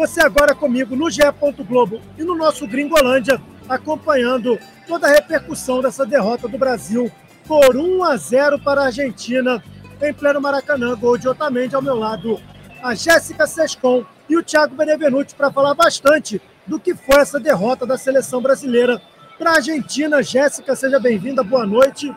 Você 0.00 0.22
agora 0.22 0.54
comigo 0.54 0.96
no 0.96 1.10
GE. 1.10 1.20
Globo 1.68 2.00
e 2.16 2.24
no 2.24 2.34
nosso 2.34 2.66
Gringolândia, 2.66 3.38
acompanhando 3.68 4.58
toda 4.88 5.06
a 5.06 5.10
repercussão 5.10 5.82
dessa 5.82 6.06
derrota 6.06 6.48
do 6.48 6.56
Brasil 6.56 7.12
por 7.46 7.76
1 7.76 8.02
a 8.04 8.16
0 8.16 8.58
para 8.60 8.80
a 8.80 8.86
Argentina 8.86 9.62
em 10.00 10.14
pleno 10.14 10.40
Maracanã. 10.40 10.96
Gol 10.96 11.18
de 11.18 11.28
Otamendi 11.28 11.74
ao 11.74 11.82
meu 11.82 11.96
lado, 11.96 12.40
a 12.82 12.94
Jéssica 12.94 13.46
Sescon 13.46 14.02
e 14.26 14.38
o 14.38 14.42
Thiago 14.42 14.74
Benevenuti 14.74 15.34
para 15.34 15.52
falar 15.52 15.74
bastante 15.74 16.40
do 16.66 16.80
que 16.80 16.94
foi 16.94 17.20
essa 17.20 17.38
derrota 17.38 17.84
da 17.84 17.98
seleção 17.98 18.40
brasileira 18.40 19.02
para 19.38 19.50
a 19.50 19.56
Argentina. 19.56 20.22
Jéssica, 20.22 20.74
seja 20.74 20.98
bem-vinda, 20.98 21.44
boa 21.44 21.66
noite. 21.66 22.10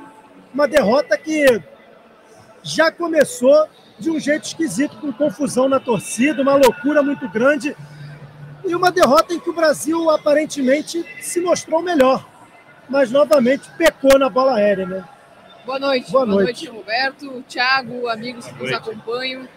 Uma 0.53 0.69
derrota 0.69 1.17
que 1.17 1.61
já 2.63 2.89
começou 2.89 3.67
de 4.03 4.11
um 4.11 4.19
jeito 4.19 4.43
esquisito, 4.43 4.97
com 4.97 5.11
confusão 5.11 5.67
na 5.69 5.79
torcida, 5.79 6.41
uma 6.41 6.55
loucura 6.55 7.01
muito 7.01 7.27
grande 7.29 7.75
e 8.65 8.75
uma 8.75 8.91
derrota 8.91 9.33
em 9.33 9.39
que 9.39 9.49
o 9.49 9.53
Brasil 9.53 10.09
aparentemente 10.09 11.03
se 11.21 11.39
mostrou 11.39 11.81
melhor, 11.81 12.25
mas 12.89 13.09
novamente 13.11 13.69
pecou 13.77 14.19
na 14.19 14.29
bola 14.29 14.55
aérea, 14.55 14.85
né? 14.85 15.03
Boa 15.65 15.79
noite, 15.79 16.11
boa, 16.11 16.25
boa 16.25 16.43
noite. 16.43 16.65
noite, 16.65 16.77
Roberto, 16.77 17.43
Thiago, 17.47 18.09
amigos 18.09 18.45
que 18.45 18.61
nos 18.61 18.73
acompanham. 18.73 19.47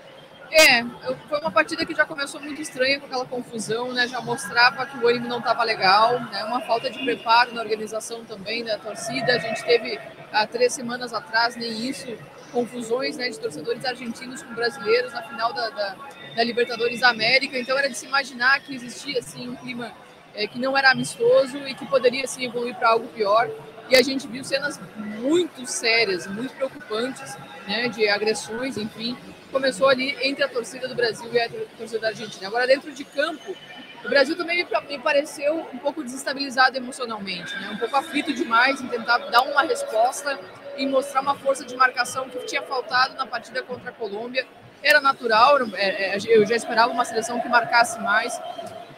É, 0.50 0.84
foi 1.28 1.40
uma 1.40 1.50
partida 1.50 1.84
que 1.84 1.92
já 1.92 2.04
começou 2.04 2.40
muito 2.40 2.62
estranha 2.62 3.00
com 3.00 3.06
aquela 3.06 3.24
confusão, 3.24 3.92
né? 3.92 4.06
Já 4.06 4.20
mostrava 4.20 4.86
que 4.86 4.96
o 4.96 5.08
ânimo 5.08 5.26
não 5.26 5.38
estava 5.38 5.64
legal, 5.64 6.20
né? 6.20 6.44
Uma 6.44 6.60
falta 6.60 6.88
de 6.88 6.98
preparo 7.00 7.52
na 7.52 7.60
organização 7.60 8.24
também 8.24 8.64
da 8.64 8.78
torcida. 8.78 9.34
A 9.34 9.38
gente 9.38 9.64
teve 9.64 9.98
há 10.32 10.46
três 10.46 10.72
semanas 10.72 11.12
atrás 11.12 11.56
nem 11.56 11.88
isso, 11.88 12.06
confusões, 12.52 13.16
né, 13.16 13.28
de 13.28 13.38
torcedores 13.38 13.84
argentinos 13.84 14.42
com 14.42 14.54
brasileiros 14.54 15.12
na 15.12 15.22
final 15.22 15.52
da, 15.52 15.70
da, 15.70 15.96
da 16.34 16.44
Libertadores 16.44 17.02
América. 17.02 17.58
Então 17.58 17.78
era 17.78 17.88
de 17.88 17.96
se 17.96 18.06
imaginar 18.06 18.60
que 18.60 18.74
existia 18.74 19.18
assim 19.18 19.48
um 19.48 19.56
clima 19.56 19.92
é, 20.34 20.46
que 20.46 20.58
não 20.58 20.76
era 20.76 20.90
amistoso 20.90 21.58
e 21.58 21.74
que 21.74 21.86
poderia 21.86 22.24
assim 22.24 22.44
evoluir 22.44 22.74
para 22.74 22.90
algo 22.90 23.08
pior. 23.08 23.48
E 23.88 23.96
a 23.96 24.02
gente 24.02 24.26
viu 24.26 24.42
cenas 24.42 24.80
muito 24.96 25.64
sérias, 25.66 26.26
muito 26.26 26.52
preocupantes, 26.54 27.36
né, 27.68 27.88
de 27.88 28.08
agressões, 28.08 28.76
enfim 28.76 29.16
começou 29.50 29.88
ali 29.88 30.16
entre 30.22 30.44
a 30.44 30.48
torcida 30.48 30.86
do 30.86 30.94
Brasil 30.94 31.32
e 31.32 31.40
a 31.40 31.48
torcida 31.78 32.00
da 32.00 32.08
Argentina. 32.08 32.46
Agora, 32.46 32.66
dentro 32.66 32.92
de 32.92 33.04
campo, 33.04 33.56
o 34.04 34.08
Brasil 34.08 34.36
também 34.36 34.66
me 34.88 34.98
pareceu 34.98 35.66
um 35.72 35.78
pouco 35.78 36.02
desestabilizado 36.02 36.76
emocionalmente, 36.76 37.54
né? 37.56 37.70
um 37.70 37.78
pouco 37.78 37.96
aflito 37.96 38.32
demais 38.32 38.80
em 38.80 38.88
tentar 38.88 39.18
dar 39.18 39.42
uma 39.42 39.62
resposta 39.62 40.38
e 40.76 40.86
mostrar 40.86 41.20
uma 41.20 41.34
força 41.34 41.64
de 41.64 41.76
marcação 41.76 42.28
que 42.28 42.38
tinha 42.46 42.62
faltado 42.62 43.14
na 43.14 43.26
partida 43.26 43.62
contra 43.62 43.90
a 43.90 43.92
Colômbia. 43.92 44.46
Era 44.82 45.00
natural, 45.00 45.58
é, 45.74 46.16
é, 46.16 46.18
eu 46.26 46.46
já 46.46 46.54
esperava 46.54 46.92
uma 46.92 47.04
seleção 47.04 47.40
que 47.40 47.48
marcasse 47.48 48.00
mais, 48.00 48.40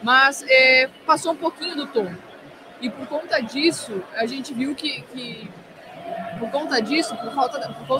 mas 0.03 0.43
é, 0.47 0.89
passou 1.05 1.33
um 1.33 1.37
pouquinho 1.37 1.75
do 1.75 1.87
tom. 1.87 2.13
E 2.81 2.89
por 2.89 3.07
conta 3.07 3.41
disso, 3.41 4.03
a 4.15 4.25
gente 4.25 4.53
viu 4.53 4.75
que, 4.75 5.01
que 5.03 5.51
por 6.39 6.49
conta 6.51 6.81
disso, 6.81 7.15
por 7.15 7.33
falta, 7.33 7.59
por, 7.87 7.99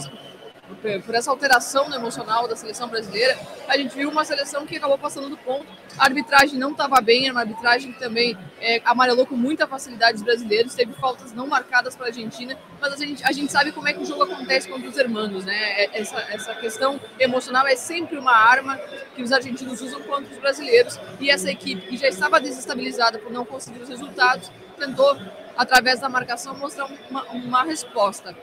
por 1.03 1.15
essa 1.15 1.29
alteração 1.31 1.93
emocional 1.93 2.47
da 2.47 2.55
seleção 2.55 2.87
brasileira, 2.87 3.37
a 3.67 3.77
gente 3.77 3.95
viu 3.95 4.09
uma 4.09 4.23
seleção 4.23 4.65
que 4.65 4.77
acabou 4.77 4.97
passando 4.97 5.29
do 5.29 5.37
ponto. 5.37 5.67
A 5.97 6.05
arbitragem 6.05 6.57
não 6.57 6.71
estava 6.71 7.01
bem, 7.01 7.25
era 7.25 7.33
uma 7.33 7.41
arbitragem 7.41 7.91
que 7.91 7.99
também 7.99 8.37
é, 8.61 8.81
amarelou 8.85 9.25
com 9.25 9.35
muita 9.35 9.67
facilidade 9.67 10.17
os 10.17 10.23
brasileiros, 10.23 10.73
teve 10.73 10.93
faltas 10.93 11.33
não 11.33 11.47
marcadas 11.47 11.95
para 11.95 12.05
a 12.05 12.09
Argentina, 12.09 12.57
mas 12.79 12.93
a 12.93 12.97
gente, 12.97 13.23
a 13.23 13.31
gente 13.31 13.51
sabe 13.51 13.71
como 13.71 13.87
é 13.87 13.93
que 13.93 14.01
o 14.01 14.05
jogo 14.05 14.23
acontece 14.23 14.69
contra 14.69 14.87
os 14.87 14.97
hermanos, 14.97 15.45
né? 15.45 15.55
É, 15.55 15.99
essa, 15.99 16.19
essa 16.29 16.55
questão 16.55 16.99
emocional 17.19 17.67
é 17.67 17.75
sempre 17.75 18.17
uma 18.17 18.35
arma 18.35 18.77
que 19.15 19.21
os 19.21 19.31
argentinos 19.31 19.81
usam 19.81 20.01
contra 20.03 20.31
os 20.31 20.39
brasileiros, 20.39 20.99
e 21.19 21.29
essa 21.29 21.49
equipe, 21.49 21.87
que 21.87 21.97
já 21.97 22.07
estava 22.07 22.39
desestabilizada 22.39 23.19
por 23.19 23.31
não 23.31 23.45
conseguir 23.45 23.81
os 23.81 23.89
resultados, 23.89 24.51
tentou, 24.77 25.17
através 25.57 25.99
da 25.99 26.07
marcação, 26.07 26.55
mostrar 26.55 26.89
uma, 27.09 27.23
uma 27.31 27.63
resposta 27.63 28.35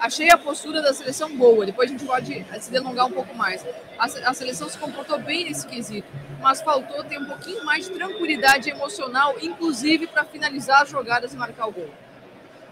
achei 0.00 0.30
a 0.30 0.38
postura 0.38 0.80
da 0.80 0.92
seleção 0.92 1.36
boa. 1.36 1.66
Depois 1.66 1.88
a 1.88 1.92
gente 1.92 2.04
pode 2.04 2.44
se 2.60 2.70
delongar 2.70 3.06
um 3.06 3.12
pouco 3.12 3.36
mais. 3.36 3.64
A, 3.98 4.04
a, 4.04 4.34
seleção 4.34 4.68
se 4.68 4.78
comportou 4.78 5.18
bem 5.20 5.44
nesse 5.44 5.66
quesito, 5.66 6.08
mas 6.40 6.62
faltou 6.62 7.04
ter 7.04 7.18
um 7.18 7.26
pouquinho 7.26 7.64
mais 7.64 7.86
de 7.86 7.92
tranquilidade 7.92 8.70
emocional, 8.70 9.36
inclusive 9.40 10.06
para 10.06 10.24
finalizar 10.24 10.82
as 10.82 10.90
jogadas 10.90 11.34
e 11.34 11.36
marcar 11.36 11.66
o 11.66 11.72
gol. 11.72 11.90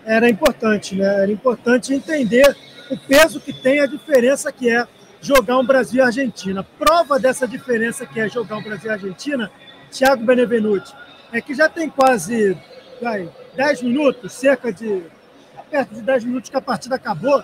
Era 0.05 0.29
importante, 0.29 0.97
né? 0.97 1.23
Era 1.23 1.31
importante 1.31 1.93
entender 1.93 2.57
o 2.91 2.97
peso 2.97 3.41
que 3.41 3.53
tem, 3.53 3.81
a 3.81 3.87
diferença 3.87 4.51
que 4.51 4.71
é 4.71 4.87
jogar 5.21 5.59
um 5.59 5.67
Brasil 5.67 6.03
e 6.03 6.07
Argentina. 6.07 6.65
Prova 6.79 7.19
dessa 7.19 7.47
diferença 7.47 8.07
que 8.07 8.19
é 8.19 8.29
jogar 8.29 8.57
um 8.57 8.63
Brasil 8.63 8.91
e 8.91 8.95
Argentina, 8.95 9.51
Thiago 9.91 10.25
Benevenuti, 10.25 10.95
é 11.33 11.41
que 11.41 11.55
já 11.55 11.69
tem 11.69 11.91
quase 11.91 12.57
vai, 13.01 13.29
10 13.55 13.83
minutos, 13.83 14.33
cerca 14.33 14.73
de 14.73 15.03
perto 15.71 15.95
de 15.95 16.03
10 16.03 16.25
minutos 16.25 16.51
que 16.51 16.57
a 16.57 16.61
partida 16.61 16.95
acabou, 16.97 17.43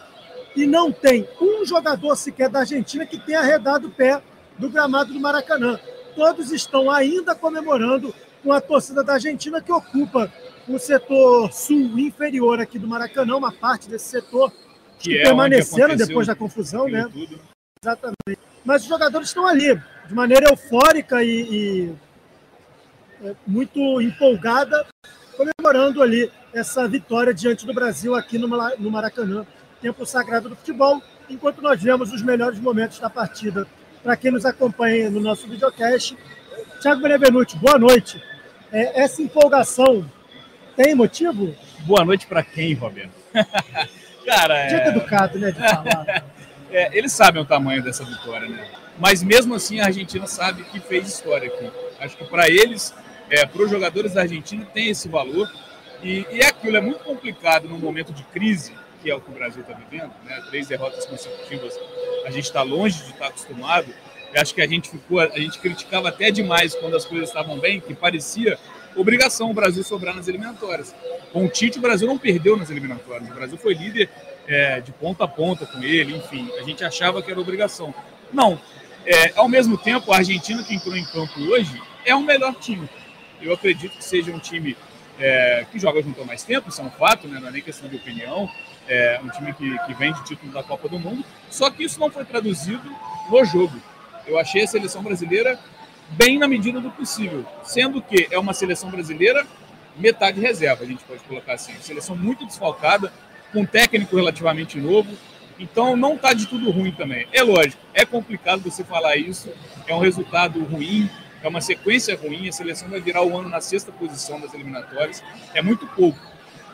e 0.56 0.66
não 0.66 0.92
tem 0.92 1.28
um 1.40 1.64
jogador 1.64 2.14
sequer 2.16 2.48
da 2.48 2.60
Argentina 2.60 3.04
que 3.04 3.18
tenha 3.18 3.40
arredado 3.40 3.88
o 3.88 3.90
pé 3.90 4.22
do 4.58 4.70
gramado 4.70 5.12
do 5.12 5.20
Maracanã. 5.20 5.78
Todos 6.14 6.52
estão 6.52 6.90
ainda 6.90 7.34
comemorando 7.34 8.14
com 8.42 8.52
a 8.52 8.60
torcida 8.60 9.02
da 9.02 9.14
Argentina 9.14 9.60
que 9.60 9.72
ocupa 9.72 10.32
o 10.68 10.78
setor 10.78 11.52
sul 11.52 11.98
inferior 11.98 12.60
aqui 12.60 12.78
do 12.78 12.86
Maracanã, 12.86 13.36
uma 13.36 13.52
parte 13.52 13.88
desse 13.88 14.08
setor 14.08 14.52
que, 14.98 15.10
que 15.10 15.18
é 15.18 15.22
permaneceram 15.24 15.96
depois 15.96 16.26
da 16.26 16.34
confusão, 16.34 16.88
né? 16.88 17.08
Tudo. 17.12 17.40
Exatamente. 17.82 18.40
Mas 18.64 18.82
os 18.82 18.88
jogadores 18.88 19.28
estão 19.28 19.46
ali, 19.46 19.78
de 20.06 20.14
maneira 20.14 20.48
eufórica 20.48 21.22
e, 21.22 21.28
e 21.28 21.94
é, 23.22 23.34
muito 23.46 24.00
empolgada, 24.00 24.86
comemorando 25.36 26.02
ali 26.02 26.30
essa 26.54 26.86
vitória 26.88 27.34
diante 27.34 27.66
do 27.66 27.74
Brasil 27.74 28.14
aqui 28.14 28.38
no 28.38 28.48
Maracanã, 28.90 29.44
tempo 29.82 30.06
sagrado 30.06 30.48
do 30.48 30.56
futebol, 30.56 31.02
enquanto 31.28 31.60
nós 31.60 31.82
vemos 31.82 32.12
os 32.12 32.22
melhores 32.22 32.60
momentos 32.60 33.00
da 33.00 33.10
partida. 33.10 33.66
Para 34.02 34.16
quem 34.16 34.30
nos 34.30 34.46
acompanha 34.46 35.10
no 35.10 35.20
nosso 35.20 35.48
videocast, 35.48 36.16
Thiago 36.80 37.02
Benevenuti, 37.02 37.56
boa 37.56 37.78
noite. 37.78 38.22
É, 38.70 39.02
essa 39.02 39.20
empolgação 39.20 40.08
tem 40.76 40.94
motivo? 40.94 41.54
Boa 41.80 42.04
noite 42.04 42.26
para 42.26 42.42
quem, 42.42 42.74
Roberto? 42.74 43.12
Cara, 44.24 44.58
é... 44.58 44.88
Educado, 44.88 45.38
né, 45.38 45.50
de 45.50 45.58
falar. 45.58 46.24
é, 46.70 46.96
eles 46.96 47.12
sabem 47.12 47.42
o 47.42 47.44
tamanho 47.44 47.82
dessa 47.82 48.04
vitória, 48.04 48.48
né? 48.48 48.66
Mas 48.98 49.22
mesmo 49.22 49.54
assim 49.54 49.80
a 49.80 49.86
Argentina 49.86 50.26
sabe 50.26 50.62
que 50.64 50.78
fez 50.78 51.08
história 51.08 51.48
aqui. 51.48 51.70
Acho 51.98 52.16
que 52.16 52.24
para 52.24 52.48
eles, 52.48 52.94
é, 53.28 53.44
para 53.44 53.62
os 53.62 53.70
jogadores 53.70 54.14
da 54.14 54.22
Argentina, 54.22 54.64
tem 54.72 54.88
esse 54.88 55.08
valor 55.08 55.50
e, 56.04 56.26
e 56.30 56.42
aquilo 56.42 56.76
é 56.76 56.80
muito 56.80 57.02
complicado 57.02 57.66
num 57.66 57.78
momento 57.78 58.12
de 58.12 58.22
crise, 58.24 58.72
que 59.02 59.10
é 59.10 59.14
o 59.14 59.20
que 59.20 59.30
o 59.30 59.34
Brasil 59.34 59.62
está 59.62 59.72
vivendo, 59.72 60.12
né? 60.24 60.42
três 60.50 60.68
derrotas 60.68 61.06
consecutivas, 61.06 61.78
a 62.26 62.30
gente 62.30 62.44
está 62.44 62.62
longe 62.62 62.98
de 62.98 63.10
estar 63.10 63.18
tá 63.18 63.26
acostumado. 63.28 63.88
Eu 64.32 64.42
acho 64.42 64.54
que 64.54 64.60
a 64.60 64.66
gente 64.66 64.90
ficou, 64.90 65.20
a 65.20 65.38
gente 65.38 65.58
criticava 65.58 66.08
até 66.08 66.30
demais 66.30 66.74
quando 66.74 66.94
as 66.96 67.04
coisas 67.04 67.28
estavam 67.28 67.58
bem, 67.58 67.80
que 67.80 67.94
parecia 67.94 68.58
obrigação 68.94 69.50
o 69.50 69.54
Brasil 69.54 69.82
sobrar 69.82 70.14
nas 70.14 70.28
eliminatórias. 70.28 70.94
Com 71.32 71.46
o 71.46 71.48
Tite, 71.48 71.78
o 71.78 71.80
Brasil 71.80 72.06
não 72.06 72.18
perdeu 72.18 72.56
nas 72.56 72.70
eliminatórias. 72.70 73.30
O 73.30 73.34
Brasil 73.34 73.56
foi 73.56 73.74
líder 73.74 74.10
é, 74.46 74.80
de 74.80 74.92
ponta 74.92 75.24
a 75.24 75.28
ponta 75.28 75.64
com 75.66 75.82
ele, 75.82 76.16
enfim. 76.16 76.50
A 76.58 76.62
gente 76.62 76.84
achava 76.84 77.22
que 77.22 77.30
era 77.30 77.40
obrigação. 77.40 77.94
Não. 78.32 78.60
É, 79.06 79.32
ao 79.36 79.48
mesmo 79.48 79.78
tempo, 79.78 80.12
a 80.12 80.16
Argentina 80.16 80.62
que 80.62 80.74
entrou 80.74 80.96
em 80.96 81.04
campo 81.04 81.40
hoje 81.40 81.80
é 82.04 82.14
o 82.14 82.22
melhor 82.22 82.54
time. 82.54 82.88
Eu 83.40 83.52
acredito 83.52 83.96
que 83.96 84.04
seja 84.04 84.30
um 84.32 84.38
time 84.38 84.76
é, 85.18 85.66
que 85.70 85.78
joga 85.78 86.02
junto 86.02 86.20
há 86.20 86.24
mais 86.24 86.42
tempo, 86.42 86.68
isso 86.68 86.80
é 86.80 86.84
um 86.84 86.90
fato, 86.90 87.28
né? 87.28 87.38
não 87.40 87.48
é 87.48 87.50
nem 87.50 87.62
questão 87.62 87.88
de 87.88 87.96
opinião. 87.96 88.50
É 88.86 89.18
um 89.24 89.28
time 89.30 89.52
que, 89.54 89.78
que 89.86 89.94
vem 89.94 90.12
de 90.12 90.24
título 90.24 90.52
da 90.52 90.62
Copa 90.62 90.88
do 90.88 90.98
Mundo, 90.98 91.24
só 91.48 91.70
que 91.70 91.84
isso 91.84 91.98
não 91.98 92.10
foi 92.10 92.24
traduzido 92.24 92.90
no 93.30 93.44
jogo. 93.44 93.80
Eu 94.26 94.38
achei 94.38 94.62
a 94.62 94.66
seleção 94.66 95.02
brasileira 95.02 95.58
bem 96.10 96.38
na 96.38 96.46
medida 96.46 96.80
do 96.80 96.90
possível, 96.90 97.46
sendo 97.62 98.02
que 98.02 98.28
é 98.30 98.38
uma 98.38 98.52
seleção 98.52 98.90
brasileira 98.90 99.46
metade 99.96 100.40
reserva, 100.40 100.84
a 100.84 100.86
gente 100.86 101.02
pode 101.04 101.22
colocar 101.24 101.54
assim. 101.54 101.72
Seleção 101.80 102.16
muito 102.16 102.44
desfalcada, 102.44 103.12
com 103.52 103.60
um 103.60 103.66
técnico 103.66 104.16
relativamente 104.16 104.78
novo, 104.78 105.10
então 105.58 105.96
não 105.96 106.14
está 106.14 106.32
de 106.34 106.46
tudo 106.46 106.70
ruim 106.70 106.92
também. 106.92 107.26
É 107.32 107.42
lógico, 107.42 107.82
é 107.94 108.04
complicado 108.04 108.62
você 108.62 108.82
falar 108.84 109.16
isso, 109.16 109.50
é 109.86 109.94
um 109.94 110.00
resultado 110.00 110.62
ruim, 110.64 111.08
é 111.44 111.48
uma 111.48 111.60
sequência 111.60 112.16
ruim, 112.16 112.48
a 112.48 112.52
seleção 112.52 112.88
vai 112.88 113.00
virar 113.00 113.22
o 113.22 113.36
ano 113.36 113.48
na 113.48 113.60
sexta 113.60 113.92
posição 113.92 114.40
das 114.40 114.54
eliminatórias, 114.54 115.22
é 115.52 115.60
muito 115.60 115.86
pouco. 115.88 116.18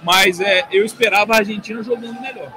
Mas 0.03 0.41
é, 0.41 0.67
eu 0.71 0.85
esperava 0.85 1.35
a 1.35 1.39
Argentina 1.39 1.83
jogando 1.83 2.21
melhor, 2.21 2.53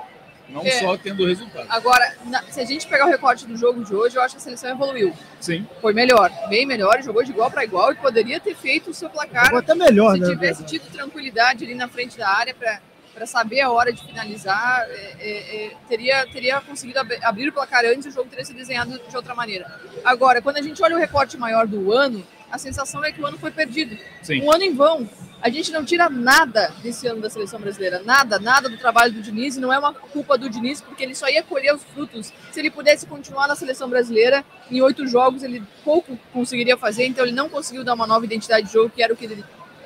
não 0.48 0.62
é. 0.62 0.72
só 0.72 0.96
tendo 0.96 1.26
resultado. 1.26 1.66
Agora, 1.70 2.16
na, 2.26 2.44
se 2.44 2.62
a 2.62 2.66
gente 2.66 2.88
pegar 2.88 3.08
o 3.08 3.10
recorte 3.10 3.46
do 3.48 3.58
jogo 3.58 3.84
de 3.84 3.94
hoje, 3.94 4.16
eu 4.16 4.22
acho 4.22 4.36
que 4.36 4.42
a 4.42 4.44
seleção 4.44 4.70
evoluiu. 4.70 5.14
Sim. 5.42 5.68
Foi 5.82 5.94
melhor, 5.94 6.32
bem 6.48 6.66
melhor, 6.66 7.02
jogou 7.02 7.24
de 7.24 7.32
igual 7.32 7.50
para 7.50 7.64
igual 7.64 7.92
e 7.92 7.96
poderia 7.96 8.40
ter 8.40 8.56
feito 8.56 8.92
o 8.92 8.94
seu 8.94 9.10
placar. 9.10 9.46
Jogou 9.46 9.60
até 9.60 9.76
melhor, 9.76 10.14
se 10.14 10.20
né? 10.20 10.26
Se 10.28 10.34
tivesse 10.34 10.64
tido 10.66 10.92
tranquilidade 10.92 11.66
ali 11.66 11.74
na 11.74 11.88
frente 11.88 12.18
da 12.18 12.30
área 12.30 12.54
para 12.54 12.80
para 13.14 13.26
saber 13.26 13.62
a 13.62 13.72
hora 13.72 13.94
de 13.94 14.04
finalizar, 14.04 14.86
é, 14.90 15.16
é, 15.20 15.66
é 15.66 15.72
teria, 15.88 16.26
teria 16.28 16.62
conseguido 16.62 17.00
ab 17.00 17.14
abrir 17.22 17.50
o 17.50 17.54
placar 17.54 17.86
antes 17.86 18.06
e 18.06 18.10
o 18.10 18.12
jogo 18.12 18.30
teria 18.30 18.46
sido 18.46 18.58
desenhado 18.58 19.00
de 19.08 19.16
outra 19.16 19.36
maneira. 19.36 19.80
Agora, 20.04 20.42
quando 20.42 20.58
a 20.58 20.62
gente 20.62 20.82
olha 20.82 20.96
o 20.96 21.00
recorte 21.00 21.38
maior 21.38 21.68
do 21.68 21.92
ano, 21.92 22.26
a 22.52 22.58
sensação 22.58 23.04
é 23.04 23.12
que 23.12 23.22
o 23.22 23.26
ano 23.26 23.38
foi 23.38 23.52
perdido. 23.52 23.98
Sim. 24.22 24.44
Um 24.44 24.52
ano 24.52 24.64
em 24.64 24.74
vão. 24.74 25.10
A 25.42 25.50
gente 25.50 25.72
não 25.72 25.84
tira 25.84 26.10
nada 26.10 26.72
desse 26.82 27.06
ano 27.06 27.20
da 27.20 27.30
seleção 27.30 27.60
brasileira, 27.60 28.02
nada, 28.06 28.40
nada 28.40 28.70
do 28.70 28.78
trabalho 28.78 29.12
do 29.12 29.22
Diniz, 29.22 29.58
e 29.58 29.60
não 29.60 29.74
é 29.74 29.78
uma 29.78 29.94
culpa 29.94 30.38
do 30.38 30.50
Diniz, 30.50 30.80
porque 30.80 31.04
ele 31.04 31.16
só 31.16 31.28
ia 31.28 31.44
colher 31.44 31.74
os 31.74 31.84
frutos 31.84 32.32
se 32.52 32.60
ele 32.60 32.72
pudesse 32.72 33.06
continuar 33.06 33.48
na 33.48 33.56
seleção 33.56 33.90
brasileira. 33.90 34.46
Em 34.72 34.82
oito 34.82 35.06
jogos 35.06 35.44
ele 35.44 35.62
pouco 35.84 36.18
conseguiria 36.32 36.78
fazer, 36.78 37.06
então 37.06 37.26
ele 37.26 37.36
não 37.36 37.50
conseguiu 37.50 37.84
dar 37.84 37.94
uma 37.94 38.08
nova 38.08 38.24
identidade 38.24 38.68
de 38.68 38.74
jogo, 38.74 38.90
que 38.90 39.04
era 39.04 39.14
o 39.14 39.18
que 39.18 39.26
ele 39.26 39.44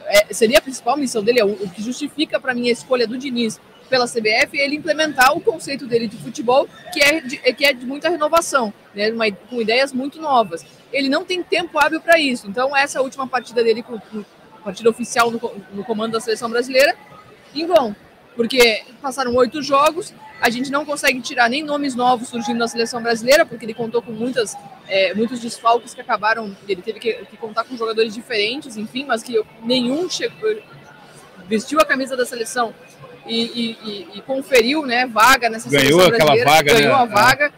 é, 0.08 0.34
seria 0.34 0.58
a 0.58 0.62
principal 0.62 0.98
missão 0.98 1.24
dele, 1.24 1.40
é 1.40 1.46
o, 1.46 1.52
o 1.52 1.70
que 1.70 1.82
justifica 1.82 2.40
para 2.40 2.54
mim 2.54 2.70
a 2.70 2.72
escolha 2.72 3.08
do 3.08 3.18
Diniz 3.18 3.60
pela 3.90 4.06
CBF, 4.06 4.58
ele 4.58 4.76
implementar 4.76 5.36
o 5.36 5.42
conceito 5.42 5.88
dele 5.88 6.08
de 6.08 6.18
futebol, 6.18 6.68
que 6.92 7.02
é 7.02 7.22
de, 7.22 7.38
que 7.38 7.66
é 7.66 7.74
de 7.74 7.86
muita 7.86 8.10
renovação, 8.10 8.74
né, 8.94 9.12
uma, 9.12 9.32
com 9.32 9.62
ideias 9.62 9.94
muito 9.94 10.20
novas. 10.22 10.66
Ele 10.92 11.10
não 11.10 11.24
tem 11.24 11.42
tempo 11.42 11.80
hábil 11.80 12.02
para 12.02 12.20
isso, 12.20 12.48
então 12.48 12.76
essa 12.76 13.02
última 13.02 13.28
partida 13.28 13.64
dele, 13.64 13.82
com, 13.84 14.00
com 14.00 14.24
partida 14.64 14.90
oficial 14.90 15.32
no, 15.32 15.40
no 15.74 15.84
comando 15.84 16.14
da 16.14 16.20
seleção 16.20 16.50
brasileira, 16.50 16.96
em 17.56 17.66
vão, 17.66 17.96
porque 18.36 18.84
passaram 19.02 19.34
oito 19.36 19.62
jogos, 19.62 20.14
a 20.40 20.50
gente 20.50 20.72
não 20.72 20.86
consegue 20.86 21.20
tirar 21.22 21.50
nem 21.50 21.64
nomes 21.64 21.96
novos 21.96 22.30
surgindo 22.30 22.58
na 22.58 22.68
seleção 22.68 23.02
brasileira, 23.02 23.46
porque 23.46 23.66
ele 23.66 23.74
contou 23.74 24.02
com 24.02 24.12
muitas, 24.12 24.56
é, 24.88 25.14
muitos 25.14 25.40
desfalques 25.40 25.94
que 25.94 26.02
acabaram. 26.02 26.56
Ele 26.68 26.82
teve 26.82 27.00
que, 27.00 27.14
que, 27.14 27.38
contar 27.38 27.64
com 27.64 27.76
jogadores 27.76 28.14
diferentes, 28.14 28.78
enfim, 28.78 29.06
mas 29.06 29.24
que 29.24 29.42
nenhum 29.64 30.10
chegou, 30.10 30.58
vestiu 31.48 31.80
a 31.80 31.86
camisa 31.86 32.16
da 32.16 32.26
seleção 32.26 32.74
e, 33.26 33.78
e, 33.84 34.08
e, 34.16 34.22
conferiu 34.22 34.86
né, 34.86 35.06
vaga 35.06 35.50
nessa 35.50 35.70
ganhou 35.70 36.02
seleção 36.02 36.28
brasileira. 36.28 36.44
Aquela 36.44 36.56
vaga, 36.56 36.74
ganhou 36.74 36.96
né? 36.96 37.02
a 37.02 37.06
vaga. 37.06 37.54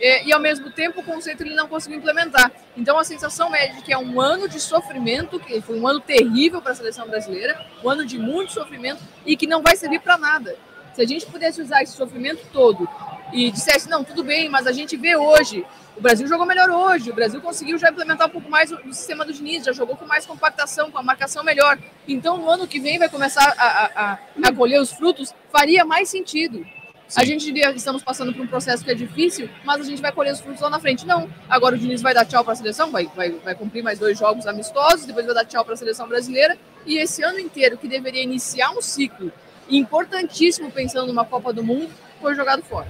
É. 0.00 0.26
E, 0.26 0.32
ao 0.32 0.40
mesmo 0.40 0.70
tempo 0.70 1.00
o 1.00 1.04
conceito 1.04 1.42
ele 1.42 1.54
não 1.54 1.68
conseguiu 1.68 1.98
implementar. 1.98 2.50
Então 2.76 2.98
a 2.98 3.04
sensação 3.04 3.54
é 3.54 3.68
de 3.68 3.82
que 3.82 3.92
é 3.92 3.98
um 3.98 4.20
ano 4.20 4.48
de 4.48 4.60
sofrimento, 4.60 5.38
que 5.38 5.60
foi 5.60 5.78
um 5.78 5.86
ano 5.86 6.00
terrível 6.00 6.60
para 6.60 6.72
a 6.72 6.74
seleção 6.74 7.06
brasileira, 7.06 7.64
um 7.82 7.88
ano 7.88 8.04
de 8.04 8.18
muito 8.18 8.52
sofrimento 8.52 9.00
e 9.24 9.36
que 9.36 9.46
não 9.46 9.62
vai 9.62 9.76
servir 9.76 10.00
para 10.00 10.18
nada. 10.18 10.56
Se 10.94 11.02
a 11.02 11.06
gente 11.06 11.26
pudesse 11.26 11.60
usar 11.60 11.82
esse 11.82 11.92
sofrimento 11.92 12.46
todo 12.52 12.88
e 13.32 13.50
dissesse, 13.50 13.88
não, 13.88 14.04
tudo 14.04 14.22
bem, 14.22 14.48
mas 14.48 14.66
a 14.66 14.72
gente 14.72 14.96
vê 14.96 15.16
hoje 15.16 15.64
o 15.96 16.00
Brasil 16.00 16.26
jogou 16.26 16.44
melhor 16.44 16.70
hoje, 16.70 17.10
o 17.10 17.14
Brasil 17.14 17.40
conseguiu 17.40 17.78
já 17.78 17.88
implementar 17.88 18.26
um 18.26 18.30
pouco 18.30 18.50
mais 18.50 18.72
o, 18.72 18.92
sistema 18.92 19.24
do 19.24 19.32
Diniz, 19.32 19.64
já 19.64 19.72
jogou 19.72 19.96
com 19.96 20.04
mais 20.04 20.26
compactação, 20.26 20.90
com 20.90 20.98
a 20.98 21.02
marcação 21.02 21.44
melhor. 21.44 21.78
Então, 22.06 22.36
no 22.36 22.50
ano 22.50 22.66
que 22.66 22.80
vem 22.80 22.98
vai 22.98 23.08
começar 23.08 23.54
a, 23.56 23.84
a, 23.94 24.18
a 24.42 24.52
colher 24.52 24.80
os 24.80 24.92
frutos, 24.92 25.32
faria 25.52 25.84
mais 25.84 26.08
sentido. 26.08 26.66
Sim. 27.06 27.20
A 27.20 27.24
gente 27.24 27.44
diria 27.44 27.70
estamos 27.70 28.02
passando 28.02 28.32
por 28.32 28.42
um 28.42 28.46
processo 28.46 28.84
que 28.84 28.90
é 28.90 28.94
difícil, 28.94 29.48
mas 29.64 29.80
a 29.80 29.84
gente 29.84 30.02
vai 30.02 30.10
colher 30.10 30.32
os 30.32 30.40
frutos 30.40 30.60
lá 30.60 30.68
na 30.68 30.80
frente. 30.80 31.06
Não, 31.06 31.30
agora 31.48 31.76
o 31.76 31.78
Diniz 31.78 32.02
vai 32.02 32.12
dar 32.12 32.24
tchau 32.24 32.42
para 32.42 32.54
a 32.54 32.56
seleção, 32.56 32.90
vai, 32.90 33.06
vai, 33.14 33.30
vai 33.30 33.54
cumprir 33.54 33.84
mais 33.84 33.98
dois 33.98 34.18
jogos 34.18 34.48
amistosos, 34.48 35.06
depois 35.06 35.24
vai 35.24 35.34
dar 35.34 35.44
tchau 35.44 35.64
para 35.64 35.74
a 35.74 35.76
seleção 35.76 36.08
brasileira. 36.08 36.58
E 36.84 36.98
esse 36.98 37.22
ano 37.22 37.38
inteiro, 37.38 37.78
que 37.78 37.86
deveria 37.86 38.22
iniciar 38.22 38.70
um 38.72 38.82
ciclo 38.82 39.32
importantíssimo 39.68 40.70
pensando 40.70 41.08
numa 41.08 41.24
Copa 41.24 41.52
do 41.52 41.62
Mundo, 41.62 41.90
foi 42.20 42.34
jogado 42.34 42.62
fora. 42.62 42.86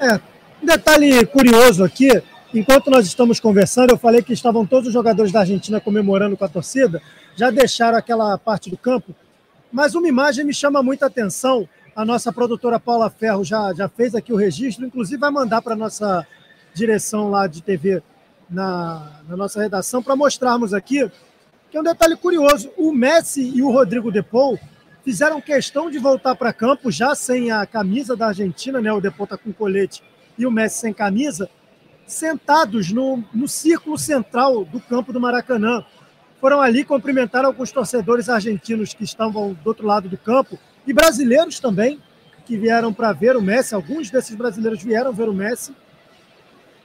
É, 0.00 0.14
um 0.62 0.66
detalhe 0.66 1.24
curioso 1.26 1.84
aqui 1.84 2.22
Enquanto 2.54 2.90
nós 2.90 3.06
estamos 3.06 3.40
conversando, 3.40 3.90
eu 3.90 3.98
falei 3.98 4.22
que 4.22 4.32
estavam 4.32 4.64
todos 4.64 4.86
os 4.86 4.92
jogadores 4.94 5.30
da 5.30 5.40
Argentina 5.40 5.78
comemorando 5.78 6.36
com 6.38 6.44
a 6.46 6.48
torcida, 6.48 7.02
já 7.34 7.50
deixaram 7.50 7.98
aquela 7.98 8.38
parte 8.38 8.70
do 8.70 8.78
campo, 8.78 9.14
mas 9.70 9.94
uma 9.94 10.08
imagem 10.08 10.42
me 10.44 10.54
chama 10.54 10.82
muita 10.82 11.04
atenção. 11.04 11.68
A 11.94 12.02
nossa 12.02 12.32
produtora 12.32 12.80
Paula 12.80 13.10
Ferro 13.10 13.44
já, 13.44 13.74
já 13.74 13.88
fez 13.88 14.14
aqui 14.14 14.32
o 14.32 14.36
registro, 14.36 14.86
inclusive 14.86 15.18
vai 15.18 15.30
mandar 15.30 15.60
para 15.60 15.74
a 15.74 15.76
nossa 15.76 16.26
direção 16.72 17.30
lá 17.30 17.46
de 17.46 17.62
TV 17.62 18.02
na, 18.48 19.20
na 19.28 19.36
nossa 19.36 19.60
redação 19.60 20.02
para 20.02 20.16
mostrarmos 20.16 20.72
aqui, 20.72 21.10
que 21.70 21.76
é 21.76 21.80
um 21.80 21.84
detalhe 21.84 22.16
curioso. 22.16 22.70
O 22.78 22.90
Messi 22.90 23.52
e 23.54 23.60
o 23.60 23.70
Rodrigo 23.70 24.12
Depou 24.12 24.58
fizeram 25.06 25.40
questão 25.40 25.88
de 25.88 26.00
voltar 26.00 26.34
para 26.34 26.52
campo 26.52 26.90
já 26.90 27.14
sem 27.14 27.52
a 27.52 27.64
camisa 27.64 28.16
da 28.16 28.26
Argentina, 28.26 28.80
né? 28.80 28.92
O 28.92 29.00
Depou 29.00 29.22
está 29.22 29.38
com 29.38 29.52
colete 29.52 30.02
e 30.36 30.44
o 30.44 30.50
Messi 30.50 30.80
sem 30.80 30.92
camisa, 30.92 31.48
sentados 32.08 32.90
no, 32.90 33.22
no 33.32 33.46
círculo 33.46 33.96
central 33.96 34.64
do 34.64 34.80
campo 34.80 35.12
do 35.12 35.20
Maracanã. 35.20 35.84
Foram 36.40 36.60
ali 36.60 36.82
cumprimentar 36.84 37.44
alguns 37.44 37.70
torcedores 37.70 38.28
argentinos 38.28 38.94
que 38.94 39.04
estavam 39.04 39.52
do 39.52 39.68
outro 39.68 39.86
lado 39.86 40.08
do 40.08 40.18
campo 40.18 40.58
e 40.84 40.92
brasileiros 40.92 41.60
também, 41.60 42.02
que 42.44 42.56
vieram 42.56 42.92
para 42.92 43.12
ver 43.12 43.36
o 43.36 43.40
Messi. 43.40 43.76
Alguns 43.76 44.10
desses 44.10 44.34
brasileiros 44.34 44.82
vieram 44.82 45.12
ver 45.12 45.28
o 45.28 45.32
Messi. 45.32 45.72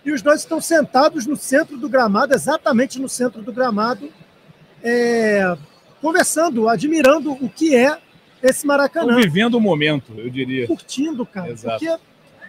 E 0.05 0.11
os 0.11 0.21
dois 0.21 0.41
estão 0.41 0.61
sentados 0.61 1.25
no 1.25 1.35
centro 1.35 1.75
do 1.75 1.89
gramado, 1.89 2.35
exatamente 2.35 3.01
no 3.01 3.09
centro 3.09 3.41
do 3.41 3.51
gramado, 3.51 4.11
é, 4.83 5.57
conversando, 5.99 6.69
admirando 6.69 7.31
o 7.31 7.49
que 7.49 7.75
é 7.75 7.97
esse 8.41 8.65
Maracanã. 8.65 9.15
vivendo 9.15 9.55
o 9.55 9.61
momento, 9.61 10.13
eu 10.17 10.29
diria. 10.29 10.67
Curtindo, 10.67 11.25
cara. 11.25 11.51
Exato. 11.51 11.79
Porque 11.79 12.01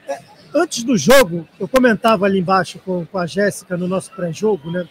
é, 0.09 0.19
antes 0.55 0.83
do 0.83 0.97
jogo, 0.97 1.47
eu 1.59 1.69
comentava 1.69 2.27
ali 2.27 2.39
embaixo 2.39 2.79
com, 2.79 3.05
com 3.07 3.19
a 3.19 3.27
Jéssica 3.27 3.77
no 3.77 3.87
nosso 3.87 4.11
pré-jogo, 4.13 4.71
né? 4.71 4.89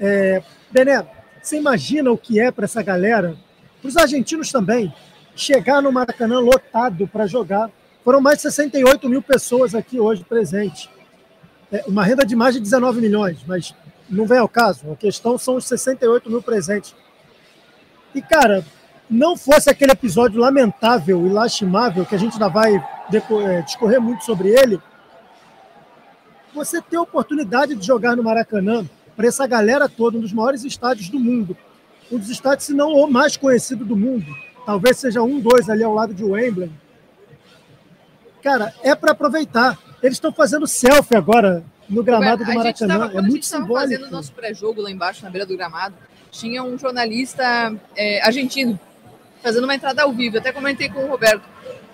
É, 0.00 0.42
Bené, 0.70 1.04
você 1.42 1.56
imagina 1.56 2.10
o 2.10 2.18
que 2.18 2.38
é 2.38 2.50
para 2.50 2.64
essa 2.64 2.82
galera, 2.82 3.36
para 3.80 3.88
os 3.88 3.96
argentinos 3.96 4.52
também, 4.52 4.92
chegar 5.34 5.80
no 5.80 5.90
Maracanã 5.90 6.38
lotado 6.40 7.06
para 7.08 7.26
jogar. 7.26 7.70
Foram 8.04 8.20
mais 8.20 8.38
de 8.38 8.42
68 8.42 9.08
mil 9.08 9.22
pessoas 9.22 9.74
aqui 9.74 9.98
hoje 10.00 10.24
presentes. 10.24 10.88
É 11.70 11.84
uma 11.86 12.04
renda 12.04 12.24
de 12.24 12.34
mais 12.34 12.54
de 12.54 12.60
19 12.60 13.00
milhões, 13.00 13.38
mas 13.46 13.74
não 14.08 14.26
vem 14.26 14.38
ao 14.38 14.48
caso. 14.48 14.90
A 14.90 14.96
questão 14.96 15.36
são 15.36 15.56
os 15.56 15.66
68 15.66 16.30
mil 16.30 16.42
presentes. 16.42 16.94
E, 18.14 18.22
cara, 18.22 18.64
não 19.10 19.36
fosse 19.36 19.70
aquele 19.70 19.92
episódio 19.92 20.40
lamentável 20.40 21.26
e 21.26 21.30
lastimável, 21.30 22.04
que 22.04 22.14
a 22.14 22.18
gente 22.18 22.34
ainda 22.34 22.48
vai 22.48 22.76
é, 22.76 23.62
discorrer 23.62 24.00
muito 24.00 24.24
sobre 24.24 24.48
ele, 24.48 24.80
você 26.54 26.82
ter 26.82 26.96
a 26.96 27.02
oportunidade 27.02 27.74
de 27.74 27.86
jogar 27.86 28.16
no 28.16 28.22
Maracanã 28.22 28.84
para 29.16 29.26
essa 29.26 29.46
galera 29.46 29.88
toda, 29.88 30.18
um 30.18 30.20
dos 30.20 30.32
maiores 30.32 30.64
estádios 30.64 31.08
do 31.08 31.18
mundo, 31.18 31.56
um 32.10 32.18
dos 32.18 32.28
estádios, 32.30 32.66
se 32.66 32.74
não 32.74 32.92
o 32.94 33.10
mais 33.10 33.36
conhecido 33.36 33.84
do 33.84 33.96
mundo, 33.96 34.26
talvez 34.66 34.98
seja 34.98 35.22
um, 35.22 35.40
dois 35.40 35.68
ali 35.68 35.82
ao 35.82 35.94
lado 35.94 36.12
de 36.14 36.24
Wembley. 36.24 36.70
Cara, 38.42 38.72
é 38.82 38.94
para 38.94 39.12
aproveitar. 39.12 39.78
Eles 40.02 40.16
estão 40.16 40.32
fazendo 40.32 40.66
selfie 40.66 41.16
agora 41.16 41.64
no 41.88 42.02
gramado 42.02 42.44
do 42.44 42.54
Maracanã. 42.54 42.98
Tava, 42.98 43.04
é 43.04 43.14
muito. 43.14 43.26
A 43.26 43.30
gente 43.30 43.42
estava 43.42 43.66
fazendo 43.66 44.06
o 44.06 44.10
nosso 44.10 44.32
pré-jogo 44.32 44.80
lá 44.80 44.90
embaixo, 44.90 45.24
na 45.24 45.30
beira 45.30 45.44
do 45.44 45.56
gramado, 45.56 45.96
tinha 46.30 46.62
um 46.62 46.78
jornalista 46.78 47.74
é, 47.96 48.24
argentino 48.24 48.78
fazendo 49.42 49.64
uma 49.64 49.74
entrada 49.74 50.02
ao 50.02 50.12
vivo. 50.12 50.38
Até 50.38 50.52
comentei 50.52 50.88
com 50.88 51.04
o 51.04 51.08
Roberto. 51.08 51.42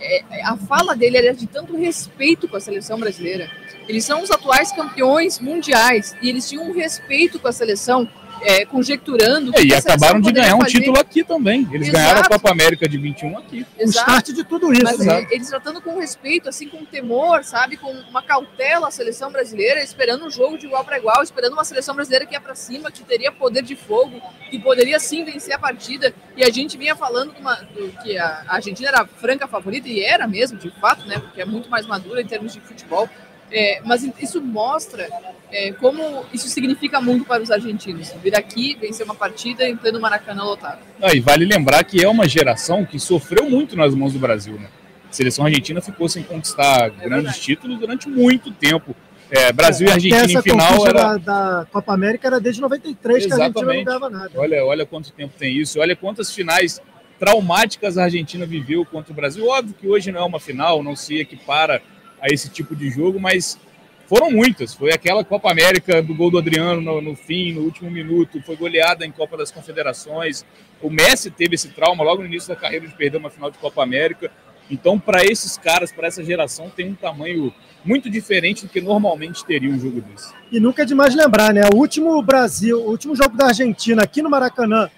É, 0.01 0.43
a 0.45 0.57
fala 0.57 0.95
dele 0.95 1.17
era 1.17 1.33
de 1.33 1.47
tanto 1.47 1.77
respeito 1.77 2.49
com 2.49 2.57
a 2.57 2.61
seleção 2.61 2.99
brasileira. 2.99 3.51
Eles 3.89 4.05
são 4.05 4.23
os 4.23 4.31
atuais 4.31 4.73
campeões 4.73 5.39
mundiais 5.39 6.17
e 6.21 6.29
eles 6.29 6.49
tinham 6.49 6.65
um 6.65 6.73
respeito 6.73 7.39
com 7.39 7.49
a 7.49 7.53
seleção 7.53 8.09
é, 8.45 8.65
conjecturando. 8.65 9.53
É, 9.57 9.65
e 9.65 9.75
acabaram 9.75 10.21
de 10.21 10.31
ganhar 10.33 10.55
um 10.55 10.61
fazer. 10.61 10.79
título 10.79 10.99
aqui 10.99 11.25
também. 11.25 11.69
Eles 11.73 11.89
Exato. 11.89 11.93
ganharam 11.93 12.21
a 12.21 12.29
Copa 12.29 12.51
América 12.51 12.89
de 12.89 12.99
21 12.99 13.39
aqui. 13.39 13.67
Exato. 13.79 13.85
O 13.87 13.91
start 13.91 14.27
de 14.33 14.45
tudo 14.45 14.73
isso. 14.73 14.85
Mas, 14.85 15.07
é, 15.07 15.27
eles 15.31 15.49
tratando 15.49 15.81
com 15.81 15.99
respeito, 15.99 16.49
assim, 16.49 16.69
com 16.69 16.85
temor, 16.85 17.43
sabe? 17.45 17.77
Com 17.77 17.91
uma 17.91 18.23
cautela 18.23 18.89
a 18.89 18.91
seleção 18.91 19.31
brasileira, 19.33 19.83
esperando 19.83 20.27
um 20.27 20.31
jogo 20.31 20.59
de 20.59 20.67
igual 20.67 20.85
para 20.85 20.99
igual, 20.99 21.23
esperando 21.23 21.55
uma 21.55 21.65
seleção 21.65 21.95
brasileira 21.95 22.27
que 22.27 22.35
ia 22.35 22.41
para 22.41 22.55
cima, 22.55 22.91
que 22.91 23.03
teria 23.03 23.33
poder 23.33 23.63
de 23.63 23.75
fogo, 23.75 24.21
que 24.51 24.59
poderia 24.59 24.99
sim 25.01 25.25
vencer 25.25 25.55
a 25.55 25.59
partida. 25.59 26.15
E 26.37 26.45
a 26.45 26.51
gente 26.51 26.77
vinha 26.77 26.95
falando 26.95 27.35
uma, 27.39 27.57
que 28.03 28.19
a 28.19 28.45
Argentina 28.49 28.89
era 28.89 29.03
a 29.03 29.07
franca 29.07 29.47
favorita, 29.47 29.89
e 29.89 30.03
era 30.03 30.27
mesmo, 30.27 30.59
de 30.59 30.71
fato, 30.81 31.07
né? 31.07 31.19
Porque 31.19 31.41
é 31.41 31.45
muito 31.45 31.71
mais 31.71 31.87
madura 31.87 32.21
em 32.21 32.27
termos 32.27 32.53
de 32.53 32.61
futebol. 32.61 33.09
É, 33.51 33.81
mas 33.85 34.03
isso 34.21 34.41
mostra 34.41 35.09
é, 35.51 35.73
como 35.73 36.25
isso 36.33 36.49
significa 36.49 37.01
muito 37.01 37.25
para 37.25 37.43
os 37.43 37.51
argentinos. 37.51 38.13
Vir 38.23 38.35
aqui, 38.35 38.77
vencer 38.81 39.05
uma 39.05 39.15
partida 39.15 39.69
em 39.69 39.77
pleno 39.77 40.01
Maracanã 40.01 40.43
lotado. 40.43 40.81
Ah, 41.01 41.15
e 41.15 41.21
vale 41.21 41.45
lembrar 41.45 41.85
que 41.85 42.03
é 42.03 42.09
uma 42.09 42.29
geração 42.29 42.85
que 42.85 42.99
sofreu 42.99 43.49
muito 43.49 43.77
nas 43.77 43.95
mãos 43.95 44.13
do 44.13 44.19
Brasil. 44.19 44.55
Né? 44.55 44.69
A 45.09 45.13
seleção 45.13 45.45
argentina 45.45 45.81
ficou 45.81 46.09
sem 46.09 46.23
conquistar 46.23 46.87
é 46.87 46.91
grandes 46.91 47.09
verdade. 47.09 47.41
títulos 47.41 47.79
durante 47.79 48.09
muito 48.09 48.51
tempo. 48.51 48.97
É, 49.31 49.53
Brasil 49.53 49.87
e 49.87 49.91
é, 49.91 49.95
Argentina 49.95 50.41
em 50.41 50.43
final 50.43 50.87
era... 50.87 51.17
da, 51.17 51.17
da, 51.17 51.67
Copa 51.71 51.95
América 51.95 52.27
era 52.27 52.41
desde 52.41 52.61
93 52.61 53.25
Exatamente. 53.25 53.53
que 53.53 53.59
a 53.59 53.63
Argentina 53.63 53.77
não 53.77 53.85
ganhava 53.85 54.11
nada. 54.11 54.31
Olha, 54.37 54.65
olha 54.65 54.87
quanto 54.87 55.13
tempo 55.13 55.35
tem 55.39 55.57
isso, 55.57 55.81
olha 55.81 55.97
quantas 55.97 56.33
finais 56.33 56.81
traumáticas 57.19 57.97
a 57.97 58.05
Argentina 58.05 58.45
viveu 58.45 58.85
contra 58.85 59.13
o 59.13 59.15
Brasil. 59.15 59.47
Óbvio 59.49 59.75
que 59.81 59.89
hoje 59.89 60.13
não 60.13 60.21
é 60.21 60.25
uma 60.25 60.41
final, 60.41 60.83
não 60.83 60.95
se 60.95 61.19
equipara 61.19 61.81
a 62.25 62.33
esse 62.33 62.49
tipo 62.49 62.75
de 62.75 62.89
jogo, 62.89 63.21
mas 63.21 63.59
foram 64.07 64.31
muitas. 64.31 64.73
Foi 64.73 64.91
aquela 64.91 65.23
Copa 65.23 65.51
América 65.51 66.03
do 66.03 66.15
gol 66.15 66.31
do 66.31 66.39
Adriano 66.39 66.81
no, 66.81 67.03
no, 67.03 67.15
fim, 67.15 67.53
no 67.53 67.61
último 67.61 67.91
minuto, 67.91 68.43
foi 68.43 68.57
goleada 68.57 69.05
em 69.05 69.13
Copa 69.13 69.37
das 69.37 69.51
Confederações. 69.51 70.43
O 70.81 70.89
Messi 70.89 71.31
teve 71.31 71.55
esse 71.55 71.69
trauma 71.69 72.03
logo 72.03 72.23
no 72.23 72.27
início 72.27 72.49
da 72.49 72.57
carreira 72.57 72.89
de 72.89 72.97
perder 72.97 73.19
uma 73.19 73.29
final 73.29 73.51
de 73.51 73.59
Copa 73.59 73.83
América. 73.83 74.31
Então, 74.71 74.99
para 74.99 75.23
esses 75.23 75.59
caras, 75.59 75.93
para 75.93 76.09
essa 76.09 76.25
geração, 76.25 76.71
tem 76.71 76.89
um 76.89 76.95
tamanho 76.95 77.53
muito 77.85 78.09
diferente 78.09 78.65
do 78.65 78.71
que 78.71 78.81
normalmente 78.81 79.45
teria 79.45 79.69
um 79.69 79.79
jogo 79.79 80.01
desse. 80.01 80.33
E 80.51 80.59
nunca 80.59 80.83
é 80.83 80.87
demais 80.87 81.15
lembrar, 81.15 81.53
né? 81.53 81.69
O 81.75 81.77
último 81.77 82.23
Brasil, 82.23 82.81
o 82.81 82.91
último 82.91 83.15
jogo 83.15 83.37
da 83.37 83.49
Argentina 83.49 84.03
aqui 84.03 84.23
no 84.23 84.31
Maracanã, 84.31 84.89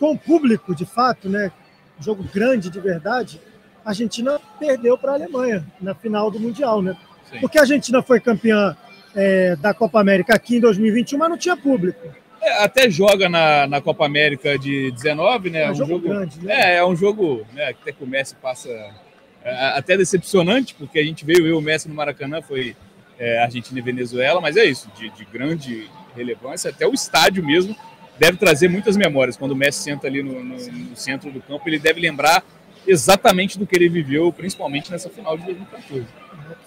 com 0.00 0.16
público 0.16 0.74
de 0.74 0.84
fato, 0.84 1.28
né? 1.28 1.52
Jogo 2.00 2.24
grande 2.24 2.68
de 2.68 2.80
verdade, 2.80 3.40
a 3.86 3.90
Argentina 3.90 4.40
perdeu 4.58 4.98
para 4.98 5.12
a 5.12 5.14
Alemanha 5.14 5.64
na 5.80 5.94
final 5.94 6.28
do 6.28 6.40
Mundial, 6.40 6.82
né? 6.82 6.96
Sim. 7.30 7.38
Porque 7.38 7.56
a 7.56 7.60
Argentina 7.60 8.02
foi 8.02 8.18
campeã 8.18 8.76
é, 9.14 9.54
da 9.54 9.72
Copa 9.72 10.00
América 10.00 10.34
aqui 10.34 10.56
em 10.56 10.60
2021, 10.60 11.16
mas 11.16 11.30
não 11.30 11.38
tinha 11.38 11.56
público. 11.56 12.00
É, 12.42 12.64
até 12.64 12.90
joga 12.90 13.28
na, 13.28 13.68
na 13.68 13.80
Copa 13.80 14.04
América 14.04 14.58
de 14.58 14.90
19, 14.90 15.50
né? 15.50 15.62
É 15.62 15.70
um, 15.70 15.74
jogo, 15.76 15.90
jogo, 15.90 16.08
grande, 16.08 16.44
né? 16.44 16.74
É, 16.74 16.76
é 16.78 16.84
um 16.84 16.96
jogo 16.96 17.46
né, 17.54 17.72
que 17.74 17.82
até 17.82 17.92
que 17.92 18.02
o 18.02 18.06
Messi 18.08 18.34
passa 18.34 18.68
é, 19.44 19.54
até 19.78 19.96
decepcionante, 19.96 20.74
porque 20.74 20.98
a 20.98 21.04
gente 21.04 21.24
veio 21.24 21.46
eu 21.46 21.56
o 21.56 21.62
Messi 21.62 21.88
no 21.88 21.94
Maracanã, 21.94 22.42
foi 22.42 22.74
é, 23.16 23.38
Argentina 23.38 23.78
e 23.78 23.82
Venezuela, 23.82 24.40
mas 24.40 24.56
é 24.56 24.64
isso, 24.64 24.90
de, 24.98 25.10
de, 25.10 25.24
grande 25.24 25.88
relevância, 26.16 26.70
até 26.70 26.84
o 26.84 26.92
estádio 26.92 27.44
mesmo 27.44 27.74
deve 28.18 28.36
trazer 28.36 28.68
muitas 28.68 28.96
memórias. 28.96 29.36
Quando 29.36 29.52
o 29.52 29.56
Messi 29.56 29.84
senta 29.84 30.08
ali 30.08 30.24
no, 30.24 30.42
no, 30.42 30.56
no 30.56 30.96
centro 30.96 31.30
do 31.30 31.40
campo, 31.40 31.68
ele 31.68 31.78
deve 31.78 32.00
lembrar 32.00 32.42
exatamente 32.86 33.58
do 33.58 33.66
que 33.66 33.76
ele 33.76 33.88
viveu, 33.88 34.32
principalmente 34.32 34.90
nessa 34.90 35.08
final 35.08 35.36
de 35.36 35.44
2014. 35.44 36.06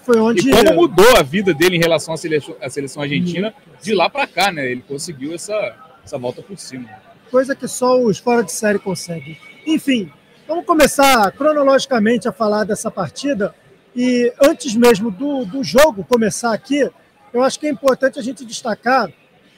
Foi 0.02 0.18
onde... 0.18 0.48
E 0.48 0.52
como 0.52 0.74
mudou 0.74 1.16
a 1.16 1.22
vida 1.22 1.54
dele 1.54 1.76
em 1.76 1.80
relação 1.80 2.14
à 2.14 2.16
seleção, 2.16 2.56
à 2.60 2.68
seleção 2.68 3.02
argentina 3.02 3.54
de 3.82 3.94
lá 3.94 4.08
para 4.10 4.26
cá, 4.26 4.52
né? 4.52 4.70
Ele 4.70 4.84
conseguiu 4.86 5.34
essa, 5.34 5.74
essa 6.04 6.18
volta 6.18 6.42
por 6.42 6.58
cima. 6.58 6.88
Coisa 7.30 7.54
que 7.54 7.68
só 7.68 7.98
os 8.00 8.18
fora 8.18 8.42
de 8.42 8.52
série 8.52 8.78
conseguem. 8.78 9.38
Enfim, 9.66 10.10
vamos 10.46 10.66
começar 10.66 11.30
cronologicamente 11.32 12.28
a 12.28 12.32
falar 12.32 12.64
dessa 12.64 12.90
partida. 12.90 13.54
E 13.94 14.32
antes 14.42 14.74
mesmo 14.74 15.10
do, 15.10 15.44
do 15.44 15.62
jogo 15.62 16.04
começar 16.04 16.52
aqui, 16.52 16.90
eu 17.32 17.42
acho 17.42 17.58
que 17.58 17.66
é 17.66 17.70
importante 17.70 18.18
a 18.18 18.22
gente 18.22 18.44
destacar 18.44 19.10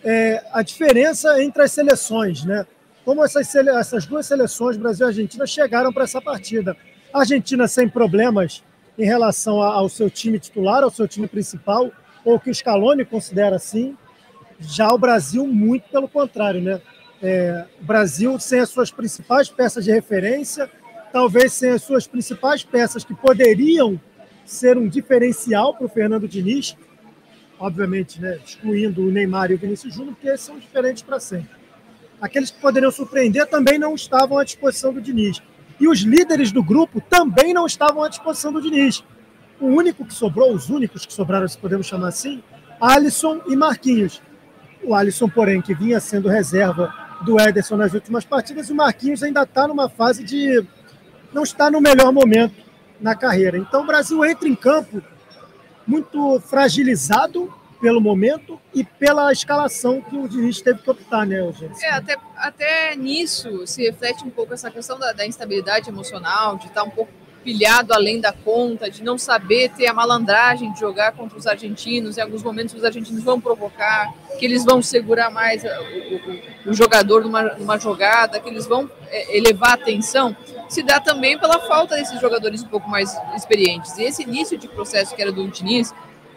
é, 0.05 0.43
a 0.53 0.63
diferença 0.63 1.43
entre 1.43 1.63
as 1.63 1.73
seleções, 1.73 2.45
né? 2.45 2.67
Como 3.05 3.25
essas, 3.25 3.55
essas 3.55 4.07
duas 4.07 4.27
seleções, 4.27 4.77
Brasil 4.77 5.07
e 5.07 5.09
Argentina, 5.09 5.47
chegaram 5.47 5.93
para 5.93 6.05
essa 6.05 6.21
partida. 6.21 6.77
A 7.13 7.21
Argentina 7.21 7.67
sem 7.67 7.89
problemas 7.89 8.63
em 8.99 9.05
relação 9.05 9.61
ao 9.61 9.89
seu 9.89 10.09
time 10.09 10.39
titular, 10.39 10.83
ao 10.83 10.91
seu 10.91 11.09
time 11.09 11.27
principal, 11.27 11.91
ou 12.25 12.39
que 12.39 12.51
o 12.51 12.55
Scaloni 12.55 13.05
considera 13.05 13.57
assim. 13.57 13.97
Já 14.61 14.93
o 14.93 14.99
Brasil, 14.99 15.47
muito 15.47 15.89
pelo 15.91 16.09
contrário, 16.09 16.61
né? 16.61 16.81
É, 17.21 17.65
Brasil 17.81 18.39
sem 18.39 18.61
as 18.61 18.69
suas 18.69 18.91
principais 18.91 19.49
peças 19.49 19.85
de 19.85 19.93
referência, 19.93 20.69
talvez 21.13 21.53
sem 21.53 21.71
as 21.71 21.83
suas 21.83 22.07
principais 22.07 22.65
peças 22.65 23.05
que 23.05 23.15
poderiam 23.15 24.01
ser 24.45 24.77
um 24.77 24.89
diferencial 24.89 25.75
para 25.75 25.87
o 25.87 25.89
Fernando 25.89 26.27
Diniz, 26.27 26.77
obviamente, 27.61 28.21
né, 28.21 28.41
excluindo 28.45 29.03
o 29.03 29.11
Neymar 29.11 29.53
e 29.53 29.55
o 29.55 29.59
Vinícius 29.59 29.95
Júnior, 29.95 30.15
porque 30.15 30.37
são 30.37 30.59
diferentes 30.59 31.03
para 31.03 31.21
sempre. 31.21 31.62
Aqueles 32.23 32.53
que 32.53 32.61
poderiam 32.61 32.93
surpreender 32.93 33.49
também 33.49 33.81
não 33.81 33.97
estavam 33.97 34.39
à 34.39 34.45
disposição 34.45 34.93
do 34.93 35.01
Diniz. 35.01 35.43
E 35.81 35.89
os 35.89 36.03
líderes 36.03 36.53
do 36.53 36.63
grupo 36.63 37.01
também 37.01 37.53
não 37.53 37.67
estavam 37.67 38.05
à 38.05 38.09
disposição 38.09 38.53
do 38.53 38.63
Diniz. 38.63 39.03
O 39.61 39.67
único 39.67 40.05
que 40.05 40.15
sobrou, 40.15 40.55
os 40.55 40.71
únicos 40.71 41.05
que 41.05 41.13
sobraram, 41.13 41.49
se 41.49 41.59
podemos 41.59 41.85
chamar 41.85 42.09
assim, 42.09 42.41
Alisson 42.81 43.41
e 43.49 43.57
Marquinhos. 43.57 44.23
O 44.85 44.95
Alisson, 44.95 45.29
porém, 45.29 45.61
que 45.61 45.75
vinha 45.75 45.99
sendo 45.99 46.29
reserva 46.29 46.95
do 47.23 47.41
Ederson 47.41 47.77
nas 47.77 47.93
últimas 47.93 48.25
partidas, 48.25 48.69
e 48.69 48.73
o 48.73 48.77
Marquinhos 48.77 49.25
ainda 49.25 49.43
está 49.43 49.67
numa 49.67 49.89
fase 49.89 50.23
de. 50.23 50.65
não 51.33 51.43
está 51.43 51.73
no 51.73 51.81
melhor 51.81 52.13
momento 52.13 52.55
na 53.01 53.17
carreira. 53.17 53.59
Então 53.59 53.83
o 53.83 53.87
Brasil 53.87 54.25
entra 54.25 54.49
em 54.49 54.55
campo 54.55 55.03
muito 55.85 56.39
fragilizado 56.41 57.53
pelo 57.83 58.01
momento 58.01 58.61
e 58.73 58.85
pela 58.85 59.33
escalação 59.33 60.01
que 60.01 60.17
o 60.17 60.29
Diniz 60.29 60.61
teve 60.63 60.81
que 60.81 60.89
optar, 60.89 61.27
né, 61.27 61.41
Eugênio? 61.41 61.77
É, 61.83 61.91
até, 61.91 62.17
até 62.37 62.95
nisso 62.95 63.67
se 63.67 63.83
reflete 63.83 64.25
um 64.25 64.31
pouco 64.31 64.55
essa 64.55 64.71
questão 64.71 64.97
da, 65.01 65.13
da 65.13 65.27
instabilidade 65.27 65.89
emocional, 65.89 66.57
de 66.57 66.69
estar 66.69 66.85
um 66.85 66.91
pouco 66.91 67.11
pilhado 67.43 67.93
além 67.93 68.21
da 68.21 68.33
conta, 68.33 68.89
de 68.89 69.03
não 69.03 69.19
saber 69.19 69.69
ter 69.71 69.89
a 69.89 69.93
malandragem 69.93 70.73
de 70.73 70.79
jogar 70.79 71.11
contra 71.11 71.37
os 71.37 71.45
argentinos. 71.45 72.17
Em 72.17 72.21
alguns 72.21 72.45
momentos 72.45 72.73
os 72.73 72.85
argentinos 72.85 73.25
vão 73.25 73.41
provocar, 73.41 74.15
que 74.39 74.45
eles 74.45 74.65
vão 74.65 74.81
segurar 74.81 75.29
mais 75.29 75.65
o, 75.65 76.69
o, 76.69 76.71
o 76.71 76.73
jogador 76.73 77.25
numa, 77.25 77.43
numa, 77.55 77.81
jogada, 77.81 78.39
que 78.39 78.49
eles 78.49 78.65
vão 78.65 78.89
é, 79.09 79.37
elevar 79.37 79.73
a 79.73 79.77
tensão. 79.77 80.37
Se 80.69 80.85
dá 80.85 81.01
também 81.01 81.37
pela 81.37 81.59
falta 81.59 81.97
desses 81.97 82.21
jogadores 82.21 82.63
um 82.63 82.69
pouco 82.69 82.89
mais 82.89 83.13
experientes. 83.35 83.99
E 83.99 84.05
esse 84.05 84.23
início 84.23 84.57
de 84.57 84.69
processo 84.69 85.17
que 85.17 85.21
era 85.21 85.33
do 85.33 85.49
Diniz, 85.49 85.93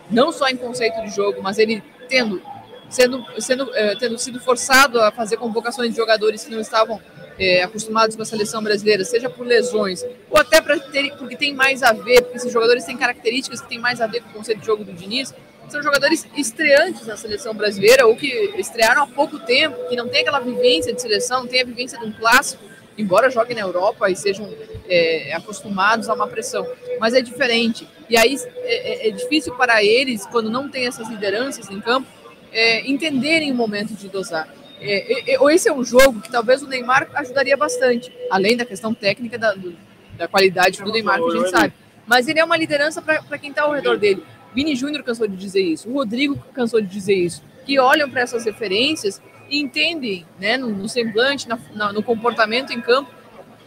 não 0.09 0.31
só 0.31 0.47
em 0.47 0.57
conceito 0.57 1.01
de 1.01 1.09
jogo, 1.15 1.41
mas 1.41 1.57
ele 1.57 1.83
tendo, 2.07 2.41
sendo, 2.89 3.25
sendo, 3.39 3.75
é, 3.75 3.95
tendo 3.95 4.17
sido 4.17 4.39
forçado 4.39 4.99
a 5.01 5.11
fazer 5.11 5.37
convocações 5.37 5.91
de 5.91 5.95
jogadores 5.95 6.43
que 6.43 6.51
não 6.51 6.61
estavam 6.61 7.01
é, 7.37 7.63
acostumados 7.63 8.15
com 8.15 8.21
a 8.21 8.25
seleção 8.25 8.63
brasileira, 8.63 9.03
seja 9.03 9.29
por 9.29 9.45
lesões, 9.45 10.03
ou 10.29 10.39
até 10.39 10.61
ter, 10.61 11.15
porque 11.17 11.35
tem 11.35 11.53
mais 11.53 11.83
a 11.83 11.91
ver, 11.91 12.21
porque 12.21 12.37
esses 12.37 12.51
jogadores 12.51 12.85
têm 12.85 12.97
características 12.97 13.61
que 13.61 13.67
têm 13.67 13.79
mais 13.79 13.99
a 13.99 14.07
ver 14.07 14.21
com 14.21 14.29
o 14.29 14.33
conceito 14.33 14.59
de 14.59 14.65
jogo 14.65 14.83
do 14.83 14.93
Diniz, 14.93 15.33
são 15.67 15.81
jogadores 15.81 16.27
estreantes 16.35 17.07
na 17.07 17.17
seleção 17.17 17.53
brasileira, 17.53 18.05
ou 18.05 18.15
que 18.15 18.27
estrearam 18.57 19.03
há 19.03 19.07
pouco 19.07 19.39
tempo, 19.39 19.89
que 19.89 19.95
não 19.95 20.07
tem 20.07 20.21
aquela 20.21 20.39
vivência 20.39 20.93
de 20.93 21.01
seleção, 21.01 21.41
não 21.41 21.47
tem 21.47 21.61
a 21.61 21.65
vivência 21.65 21.97
de 21.97 22.05
um 22.05 22.11
clássico, 22.11 22.63
embora 22.97 23.29
joguem 23.29 23.55
na 23.55 23.61
Europa 23.61 24.09
e 24.09 24.15
sejam 24.15 24.47
é, 24.87 25.33
acostumados 25.33 26.07
a 26.07 26.13
uma 26.13 26.27
pressão, 26.27 26.65
mas 26.99 27.13
é 27.13 27.21
diferente. 27.21 27.87
E 28.09 28.17
aí 28.17 28.37
é, 28.57 29.07
é, 29.07 29.09
é 29.09 29.11
difícil 29.11 29.53
para 29.55 29.83
eles, 29.83 30.25
quando 30.25 30.49
não 30.49 30.69
tem 30.69 30.87
essas 30.87 31.09
lideranças 31.09 31.69
em 31.69 31.79
campo, 31.81 32.07
é, 32.51 32.89
entenderem 32.89 33.51
o 33.51 33.55
momento 33.55 33.93
de 33.93 34.07
dosar. 34.07 34.47
É, 34.79 35.33
é, 35.33 35.53
esse 35.53 35.67
é 35.67 35.73
um 35.73 35.83
jogo 35.83 36.21
que 36.21 36.29
talvez 36.29 36.61
o 36.61 36.67
Neymar 36.67 37.09
ajudaria 37.15 37.55
bastante, 37.57 38.11
além 38.29 38.55
da 38.55 38.65
questão 38.65 38.93
técnica 38.93 39.37
da, 39.37 39.53
do, 39.53 39.75
da 40.17 40.27
qualidade 40.27 40.81
do 40.81 40.91
Neymar, 40.91 41.19
que 41.19 41.29
a 41.29 41.37
gente 41.37 41.49
sabe. 41.49 41.73
Mas 42.05 42.27
ele 42.27 42.39
é 42.39 42.43
uma 42.43 42.57
liderança 42.57 43.01
para 43.01 43.37
quem 43.37 43.49
está 43.49 43.63
ao 43.63 43.73
redor 43.73 43.97
dele. 43.97 44.23
Vini 44.53 44.75
Júnior 44.75 45.03
cansou 45.03 45.27
de 45.27 45.35
dizer 45.35 45.61
isso, 45.61 45.89
o 45.89 45.93
Rodrigo 45.93 46.37
cansou 46.53 46.79
de 46.79 46.87
dizer 46.87 47.15
isso, 47.15 47.43
que 47.65 47.77
olham 47.79 48.09
para 48.09 48.21
essas 48.21 48.45
referências 48.45 49.21
e 49.49 49.59
entendem, 49.59 50.25
né, 50.39 50.55
no, 50.57 50.69
no 50.69 50.87
semblante, 50.87 51.47
na, 51.47 51.59
na, 51.73 51.91
no 51.91 52.01
comportamento 52.01 52.71
em 52.71 52.79
campo, 52.79 53.11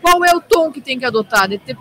qual 0.00 0.24
é 0.24 0.34
o 0.34 0.40
tom 0.40 0.70
que 0.70 0.80
tem 0.80 0.98
que 0.98 1.04
adotar, 1.04 1.48
de, 1.48 1.58
de, 1.58 1.74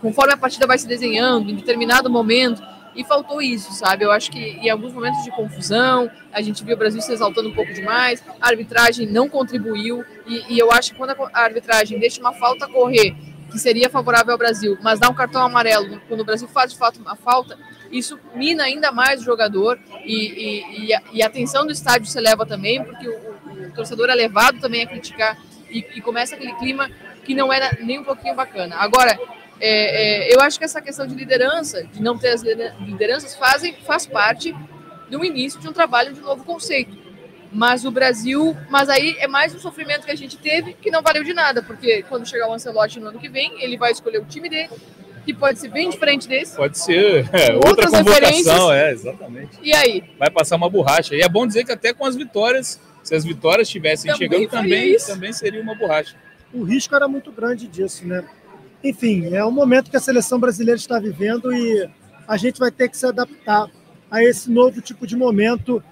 conforme 0.00 0.32
a 0.32 0.36
partida 0.36 0.66
vai 0.66 0.78
se 0.78 0.86
desenhando, 0.86 1.50
em 1.50 1.54
determinado 1.54 2.10
momento. 2.10 2.62
E 2.94 3.04
faltou 3.04 3.42
isso, 3.42 3.72
sabe? 3.74 4.06
Eu 4.06 4.10
acho 4.10 4.30
que 4.30 4.38
em 4.38 4.70
alguns 4.70 4.94
momentos 4.94 5.22
de 5.22 5.30
confusão, 5.30 6.10
a 6.32 6.40
gente 6.40 6.64
viu 6.64 6.74
o 6.74 6.78
Brasil 6.78 7.02
se 7.02 7.12
exaltando 7.12 7.50
um 7.50 7.54
pouco 7.54 7.74
demais, 7.74 8.24
a 8.40 8.48
arbitragem 8.48 9.06
não 9.06 9.28
contribuiu, 9.28 10.02
e, 10.26 10.54
e 10.54 10.58
eu 10.58 10.72
acho 10.72 10.92
que 10.92 10.96
quando 10.96 11.10
a 11.10 11.40
arbitragem 11.40 11.98
deixa 11.98 12.20
uma 12.20 12.32
falta 12.32 12.66
correr, 12.66 13.14
que 13.50 13.58
seria 13.58 13.90
favorável 13.90 14.32
ao 14.32 14.38
Brasil, 14.38 14.78
mas 14.82 14.98
dá 14.98 15.10
um 15.10 15.14
cartão 15.14 15.42
amarelo 15.42 16.00
quando 16.08 16.20
o 16.20 16.24
Brasil 16.24 16.48
faz 16.48 16.72
de 16.72 16.78
fato 16.78 16.98
uma 16.98 17.14
falta, 17.14 17.58
isso 17.92 18.18
mina 18.34 18.64
ainda 18.64 18.90
mais 18.90 19.20
o 19.20 19.24
jogador 19.24 19.78
e, 20.04 20.14
e, 20.14 20.86
e, 20.86 20.94
a, 20.94 21.02
e 21.12 21.22
a 21.22 21.26
atenção 21.26 21.66
do 21.66 21.72
estádio 21.72 22.06
se 22.06 22.18
eleva 22.18 22.46
também, 22.46 22.82
porque 22.82 23.06
o, 23.06 23.12
o, 23.12 23.68
o 23.68 23.72
torcedor 23.74 24.08
é 24.08 24.14
levado 24.14 24.58
também 24.58 24.82
a 24.82 24.86
criticar 24.86 25.36
e, 25.70 26.00
começa 26.00 26.34
aquele 26.34 26.54
clima 26.54 26.90
que 27.26 27.34
não 27.34 27.52
era 27.52 27.76
nem 27.80 27.98
um 27.98 28.04
pouquinho 28.04 28.36
bacana. 28.36 28.76
Agora, 28.76 29.18
é, 29.60 30.28
é, 30.28 30.34
eu 30.34 30.40
acho 30.40 30.58
que 30.58 30.64
essa 30.64 30.80
questão 30.80 31.06
de 31.06 31.14
liderança, 31.14 31.82
de 31.82 32.00
não 32.00 32.16
ter 32.16 32.28
as 32.28 32.42
lideranças, 32.42 33.34
fazem, 33.34 33.74
faz 33.84 34.06
parte 34.06 34.54
do 35.10 35.24
início 35.24 35.60
de 35.60 35.68
um 35.68 35.72
trabalho 35.72 36.14
de 36.14 36.20
um 36.20 36.24
novo 36.24 36.44
conceito. 36.44 36.96
Mas 37.52 37.84
o 37.84 37.90
Brasil, 37.90 38.56
mas 38.70 38.88
aí 38.88 39.16
é 39.18 39.26
mais 39.26 39.54
um 39.54 39.58
sofrimento 39.58 40.04
que 40.04 40.10
a 40.12 40.16
gente 40.16 40.36
teve 40.36 40.74
que 40.74 40.90
não 40.90 41.02
valeu 41.02 41.24
de 41.24 41.34
nada, 41.34 41.62
porque 41.62 42.04
quando 42.08 42.28
chegar 42.28 42.48
o 42.48 42.52
Ancelotti 42.52 43.00
no 43.00 43.08
ano 43.08 43.18
que 43.18 43.28
vem, 43.28 43.60
ele 43.60 43.76
vai 43.76 43.90
escolher 43.90 44.18
o 44.18 44.24
time 44.24 44.48
dele, 44.48 44.70
que 45.24 45.34
pode 45.34 45.58
ser 45.58 45.68
bem 45.68 45.90
diferente 45.90 46.28
desse. 46.28 46.54
Pode 46.54 46.78
ser 46.78 47.28
é, 47.32 47.54
outra 47.54 47.90
convocação, 47.90 48.72
é, 48.72 48.92
exatamente. 48.92 49.58
E 49.62 49.74
aí? 49.74 50.04
Vai 50.18 50.30
passar 50.30 50.56
uma 50.56 50.70
borracha. 50.70 51.16
E 51.16 51.22
é 51.22 51.28
bom 51.28 51.46
dizer 51.46 51.64
que 51.64 51.72
até 51.72 51.92
com 51.92 52.04
as 52.04 52.14
vitórias, 52.14 52.80
se 53.02 53.14
as 53.14 53.24
vitórias 53.24 53.66
estivessem 53.66 54.14
chegando, 54.16 54.48
também, 54.48 54.96
também 54.98 55.32
seria 55.32 55.60
uma 55.62 55.74
borracha. 55.74 56.14
O 56.52 56.62
risco 56.62 56.94
era 56.94 57.08
muito 57.08 57.30
grande 57.32 57.66
disso, 57.66 58.06
né? 58.06 58.26
enfim, 58.88 59.34
é 59.34 59.44
o 59.44 59.50
momento 59.50 59.90
que 59.90 59.96
a 59.96 60.00
seleção 60.00 60.38
brasileira 60.38 60.78
está 60.78 60.98
vivendo 60.98 61.52
e 61.52 61.88
a 62.26 62.36
gente 62.36 62.58
vai 62.58 62.70
ter 62.70 62.88
que 62.88 62.96
se 62.96 63.06
adaptar 63.06 63.68
a 64.10 64.22
esse 64.22 64.50
novo 64.50 64.80
tipo 64.80 65.06
de 65.06 65.16
momento 65.16 65.82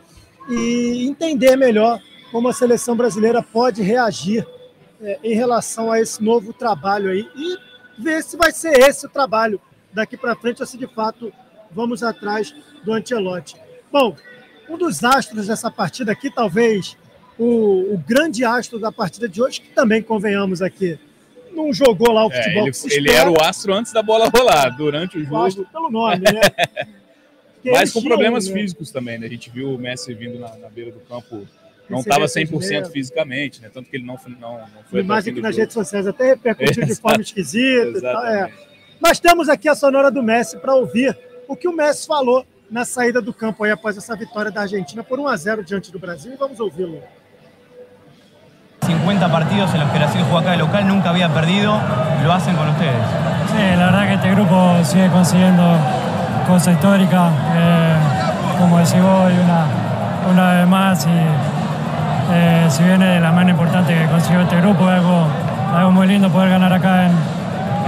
e 0.49 1.07
entender 1.09 1.57
melhor 1.57 2.01
como 2.31 2.49
a 2.49 2.53
seleção 2.53 2.97
brasileira 2.97 3.43
pode 3.43 3.83
reagir 3.83 4.47
é, 5.01 5.19
em 5.23 5.35
relação 5.35 5.91
a 5.91 6.01
esse 6.01 6.23
novo 6.23 6.53
trabalho 6.53 7.11
aí 7.11 7.29
e 7.35 7.57
ver 7.99 8.23
se 8.23 8.37
vai 8.37 8.53
ser 8.53 8.79
esse 8.79 9.07
o 9.07 9.11
trabalho 9.11 9.61
daqui 9.93 10.17
para 10.17 10.37
frente 10.37 10.61
ou 10.61 10.67
se 10.67 10.77
de 10.77 10.87
fato 10.87 11.33
vamos 11.71 12.03
atrás 12.03 12.55
do 12.85 12.93
Ancelotti. 12.93 13.57
Bom, 13.91 14.15
um 14.69 14.77
dos 14.77 15.03
astros 15.03 15.47
dessa 15.47 15.71
partida 15.71 16.13
aqui, 16.13 16.31
talvez 16.31 16.97
o, 17.39 17.95
o 17.95 17.99
grande 18.07 18.45
astro 18.45 18.79
da 18.79 18.93
partida 18.93 19.29
de 19.29 19.43
hoje, 19.43 19.61
que 19.61 19.69
também 19.71 20.03
convenhamos 20.03 20.63
aqui, 20.63 20.99
não 21.53 21.73
jogou 21.73 22.13
lá 22.13 22.27
o 22.27 22.33
É, 22.33 22.43
futebol. 22.43 22.67
ele, 22.69 22.95
ele 22.95 23.11
era 23.13 23.31
o 23.31 23.41
astro 23.41 23.73
antes 23.75 23.93
da 23.93 24.03
bola 24.03 24.29
rolar. 24.29 24.71
Durante 24.77 25.19
o 25.19 25.27
Gosto 25.27 25.59
jogo, 25.59 25.71
pelo 25.73 25.91
nome, 25.91 26.19
né? 26.21 26.41
Mas 27.65 27.93
com 27.93 28.01
tinham, 28.01 28.11
problemas 28.11 28.47
né, 28.47 28.53
físicos 28.53 28.91
também, 28.91 29.19
né? 29.19 29.27
A 29.27 29.31
gente 29.31 29.49
viu 29.51 29.75
o 29.75 29.79
Messi 29.79 30.13
vindo 30.13 30.39
na, 30.39 30.55
na 30.57 30.69
beira 30.69 30.91
do 30.93 31.01
campo, 31.01 31.47
não 31.89 32.01
estava 32.01 32.27
100% 32.27 32.61
dinheiro. 32.61 32.91
fisicamente, 32.91 33.63
né? 33.63 33.71
Tanto 33.73 33.89
que 33.89 33.97
ele 33.97 34.05
não, 34.05 34.19
não, 34.39 34.59
não 34.59 34.69
foi 34.91 35.01
o 35.01 35.03
Imagem 35.05 35.33
que 35.35 35.41
nas 35.41 35.53
jogo. 35.53 35.61
redes 35.61 35.75
sociais 35.75 36.07
até 36.07 36.27
repercutiu 36.29 36.85
de 36.85 36.95
forma 37.01 37.23
esquisita. 37.23 37.99
E 37.99 38.01
tal, 38.03 38.27
é. 38.27 38.53
Mas 39.01 39.19
temos 39.19 39.49
aqui 39.49 39.69
a 39.69 39.75
sonora 39.75 40.11
do 40.11 40.23
Messi 40.23 40.59
para 40.59 40.75
ouvir 40.75 41.17
o 41.49 41.57
que 41.57 41.67
o 41.67 41.73
Messi 41.73 42.07
falou 42.07 42.45
na 42.71 42.85
saída 42.85 43.23
do 43.23 43.33
campo 43.33 43.65
aí 43.65 43.71
após 43.71 43.97
essa 43.97 44.15
vitória 44.17 44.51
da 44.51 44.63
Argentina 44.63 45.03
por 45.03 45.19
1 45.19 45.29
a 45.29 45.37
0 45.37 45.65
diante 45.65 45.91
do 45.91 45.99
Brasil. 45.99 46.33
E 46.33 46.37
vamos 46.37 46.61
ouvi-lo. 46.61 47.03
50 48.85 49.29
partidos 49.33 49.73
en 49.75 49.81
los 49.81 49.91
que 49.91 49.99
Brasil 49.99 50.23
juega 50.29 50.41
acá 50.41 50.51
de 50.53 50.57
local, 50.59 50.87
nunca 50.87 51.11
había 51.11 51.29
perdido, 51.29 51.79
lo 52.23 52.33
hacen 52.33 52.55
con 52.57 52.69
ustedes. 52.69 52.93
Sí, 53.51 53.77
la 53.79 53.87
verdad 53.87 54.07
que 54.07 54.15
este 54.15 54.31
grupo 54.33 54.75
sigue 54.83 55.09
consiguiendo 55.09 55.63
cosas 56.47 56.75
históricas, 56.75 57.31
eh, 57.57 57.95
como 58.59 58.79
decís 58.79 59.01
vos, 59.01 59.33
una, 59.45 60.33
una 60.33 60.53
vez 60.53 60.67
más. 60.69 61.07
Y 61.07 62.35
eh, 62.35 62.67
si 62.69 62.83
bien 62.83 63.03
es 63.03 63.21
la 63.21 63.33
más 63.33 63.49
importante 63.49 63.95
que 63.95 64.07
consiguió 64.07 64.43
este 64.43 64.61
grupo, 64.61 64.91
es 64.91 64.99
algo, 64.99 65.27
algo 65.77 65.91
muy 65.93 66.07
lindo 66.07 66.29
poder 66.31 66.51
ganar 66.51 66.73
acá 66.73 67.07
en, 67.07 67.13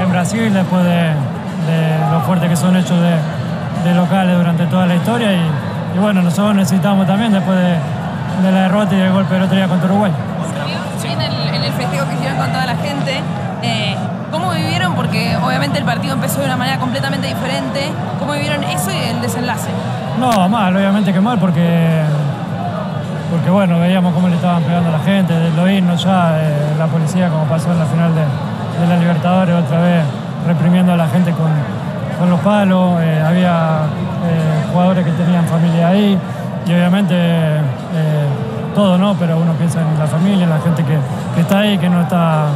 en 0.02 0.10
Brasil 0.10 0.52
después 0.52 0.84
de, 0.84 0.90
de 0.90 2.10
lo 2.12 2.20
fuerte 2.20 2.48
que 2.48 2.56
son 2.56 2.76
hechos 2.76 2.98
de, 3.00 3.88
de 3.88 3.94
locales 3.94 4.36
durante 4.36 4.66
toda 4.66 4.86
la 4.86 4.94
historia. 4.94 5.32
Y, 5.32 5.50
y 5.96 5.98
bueno, 5.98 6.22
nosotros 6.22 6.54
necesitamos 6.54 7.06
también 7.06 7.32
después 7.32 7.58
de, 7.58 7.76
de 8.42 8.52
la 8.52 8.60
derrota 8.62 8.94
y 8.94 8.98
del 8.98 9.12
golpe 9.12 9.34
del 9.34 9.42
otro 9.44 9.56
día 9.56 9.68
contra 9.68 9.88
Uruguay. 9.88 10.12
Sí, 11.00 11.08
en 11.08 11.20
el, 11.20 11.32
en 11.54 11.62
el 11.64 11.72
festejo 11.72 12.06
que 12.08 12.14
hicieron 12.14 12.38
con 12.38 12.48
toda 12.52 12.66
la 12.66 12.76
gente. 12.76 13.20
eh, 13.62 13.96
¿Cómo 14.30 14.50
vivieron? 14.50 14.94
Porque 14.94 15.36
obviamente 15.36 15.78
el 15.78 15.84
partido 15.84 16.14
empezó 16.14 16.40
de 16.40 16.46
una 16.46 16.56
manera 16.56 16.78
completamente 16.78 17.28
diferente. 17.28 17.90
¿Cómo 18.18 18.32
vivieron 18.32 18.62
eso 18.64 18.90
y 18.90 19.10
el 19.10 19.20
desenlace? 19.22 19.70
No, 20.18 20.48
mal, 20.48 20.74
obviamente 20.74 21.12
que 21.12 21.20
mal, 21.20 21.38
porque, 21.38 22.02
porque 23.30 23.50
bueno, 23.50 23.78
veíamos 23.78 24.12
cómo 24.14 24.28
le 24.28 24.34
estaban 24.34 24.62
pegando 24.62 24.88
a 24.88 24.92
la 24.92 24.98
gente, 25.00 25.32
de 25.32 25.50
lo 25.50 25.68
himnos 25.70 26.02
ya, 26.02 26.38
eh, 26.40 26.74
la 26.78 26.86
policía 26.86 27.28
como 27.28 27.44
pasó 27.44 27.70
en 27.72 27.78
la 27.78 27.84
final 27.86 28.12
de, 28.14 28.22
de 28.80 28.86
la 28.88 28.96
Libertadores, 28.98 29.54
otra 29.54 29.80
vez 29.80 30.02
reprimiendo 30.46 30.92
a 30.92 30.96
la 30.96 31.06
gente 31.08 31.30
con, 31.32 31.50
con 32.18 32.30
los 32.30 32.40
palos, 32.40 33.00
eh, 33.00 33.22
había 33.26 33.80
eh, 34.26 34.64
jugadores 34.72 35.04
que 35.04 35.12
tenían 35.12 35.44
familia 35.46 35.88
ahí 35.88 36.18
y 36.66 36.72
obviamente 36.72 37.14
eh, 37.96 38.26
todo, 38.74 38.98
¿no? 38.98 39.14
Pero 39.14 39.38
uno 39.38 39.52
piensa 39.54 39.80
en 39.80 39.98
la 39.98 40.06
familia, 40.06 40.44
en 40.44 40.50
la 40.50 40.58
gente 40.58 40.84
que, 40.84 40.98
que 41.34 41.40
está 41.40 41.60
ahí, 41.60 41.78
que 41.78 41.88
no 41.88 42.02
está 42.02 42.46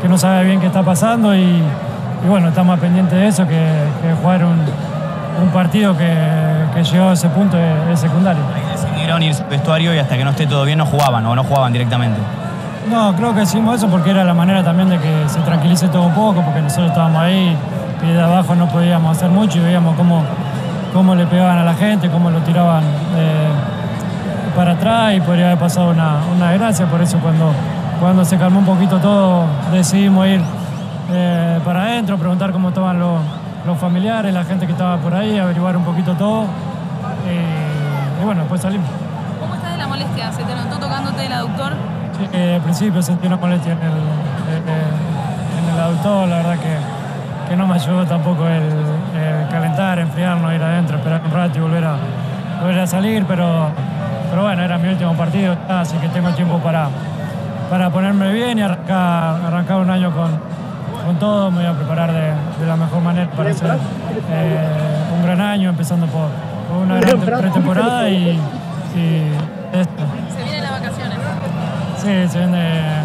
que 0.00 0.08
no 0.08 0.18
sabe 0.18 0.44
bien 0.44 0.60
qué 0.60 0.66
está 0.66 0.82
pasando 0.82 1.32
y, 1.32 1.40
y 2.24 2.28
bueno, 2.28 2.48
estamos 2.48 2.78
pendientes 2.80 3.16
de 3.16 3.28
eso, 3.28 3.46
que, 3.46 3.64
que 4.02 4.12
jugar 4.20 4.44
un, 4.44 4.60
un 5.40 5.48
partido 5.50 5.96
que, 5.96 6.12
que 6.74 6.82
llegó 6.82 7.10
a 7.10 7.12
ese 7.12 7.28
punto 7.28 7.56
es, 7.56 7.92
es 7.92 8.00
secundario. 8.00 8.42
Decidieron 8.72 9.22
irse 9.22 9.44
al 9.44 9.48
vestuario 9.48 9.94
y 9.94 9.98
hasta 9.98 10.16
que 10.16 10.24
no 10.24 10.30
esté 10.30 10.48
todo 10.48 10.64
bien 10.64 10.78
no 10.78 10.86
jugaban 10.86 11.24
o 11.24 11.36
no 11.36 11.44
jugaban 11.44 11.72
directamente. 11.72 12.18
No, 12.90 13.14
creo 13.14 13.32
que 13.32 13.42
hicimos 13.42 13.76
eso 13.76 13.86
porque 13.88 14.10
era 14.10 14.24
la 14.24 14.34
manera 14.34 14.64
también 14.64 14.88
de 14.88 14.98
que 14.98 15.28
se 15.28 15.38
tranquilice 15.40 15.86
todo 15.86 16.02
un 16.02 16.14
poco, 16.14 16.42
porque 16.42 16.60
nosotros 16.60 16.88
estábamos 16.88 17.22
ahí 17.22 17.56
y 18.02 18.12
de 18.12 18.20
abajo 18.20 18.56
no 18.56 18.66
podíamos 18.66 19.16
hacer 19.16 19.30
mucho 19.30 19.58
y 19.58 19.60
veíamos 19.62 19.94
cómo, 19.96 20.24
cómo 20.92 21.14
le 21.14 21.26
pegaban 21.26 21.58
a 21.58 21.64
la 21.64 21.74
gente, 21.74 22.10
cómo 22.10 22.28
lo 22.30 22.40
tiraban 22.40 22.82
eh, 22.82 23.48
para 24.54 24.72
atrás 24.72 25.14
y 25.14 25.20
podría 25.20 25.46
haber 25.46 25.58
pasado 25.58 25.90
una, 25.90 26.16
una 26.34 26.50
desgracia, 26.50 26.86
por 26.86 27.00
eso 27.00 27.18
cuando, 27.18 27.52
cuando 28.00 28.24
se 28.24 28.36
calmó 28.36 28.58
un 28.60 28.66
poquito 28.66 28.98
todo 28.98 29.46
decidimos 29.72 30.26
ir 30.26 30.40
eh, 31.10 31.58
para 31.64 31.84
adentro, 31.84 32.18
preguntar 32.18 32.52
cómo 32.52 32.68
estaban 32.68 32.98
los, 32.98 33.20
los 33.66 33.78
familiares, 33.78 34.32
la 34.32 34.44
gente 34.44 34.66
que 34.66 34.72
estaba 34.72 34.96
por 34.98 35.14
ahí, 35.14 35.38
averiguar 35.38 35.76
un 35.76 35.84
poquito 35.84 36.14
todo 36.14 36.44
y, 37.26 38.22
y 38.22 38.24
bueno, 38.24 38.42
después 38.42 38.60
salimos. 38.60 38.86
¿Cómo 39.40 39.54
estás 39.54 39.72
de 39.72 39.78
la 39.78 39.86
molestia? 39.86 40.32
¿Se 40.32 40.42
te 40.42 40.54
notó 40.54 40.78
tocándote 40.78 41.26
el 41.26 41.32
aductor? 41.32 41.72
Sí, 42.18 42.28
eh, 42.32 42.54
al 42.56 42.60
principio 42.60 43.02
sentí 43.02 43.26
una 43.26 43.36
molestia 43.36 43.72
en 43.72 43.78
el, 43.78 43.84
eh, 43.84 44.62
en 45.58 45.74
el 45.74 45.80
aductor, 45.80 46.28
la 46.28 46.36
verdad 46.36 46.56
que, 46.56 47.48
que 47.48 47.56
no 47.56 47.66
me 47.66 47.74
ayudó 47.74 48.04
tampoco 48.04 48.46
el, 48.46 48.62
el 48.62 49.48
calentar, 49.50 49.98
enfriarnos, 49.98 50.52
ir 50.52 50.62
adentro, 50.62 50.98
esperar 50.98 51.22
un 51.24 51.32
rato 51.32 51.58
y 51.58 51.62
volver 51.62 51.84
a, 51.84 51.96
volver 52.60 52.80
a 52.80 52.86
salir, 52.86 53.24
pero, 53.26 53.70
pero 54.32 54.44
bueno, 54.44 54.62
era 54.62 54.78
mi 54.78 54.88
último 54.88 55.12
partido, 55.12 55.54
así 55.68 55.94
que 55.98 56.08
tengo 56.08 56.30
tiempo 56.30 56.56
para, 56.56 56.88
para 57.68 57.90
ponerme 57.90 58.32
bien 58.32 58.58
y 58.58 58.62
arrancar, 58.62 59.44
arrancar 59.46 59.76
un 59.76 59.90
año 59.90 60.10
con, 60.10 60.30
con 61.04 61.18
todo, 61.18 61.50
me 61.50 61.58
voy 61.58 61.66
a 61.66 61.74
preparar 61.74 62.10
de, 62.10 62.32
de 62.58 62.66
la 62.66 62.74
mejor 62.76 63.02
manera 63.02 63.30
para 63.32 63.50
hacer 63.50 63.72
eh, 64.30 65.14
un 65.14 65.22
gran 65.22 65.38
año, 65.38 65.68
empezando 65.68 66.06
por, 66.06 66.28
por 66.66 66.78
una 66.78 66.98
gran 66.98 67.20
pretemporada 67.20 68.08
y, 68.08 68.40
y 68.96 69.32
esto. 69.74 70.02
Se 70.34 70.42
vienen 70.44 70.62
las 70.62 70.80
vacaciones. 70.80 71.18
Sí, 71.98 72.28
se 72.32 72.38
viene 72.38 72.78
eh, 72.78 73.02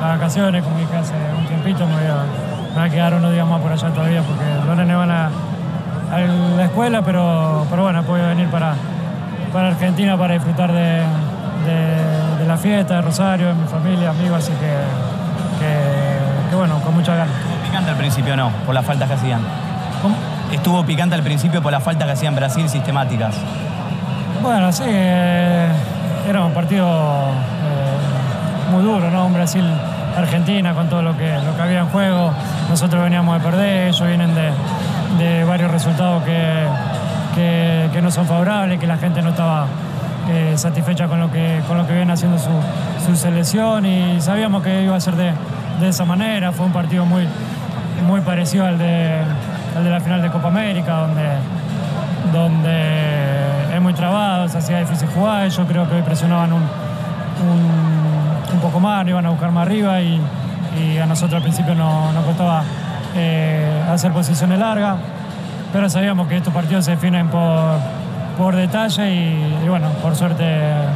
las 0.00 0.18
vacaciones 0.18 0.64
con 0.64 0.74
mi 0.74 0.82
hija 0.82 0.98
hace 0.98 1.14
un 1.38 1.46
tiempito, 1.46 1.86
me 1.86 1.94
voy, 1.94 2.06
a, 2.06 2.74
me 2.74 2.80
voy 2.80 2.88
a 2.88 2.90
quedar 2.90 3.14
unos 3.14 3.32
días 3.32 3.46
más 3.46 3.60
por 3.60 3.70
allá 3.70 3.88
todavía 3.90 4.22
porque 4.22 4.66
los 4.66 4.76
nenes 4.76 4.96
van 4.96 5.10
a, 5.12 5.26
a 6.12 6.18
la 6.56 6.64
escuela, 6.64 7.00
pero, 7.02 7.64
pero 7.70 7.84
bueno, 7.84 8.00
a 8.00 8.28
venir 8.28 8.48
para, 8.48 8.74
para 9.54 9.68
Argentina 9.68 10.18
para 10.18 10.34
disfrutar 10.34 10.70
de, 10.72 10.82
de- 11.64 12.34
de 12.40 12.46
la 12.46 12.56
fiesta, 12.58 12.96
de 12.96 13.00
Rosario, 13.02 13.46
de 13.48 13.54
mi 13.54 13.66
familia, 13.66 14.10
amigos, 14.10 14.38
así 14.42 14.52
que, 14.52 14.66
que, 15.64 16.50
que 16.50 16.56
bueno, 16.56 16.78
con 16.80 16.92
muchas 16.94 17.16
ganas. 17.16 17.34
Estuvo 17.34 17.62
picante 17.64 17.90
al 17.90 17.96
principio 17.96 18.36
no, 18.36 18.50
por 18.66 18.74
las 18.74 18.84
faltas 18.84 19.08
que 19.08 19.14
hacían. 19.14 19.40
¿Cómo? 20.02 20.14
Estuvo 20.52 20.84
picante 20.84 21.14
al 21.14 21.22
principio 21.22 21.62
por 21.62 21.72
las 21.72 21.82
faltas 21.82 22.04
que 22.06 22.12
hacían 22.12 22.34
Brasil 22.34 22.68
sistemáticas. 22.68 23.36
Bueno, 24.42 24.70
sí, 24.72 24.82
eh, 24.86 25.68
era 26.28 26.44
un 26.44 26.52
partido 26.52 26.86
eh, 26.86 28.72
muy 28.72 28.82
duro, 28.82 29.10
¿no? 29.10 29.24
Un 29.26 29.32
Brasil-Argentina 29.34 30.74
con 30.74 30.88
todo 30.88 31.00
lo 31.00 31.16
que, 31.16 31.38
lo 31.38 31.56
que 31.56 31.62
había 31.62 31.78
en 31.80 31.86
juego. 31.86 32.30
Nosotros 32.68 33.02
veníamos 33.02 33.38
de 33.38 33.48
perder, 33.48 33.88
ellos 33.88 34.06
vienen 34.06 34.34
de, 34.34 34.50
de 35.18 35.44
varios 35.44 35.70
resultados 35.70 36.22
que, 36.24 36.66
que- 37.34 38.00
no 38.02 38.10
son 38.10 38.26
favorables, 38.26 38.78
que 38.78 38.86
la 38.86 38.96
gente 38.98 39.22
no 39.22 39.30
estaba 39.30 39.66
eh, 40.30 40.54
satisfecha 40.56 41.06
con 41.08 41.20
lo 41.20 41.30
que, 41.30 41.60
con 41.66 41.78
lo 41.78 41.86
que 41.86 41.94
viene 41.94 42.12
haciendo 42.12 42.38
su, 42.38 43.16
selección 43.16 43.84
y 43.86 44.20
sabíamos 44.20 44.62
que 44.62 44.82
iba 44.82 44.96
a 44.96 45.00
ser 45.00 45.14
de, 45.16 45.32
esa 45.88 46.04
manera. 46.04 46.52
Fue 46.52 46.64
un 46.66 46.72
partido 46.72 47.04
muy, 47.04 47.26
muy 48.06 48.20
parecido 48.22 48.66
al 48.66 48.78
de, 48.78 49.20
al 49.76 49.84
de 49.84 49.90
la 49.90 50.00
final 50.00 50.22
de 50.22 50.30
Copa 50.30 50.48
América, 50.48 51.00
donde 51.00 51.22
donde 52.32 53.74
es 53.74 53.80
muy 53.80 53.92
trabado, 53.92 54.48
se 54.48 54.58
hacía 54.58 54.78
difícil 54.80 55.08
jugar. 55.08 55.48
Yo 55.48 55.66
creo 55.66 55.88
que 55.88 55.96
hoy 55.96 56.02
presionaban 56.02 56.52
un, 56.52 56.62
un, 56.62 58.60
poco 58.60 58.80
más, 58.80 59.06
iban 59.06 59.26
a 59.26 59.30
buscar 59.30 59.50
más 59.50 59.66
arriba 59.66 60.00
y, 60.00 60.20
a 61.00 61.06
nosotros 61.06 61.36
al 61.36 61.42
principio 61.42 61.74
no- 61.74 62.12
nos 62.12 62.24
costaba 62.24 62.64
eh, 63.14 63.82
hacer 63.92 64.10
posiciones 64.12 64.58
largas, 64.58 64.96
pero 65.74 65.90
sabíamos 65.90 66.28
que 66.28 66.36
estos 66.36 66.54
partidos 66.54 66.84
se 66.84 66.92
definen 66.92 67.28
por, 67.28 67.80
por 68.38 68.54
detalle 68.54 69.02
y, 69.10 69.64
y 69.64 69.68
bueno, 69.68 69.90
por 70.00 70.14
suerte 70.14 70.44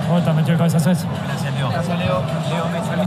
Jota 0.08 0.32
metió 0.32 0.52
el 0.52 0.58
cabezazo 0.58 0.92
ese. 0.92 1.04
Gracias, 1.26 1.52
Leo. 1.56 1.68
Gracias, 1.70 1.98
Leo. 1.98 2.22
Leo. 2.48 3.04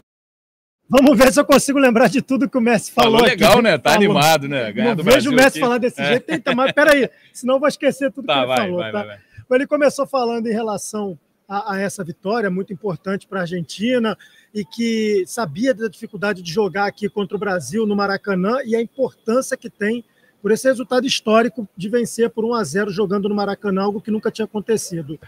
Vamos 0.88 1.16
ver 1.16 1.32
se 1.32 1.40
eu 1.40 1.46
consigo 1.46 1.78
lembrar 1.78 2.08
de 2.10 2.20
tudo 2.20 2.46
que 2.50 2.58
o 2.58 2.60
Messi 2.60 2.92
falou. 2.92 3.12
Falou 3.12 3.26
aqui. 3.26 3.36
legal, 3.42 3.62
né? 3.62 3.78
Tá 3.78 3.92
Falou. 3.92 4.04
animado, 4.04 4.46
né? 4.48 4.70
Ganhar 4.72 4.88
Não 4.90 4.96
do 4.96 5.02
vejo 5.02 5.14
Brasil 5.14 5.32
o 5.32 5.34
Messi 5.34 5.48
aqui. 5.48 5.60
falar 5.60 5.78
desse 5.78 6.00
É. 6.02 6.06
jeito. 6.06 6.30
Eita, 6.30 6.54
mas 6.54 6.72
peraí, 6.72 7.08
senão 7.32 7.54
eu 7.54 7.60
vou 7.60 7.68
esquecer 7.68 8.12
tudo 8.12 8.26
Tá, 8.26 8.34
que 8.34 8.38
ele 8.40 8.46
vai, 8.48 8.56
falou. 8.58 8.76
vai, 8.78 8.92
tá? 8.92 8.98
vai, 8.98 9.06
vai. 9.48 9.56
Ele 9.58 9.66
começou 9.66 10.06
falando 10.06 10.46
em 10.48 10.52
relação 10.52 11.18
a, 11.48 11.72
a 11.74 11.80
essa 11.80 12.04
vitória 12.04 12.50
muito 12.50 12.72
importante 12.74 13.26
para 13.26 13.38
a 13.38 13.42
Argentina 13.42 14.16
e 14.54 14.64
que 14.66 15.24
sabia 15.26 15.72
da 15.72 15.88
dificuldade 15.88 16.42
de 16.42 16.52
jogar 16.52 16.84
aqui 16.86 17.08
contra 17.08 17.36
o 17.36 17.40
Brasil 17.40 17.86
no 17.86 17.96
Maracanã 17.96 18.58
e 18.66 18.76
a 18.76 18.80
importância 18.82 19.56
que 19.56 19.70
tem 19.70 20.04
por 20.42 20.50
esse 20.50 20.66
resultado 20.66 21.06
histórico 21.06 21.68
de 21.76 21.88
vencer 21.88 22.28
por 22.28 22.44
1 22.44 22.54
a 22.54 22.64
0 22.64 22.90
jogando 22.90 23.28
no 23.28 23.34
Maracanã, 23.34 23.82
algo 23.82 24.00
que 24.00 24.10
nunca 24.10 24.30
tinha 24.30 24.44
acontecido. 24.44 25.18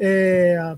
É, 0.00 0.74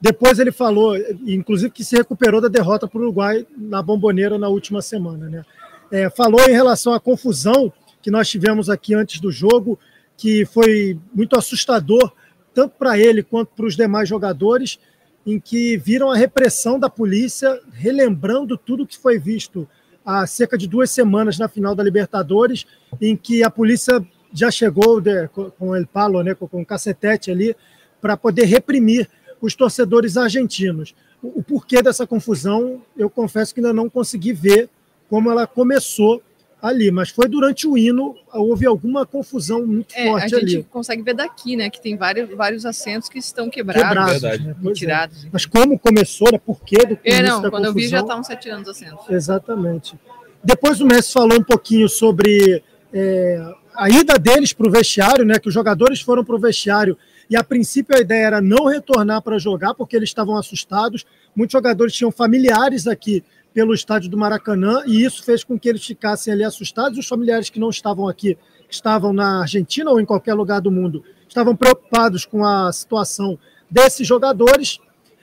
depois 0.00 0.40
ele 0.40 0.50
falou, 0.50 0.96
inclusive, 1.24 1.70
que 1.70 1.84
se 1.84 1.94
recuperou 1.94 2.40
da 2.40 2.48
derrota 2.48 2.88
para 2.88 2.98
o 2.98 3.02
Uruguai 3.02 3.46
na 3.56 3.80
Bomboneira 3.80 4.36
na 4.36 4.48
última 4.48 4.82
semana. 4.82 5.28
Né? 5.28 5.44
É, 5.92 6.10
falou 6.10 6.40
em 6.40 6.52
relação 6.52 6.92
à 6.92 6.98
confusão 6.98 7.72
que 8.02 8.10
nós 8.10 8.28
tivemos 8.28 8.68
aqui 8.68 8.94
antes 8.94 9.20
do 9.20 9.30
jogo, 9.30 9.78
que 10.16 10.44
foi 10.46 10.98
muito 11.14 11.38
assustador, 11.38 12.12
tanto 12.52 12.74
para 12.78 12.98
ele 12.98 13.22
quanto 13.22 13.50
para 13.54 13.66
os 13.66 13.76
demais 13.76 14.08
jogadores, 14.08 14.80
em 15.24 15.38
que 15.38 15.76
viram 15.76 16.10
a 16.10 16.16
repressão 16.16 16.78
da 16.80 16.90
polícia, 16.90 17.60
relembrando 17.72 18.56
tudo 18.56 18.86
que 18.86 18.98
foi 18.98 19.18
visto 19.18 19.68
há 20.10 20.26
cerca 20.26 20.56
de 20.58 20.66
duas 20.66 20.90
semanas 20.90 21.38
na 21.38 21.48
final 21.48 21.74
da 21.74 21.82
Libertadores, 21.82 22.66
em 23.00 23.16
que 23.16 23.42
a 23.42 23.50
polícia 23.50 24.04
já 24.32 24.50
chegou 24.50 25.00
de- 25.00 25.28
com 25.58 25.74
el 25.76 25.86
palo, 25.86 26.22
né, 26.22 26.34
com 26.34 26.60
o 26.60 26.66
cacetete 26.66 27.30
ali, 27.30 27.54
para 28.00 28.16
poder 28.16 28.44
reprimir 28.44 29.08
os 29.40 29.54
torcedores 29.54 30.16
argentinos. 30.16 30.94
o, 31.22 31.40
o 31.40 31.42
porquê 31.42 31.82
dessa 31.82 32.06
confusão, 32.06 32.82
eu 32.96 33.10
confesso 33.10 33.52
que 33.54 33.60
ainda 33.60 33.72
não 33.74 33.90
consegui 33.90 34.32
ver 34.32 34.68
como 35.08 35.30
ela 35.30 35.46
começou 35.46 36.22
ali, 36.62 36.90
mas 36.90 37.10
foi 37.10 37.28
durante 37.28 37.66
o 37.66 37.76
hino, 37.76 38.16
houve 38.32 38.66
alguma 38.66 39.06
confusão 39.06 39.66
muito 39.66 39.94
é, 39.94 40.06
forte 40.06 40.34
ali. 40.34 40.44
A 40.44 40.46
gente 40.46 40.56
ali. 40.56 40.66
consegue 40.70 41.02
ver 41.02 41.14
daqui, 41.14 41.56
né, 41.56 41.70
que 41.70 41.80
tem 41.80 41.96
vários, 41.96 42.28
vários 42.30 42.66
assentos 42.66 43.08
que 43.08 43.18
estão 43.18 43.48
quebrados, 43.48 44.14
quebrados 44.14 44.44
né? 44.44 44.72
Tirados. 44.74 45.24
É. 45.24 45.28
Mas 45.32 45.46
como 45.46 45.78
começou, 45.78 46.30
né, 46.30 46.38
por 46.38 46.60
quê 46.62 46.84
do 46.84 46.98
É, 47.04 47.22
não, 47.22 47.40
quando 47.40 47.50
confusão, 47.50 47.64
eu 47.64 47.74
vi 47.74 47.88
já 47.88 48.00
estavam 48.00 48.22
se 48.22 48.32
atirando 48.32 48.62
os 48.62 48.68
assentos. 48.68 49.08
Exatamente. 49.08 49.98
Depois 50.42 50.80
o 50.80 50.86
Messi 50.86 51.12
falou 51.12 51.38
um 51.38 51.44
pouquinho 51.44 51.88
sobre 51.88 52.62
é, 52.92 53.54
a 53.74 53.88
ida 53.88 54.18
deles 54.18 54.52
para 54.52 54.68
o 54.68 54.70
vestiário, 54.70 55.24
né, 55.24 55.38
que 55.38 55.48
os 55.48 55.54
jogadores 55.54 56.00
foram 56.00 56.24
para 56.24 56.36
o 56.36 56.38
vestiário 56.38 56.96
e 57.28 57.36
a 57.36 57.44
princípio 57.44 57.96
a 57.96 58.00
ideia 58.00 58.26
era 58.26 58.40
não 58.40 58.66
retornar 58.66 59.22
para 59.22 59.38
jogar 59.38 59.72
porque 59.74 59.94
eles 59.94 60.08
estavam 60.08 60.36
assustados. 60.36 61.06
Muitos 61.34 61.52
jogadores 61.52 61.94
tinham 61.94 62.10
familiares 62.10 62.88
aqui 62.88 63.22
pelo 63.52 63.74
estádio 63.74 64.10
do 64.10 64.16
Maracanã 64.16 64.82
e 64.86 65.04
isso 65.04 65.22
fez 65.24 65.42
com 65.42 65.58
que 65.58 65.68
eles 65.68 65.84
ficassem 65.84 66.32
ali 66.32 66.44
assustados. 66.44 66.98
Os 66.98 67.08
familiares 67.08 67.50
que 67.50 67.58
não 67.58 67.70
estavam 67.70 68.08
aqui, 68.08 68.36
que 68.68 68.74
estavam 68.74 69.12
na 69.12 69.40
Argentina 69.40 69.90
ou 69.90 70.00
em 70.00 70.04
qualquer 70.04 70.34
lugar 70.34 70.60
do 70.60 70.70
mundo, 70.70 71.04
estavam 71.28 71.56
preocupados 71.56 72.24
com 72.24 72.44
a 72.44 72.72
situação 72.72 73.38
desses 73.70 74.06
jogadores. 74.06 74.78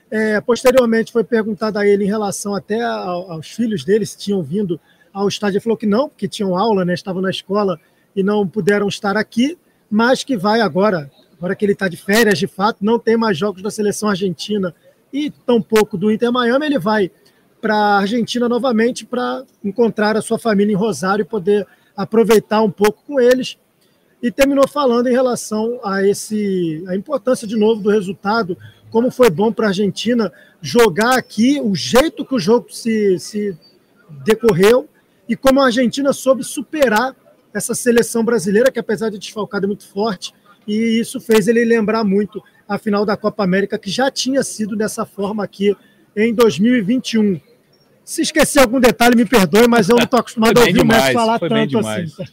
É, 0.09 0.39
posteriormente 0.41 1.11
foi 1.11 1.23
perguntado 1.23 1.77
a 1.77 1.85
ele 1.85 2.05
em 2.05 2.07
relação 2.07 2.55
até 2.55 2.81
aos 2.81 3.49
filhos 3.49 3.83
deles 3.83 4.11
se 4.11 4.17
tinham 4.17 4.41
vindo 4.43 4.79
ao 5.13 5.27
estádio. 5.27 5.57
Ele 5.57 5.63
falou 5.63 5.77
que 5.77 5.85
não, 5.85 6.09
porque 6.09 6.27
tinham 6.27 6.57
aula, 6.57 6.85
né, 6.85 6.93
estavam 6.93 7.21
na 7.21 7.29
escola 7.29 7.79
e 8.15 8.23
não 8.23 8.47
puderam 8.47 8.87
estar 8.87 9.17
aqui, 9.17 9.57
mas 9.89 10.23
que 10.23 10.37
vai 10.37 10.61
agora 10.61 11.09
agora 11.37 11.55
que 11.55 11.63
ele 11.63 11.73
está 11.73 11.87
de 11.87 11.97
férias, 11.97 12.39
de 12.39 12.47
fato, 12.47 12.83
não 12.83 12.99
tem 12.99 13.15
mais 13.15 13.37
jogos 13.37 13.61
da 13.61 13.69
seleção 13.69 14.09
argentina 14.09 14.73
e 15.13 15.29
tampouco 15.29 15.97
do 15.97 16.11
Inter 16.11 16.31
Miami, 16.31 16.65
ele 16.65 16.79
vai 16.79 17.11
para 17.61 17.75
a 17.75 17.97
Argentina 17.99 18.47
novamente 18.47 19.05
para 19.05 19.43
encontrar 19.63 20.15
a 20.15 20.21
sua 20.21 20.37
família 20.37 20.73
em 20.73 20.75
Rosário 20.75 21.23
e 21.23 21.25
poder 21.25 21.67
aproveitar 21.95 22.61
um 22.61 22.71
pouco 22.71 23.03
com 23.05 23.19
eles. 23.19 23.57
E 24.21 24.31
terminou 24.31 24.67
falando 24.67 25.07
em 25.07 25.13
relação 25.13 25.79
a 25.83 26.03
esse 26.05 26.83
a 26.87 26.95
importância 26.95 27.47
de 27.47 27.55
novo 27.55 27.81
do 27.81 27.89
resultado, 27.89 28.57
como 28.89 29.11
foi 29.11 29.29
bom 29.29 29.51
para 29.51 29.65
a 29.65 29.69
Argentina 29.69 30.31
jogar 30.61 31.17
aqui, 31.17 31.59
o 31.61 31.75
jeito 31.75 32.25
que 32.25 32.35
o 32.35 32.39
jogo 32.39 32.67
se, 32.71 33.19
se 33.19 33.57
decorreu 34.23 34.87
e 35.27 35.35
como 35.35 35.59
a 35.59 35.65
Argentina 35.65 36.13
soube 36.13 36.43
superar 36.43 37.15
essa 37.53 37.75
seleção 37.75 38.23
brasileira, 38.23 38.71
que 38.71 38.79
apesar 38.79 39.09
de 39.09 39.17
desfalcada 39.17 39.65
é 39.65 39.67
muito 39.67 39.87
forte, 39.87 40.33
e 40.67 40.99
isso 40.99 41.19
fez 41.19 41.47
ele 41.47 41.63
lembrar 41.63 42.03
muito 42.03 42.41
a 42.67 42.77
final 42.77 43.05
da 43.05 43.15
Copa 43.15 43.43
América, 43.43 43.77
que 43.77 43.89
já 43.89 44.11
tinha 44.11 44.43
sido 44.43 44.75
dessa 44.75 45.05
forma 45.05 45.43
aqui 45.43 45.75
em 46.15 46.33
2021. 46.33 47.39
Se 48.07 48.21
esquecer 48.21 48.59
algum 48.59 48.79
detalhe, 48.79 49.17
me 49.17 49.25
perdoe, 49.25 49.67
mas 49.67 49.89
eu 49.89 49.97
não 49.97 50.05
estou 50.05 50.17
acostumado 50.21 50.57
a 50.57 50.61
ouvir 50.61 50.71
demais, 50.71 51.01
o 51.01 51.03
Messi 51.03 51.13
falar 51.13 51.39
tanto 51.39 51.79
assim. 51.79 52.23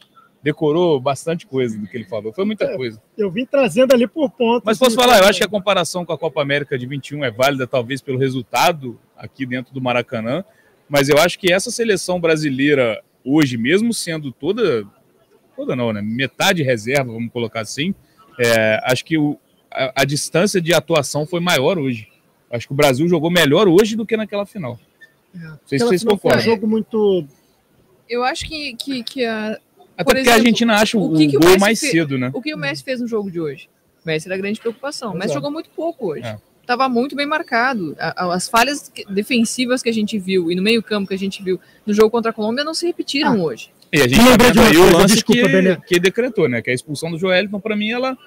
Decorou 0.41 1.01
bastante 1.01 1.49
coisa 1.49 1.77
do 1.77 1.89
que 1.89 1.97
ele 1.97 2.05
falou, 2.05 2.33
foi 2.33 2.45
muita 2.45 2.65
é, 2.65 2.77
coisa. 2.77 3.03
Eu 3.19 3.29
vim 3.29 3.45
trazendo 3.45 3.93
ali 3.93 4.07
por 4.07 4.31
pontos. 4.31 4.63
Mas 4.65 4.79
posso 4.79 4.95
falar, 4.95 5.19
eu 5.19 5.25
acho 5.25 5.39
que 5.39 5.45
a 5.45 5.49
comparação 5.49 6.05
com 6.05 6.13
a 6.13 6.19
Copa 6.19 6.41
América 6.41 6.79
de 6.79 6.87
21 6.87 7.25
é 7.25 7.31
válida, 7.33 7.67
talvez 7.67 8.01
pelo 8.01 8.17
resultado 8.21 9.01
aqui 9.17 9.45
dentro 9.45 9.75
do 9.75 9.81
Maracanã, 9.81 10.45
mas 10.89 11.09
eu 11.09 11.19
acho 11.19 11.41
que 11.41 11.53
essa 11.53 11.73
seleção 11.73 12.21
brasileira 12.21 13.03
hoje, 13.25 13.57
mesmo 13.57 13.93
sendo 13.93 14.31
toda, 14.31 14.87
toda 15.57 15.75
não, 15.75 15.93
né? 15.93 16.01
Metade 16.01 16.63
reserva, 16.63 17.13
vamos 17.13 17.33
colocar 17.33 17.63
assim, 17.63 17.93
é, 18.39 18.81
acho 18.85 19.05
que 19.05 19.19
o, 19.19 19.37
a, 19.69 20.03
a, 20.03 20.05
distância 20.05 20.61
de 20.61 20.73
atuação 20.73 21.27
foi 21.27 21.41
maior 21.41 21.81
hoje. 21.81 22.07
Acho 22.49 22.69
que 22.69 22.73
o 22.73 22.77
Brasil 22.77 23.09
jogou 23.09 23.29
melhor 23.29 23.67
hoje 23.67 23.97
do 23.97 24.07
que 24.07 24.17
naquela 24.17 24.47
final. 24.47 24.79
É. 25.35 25.39
Não 25.39 25.59
sei 25.67 25.79
se 25.79 25.85
vocês 25.85 26.05
concordam. 26.05 26.41
Um 26.41 26.45
jogo 26.45 26.67
muito. 26.67 27.27
Eu 28.09 28.23
acho 28.25 28.47
que, 28.47 28.75
que, 28.75 29.03
que 29.03 29.25
a. 29.25 29.59
Até 29.97 30.05
porque 30.05 30.21
exemplo, 30.21 30.33
a 30.33 30.37
Argentina 30.37 30.75
acha 30.75 30.99
o, 30.99 31.15
o, 31.15 31.17
que 31.17 31.37
o 31.37 31.41
gol 31.41 31.59
mais 31.59 31.79
fez, 31.79 31.93
cedo, 31.93 32.19
né? 32.19 32.31
O 32.35 32.43
que 32.43 32.53
o 32.53 32.59
Messi 32.59 32.83
fez 32.83 33.01
no 33.01 33.07
jogo 33.07 33.31
de 33.31 33.41
hoje? 33.41 33.69
O 34.05 34.07
Messi 34.07 34.29
era 34.29 34.37
grande 34.37 34.61
preocupação. 34.61 35.13
O 35.13 35.17
Messi 35.17 35.35
jogou 35.35 35.51
muito 35.51 35.71
pouco 35.71 36.13
hoje. 36.13 36.27
É. 36.27 36.37
Tava 36.67 36.89
muito 36.89 37.15
bem 37.15 37.27
marcado. 37.27 37.95
As 37.99 38.49
falhas 38.49 38.91
defensivas 39.09 39.83
que 39.83 39.89
a 39.89 39.93
gente 39.93 40.19
viu 40.19 40.51
e 40.51 40.55
no 40.55 40.63
meio-campo 40.63 41.09
que 41.09 41.15
a 41.15 41.19
gente 41.19 41.43
viu 41.43 41.61
no 41.87 41.93
jogo 41.93 42.11
contra 42.11 42.31
a 42.31 42.35
Colômbia 42.35 42.65
não 42.65 42.75
se 42.75 42.87
repetiram 42.87 43.33
ah. 43.33 43.45
hoje. 43.45 43.71
E 43.93 44.01
a 44.01 44.09
gente 44.09 44.19
tá 44.19 44.37
vendo 44.45 44.61
aí 44.61 44.77
o 44.77 44.93
lance 44.93 45.15
desculpa, 45.15 45.49
que, 45.49 45.77
que 45.87 46.01
decretou, 46.01 46.49
né? 46.49 46.61
Que 46.61 46.71
a 46.71 46.75
expulsão 46.75 47.11
do 47.11 47.19
Joelton, 47.19 47.61
para 47.61 47.77
mim, 47.77 47.91
ela, 47.91 48.19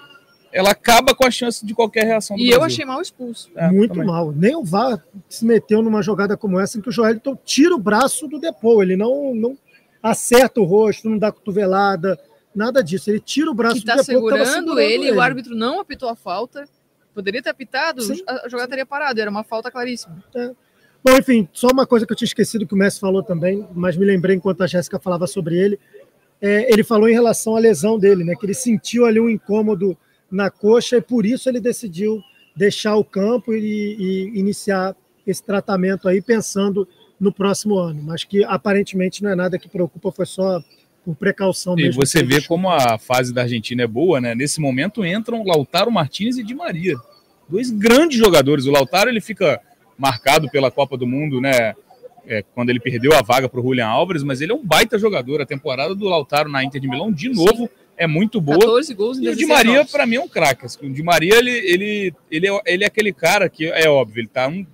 ela 0.51 0.71
acaba 0.71 1.13
com 1.13 1.25
a 1.25 1.31
chance 1.31 1.65
de 1.65 1.73
qualquer 1.73 2.05
reação 2.05 2.35
do 2.35 2.41
E 2.41 2.45
Brasil. 2.45 2.59
eu 2.59 2.65
achei 2.65 2.85
mal 2.85 3.01
expulso. 3.01 3.49
É, 3.55 3.69
Muito 3.69 3.93
também. 3.93 4.07
mal. 4.07 4.31
Nem 4.31 4.55
o 4.55 4.63
VAR 4.63 5.03
se 5.29 5.45
meteu 5.45 5.81
numa 5.81 6.01
jogada 6.01 6.35
como 6.37 6.59
essa 6.59 6.77
em 6.77 6.81
que 6.81 6.89
o 6.89 6.91
Joelton 6.91 7.37
tira 7.43 7.75
o 7.75 7.79
braço 7.79 8.27
do 8.27 8.39
Depô. 8.39 8.81
Ele 8.81 8.95
não, 8.95 9.35
não 9.35 9.57
acerta 10.01 10.59
o 10.59 10.63
rosto, 10.63 11.09
não 11.09 11.17
dá 11.17 11.31
cotovelada, 11.31 12.17
nada 12.55 12.83
disso. 12.83 13.09
Ele 13.09 13.19
tira 13.19 13.51
o 13.51 13.53
braço 13.53 13.79
que 13.81 13.85
tá 13.85 13.95
do 13.95 13.97
Depô. 13.99 14.11
Segurando, 14.13 14.45
segurando 14.45 14.79
ele, 14.79 15.07
ele, 15.07 15.17
o 15.17 15.21
árbitro 15.21 15.55
não 15.55 15.79
apitou 15.79 16.09
a 16.09 16.15
falta. 16.15 16.65
Poderia 17.13 17.41
ter 17.41 17.49
apitado, 17.49 18.01
Sim. 18.01 18.21
a 18.27 18.47
jogada 18.47 18.69
teria 18.69 18.85
parado. 18.85 19.19
Era 19.19 19.29
uma 19.29 19.43
falta 19.43 19.71
claríssima. 19.71 20.23
É. 20.35 20.51
Bom, 21.03 21.17
enfim, 21.17 21.47
só 21.51 21.67
uma 21.67 21.85
coisa 21.87 22.05
que 22.05 22.11
eu 22.11 22.17
tinha 22.17 22.27
esquecido 22.27 22.65
que 22.67 22.73
o 22.73 22.77
Messi 22.77 22.99
falou 22.99 23.23
também, 23.23 23.65
mas 23.73 23.95
me 23.97 24.05
lembrei 24.05 24.35
enquanto 24.35 24.61
a 24.61 24.67
Jéssica 24.67 24.99
falava 24.99 25.25
sobre 25.25 25.57
ele. 25.57 25.79
É, 26.39 26.71
ele 26.71 26.83
falou 26.83 27.09
em 27.09 27.13
relação 27.13 27.55
à 27.55 27.59
lesão 27.59 27.97
dele, 27.97 28.23
né? 28.23 28.35
Que 28.35 28.45
ele 28.45 28.53
sentiu 28.53 29.05
ali 29.05 29.19
um 29.19 29.29
incômodo 29.29 29.97
na 30.31 30.49
coxa 30.49 30.97
e 30.97 31.01
por 31.01 31.25
isso 31.25 31.49
ele 31.49 31.59
decidiu 31.59 32.21
deixar 32.55 32.95
o 32.95 33.03
campo 33.03 33.53
e, 33.53 33.95
e 33.99 34.39
iniciar 34.39 34.95
esse 35.25 35.43
tratamento 35.43 36.07
aí 36.07 36.21
pensando 36.21 36.87
no 37.19 37.31
próximo 37.31 37.77
ano. 37.77 38.01
Mas 38.03 38.23
que 38.23 38.43
aparentemente 38.43 39.23
não 39.23 39.31
é 39.31 39.35
nada 39.35 39.59
que 39.59 39.69
preocupa, 39.69 40.11
foi 40.11 40.25
só 40.25 40.61
por 41.05 41.15
precaução 41.15 41.73
e 41.73 41.83
mesmo. 41.83 42.01
E 42.01 42.05
você 42.05 42.23
vê 42.23 42.41
como 42.41 42.69
a 42.69 42.97
fase 42.97 43.33
da 43.33 43.43
Argentina 43.43 43.83
é 43.83 43.87
boa, 43.87 44.19
né? 44.19 44.35
Nesse 44.35 44.59
momento 44.59 45.05
entram 45.05 45.45
Lautaro 45.45 45.91
Martinez 45.91 46.37
e 46.37 46.43
Di 46.43 46.53
Maria. 46.53 46.95
Dois 47.47 47.71
grandes 47.71 48.17
jogadores. 48.17 48.65
O 48.65 48.71
Lautaro 48.71 49.09
ele 49.09 49.21
fica 49.21 49.61
marcado 49.97 50.49
pela 50.49 50.69
Copa 50.69 50.97
do 50.97 51.07
Mundo, 51.07 51.39
né? 51.39 51.73
É, 52.29 52.43
quando 52.53 52.69
ele 52.69 52.79
perdeu 52.79 53.13
a 53.13 53.21
vaga 53.21 53.47
para 53.47 53.57
o 53.57 53.63
Julian 53.63 53.87
Álvares, 53.87 54.21
mas 54.21 54.41
ele 54.41 54.51
é 54.51 54.55
um 54.55 54.65
baita 54.65 54.99
jogador. 54.99 55.41
A 55.41 55.45
temporada 55.45 55.95
do 55.95 56.05
Lautaro 56.05 56.49
na 56.49 56.61
Inter 56.61 56.81
de 56.81 56.89
Milão, 56.89 57.09
de 57.09 57.29
novo, 57.29 57.67
Sim. 57.67 57.69
É 57.97 58.05
muito 58.05 58.39
boa. 58.39 58.59
14 58.59 58.93
gols 58.93 59.17
e 59.17 59.27
o 59.27 59.35
Di 59.35 59.45
Maria, 59.45 59.83
para 59.85 60.05
mim, 60.05 60.17
é 60.17 60.21
um 60.21 60.27
craque. 60.27 60.65
Assim. 60.65 60.85
O 60.85 60.93
Di 60.93 61.01
Maria, 61.01 61.35
ele, 61.35 61.51
ele, 61.51 62.13
ele, 62.29 62.47
é, 62.47 62.61
ele 62.65 62.83
é 62.83 62.87
aquele 62.87 63.11
cara 63.11 63.49
que, 63.49 63.65
é 63.65 63.89
óbvio, 63.89 64.21
ele 64.21 64.27
está 64.27 64.47
um 64.47 64.65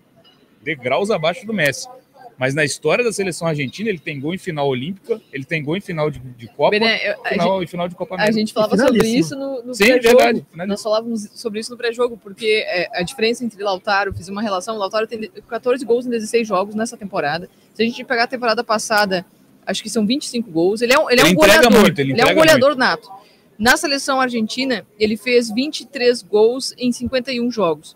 degraus 0.61 1.09
abaixo 1.09 1.45
do 1.45 1.53
Messi. 1.53 1.87
Mas 2.37 2.55
na 2.55 2.65
história 2.65 3.03
da 3.03 3.11
seleção 3.11 3.47
argentina, 3.47 3.89
ele 3.89 3.99
tem 3.99 4.19
gol 4.19 4.33
em 4.33 4.37
final 4.37 4.67
olímpica, 4.67 5.21
ele 5.31 5.45
tem 5.45 5.63
gol 5.63 5.77
em 5.77 5.81
final 5.81 6.09
de, 6.09 6.19
de 6.19 6.47
Copa, 6.47 6.71
Bené, 6.71 7.15
final, 7.29 7.59
gente, 7.59 7.69
final 7.69 7.87
de 7.87 7.95
Copa 7.95 8.15
América. 8.15 8.35
A 8.35 8.39
gente 8.39 8.53
falava 8.53 8.75
sobre 8.75 9.07
isso 9.07 9.35
no, 9.35 9.63
no 9.63 9.73
Sim, 9.73 9.99
verdade. 9.99 10.45
Nós 10.67 10.81
falávamos 10.81 11.29
sobre 11.35 11.59
isso 11.59 11.71
no 11.71 11.77
pré-jogo, 11.77 12.17
porque 12.17 12.65
é, 12.67 12.89
a 12.99 13.03
diferença 13.03 13.45
entre 13.45 13.61
Lautaro, 13.63 14.13
fiz 14.13 14.27
uma 14.29 14.41
relação, 14.41 14.77
Lautaro 14.77 15.07
tem 15.07 15.29
14 15.47 15.85
gols 15.85 16.05
em 16.05 16.09
16 16.09 16.47
jogos 16.47 16.75
nessa 16.75 16.97
temporada. 16.97 17.49
Se 17.73 17.83
a 17.83 17.85
gente 17.85 18.03
pegar 18.03 18.23
a 18.23 18.27
temporada 18.27 18.63
passada, 18.63 19.25
acho 19.65 19.83
que 19.83 19.89
são 19.89 20.05
25 20.05 20.49
gols. 20.49 20.81
Ele 20.81 20.93
é 20.93 20.99
um, 20.99 21.09
ele 21.09 21.21
é 21.21 21.25
um 21.25 21.33
goleador. 21.33 21.71
Muito, 21.71 21.99
ele, 21.99 22.13
ele 22.13 22.21
é 22.21 22.25
um 22.25 22.35
goleador 22.35 22.69
muito. 22.69 22.79
nato. 22.79 23.09
Na 23.57 23.77
seleção 23.77 24.19
argentina, 24.19 24.85
ele 24.99 25.15
fez 25.15 25.49
23 25.49 26.21
gols 26.23 26.73
em 26.77 26.91
51 26.91 27.51
jogos. 27.51 27.95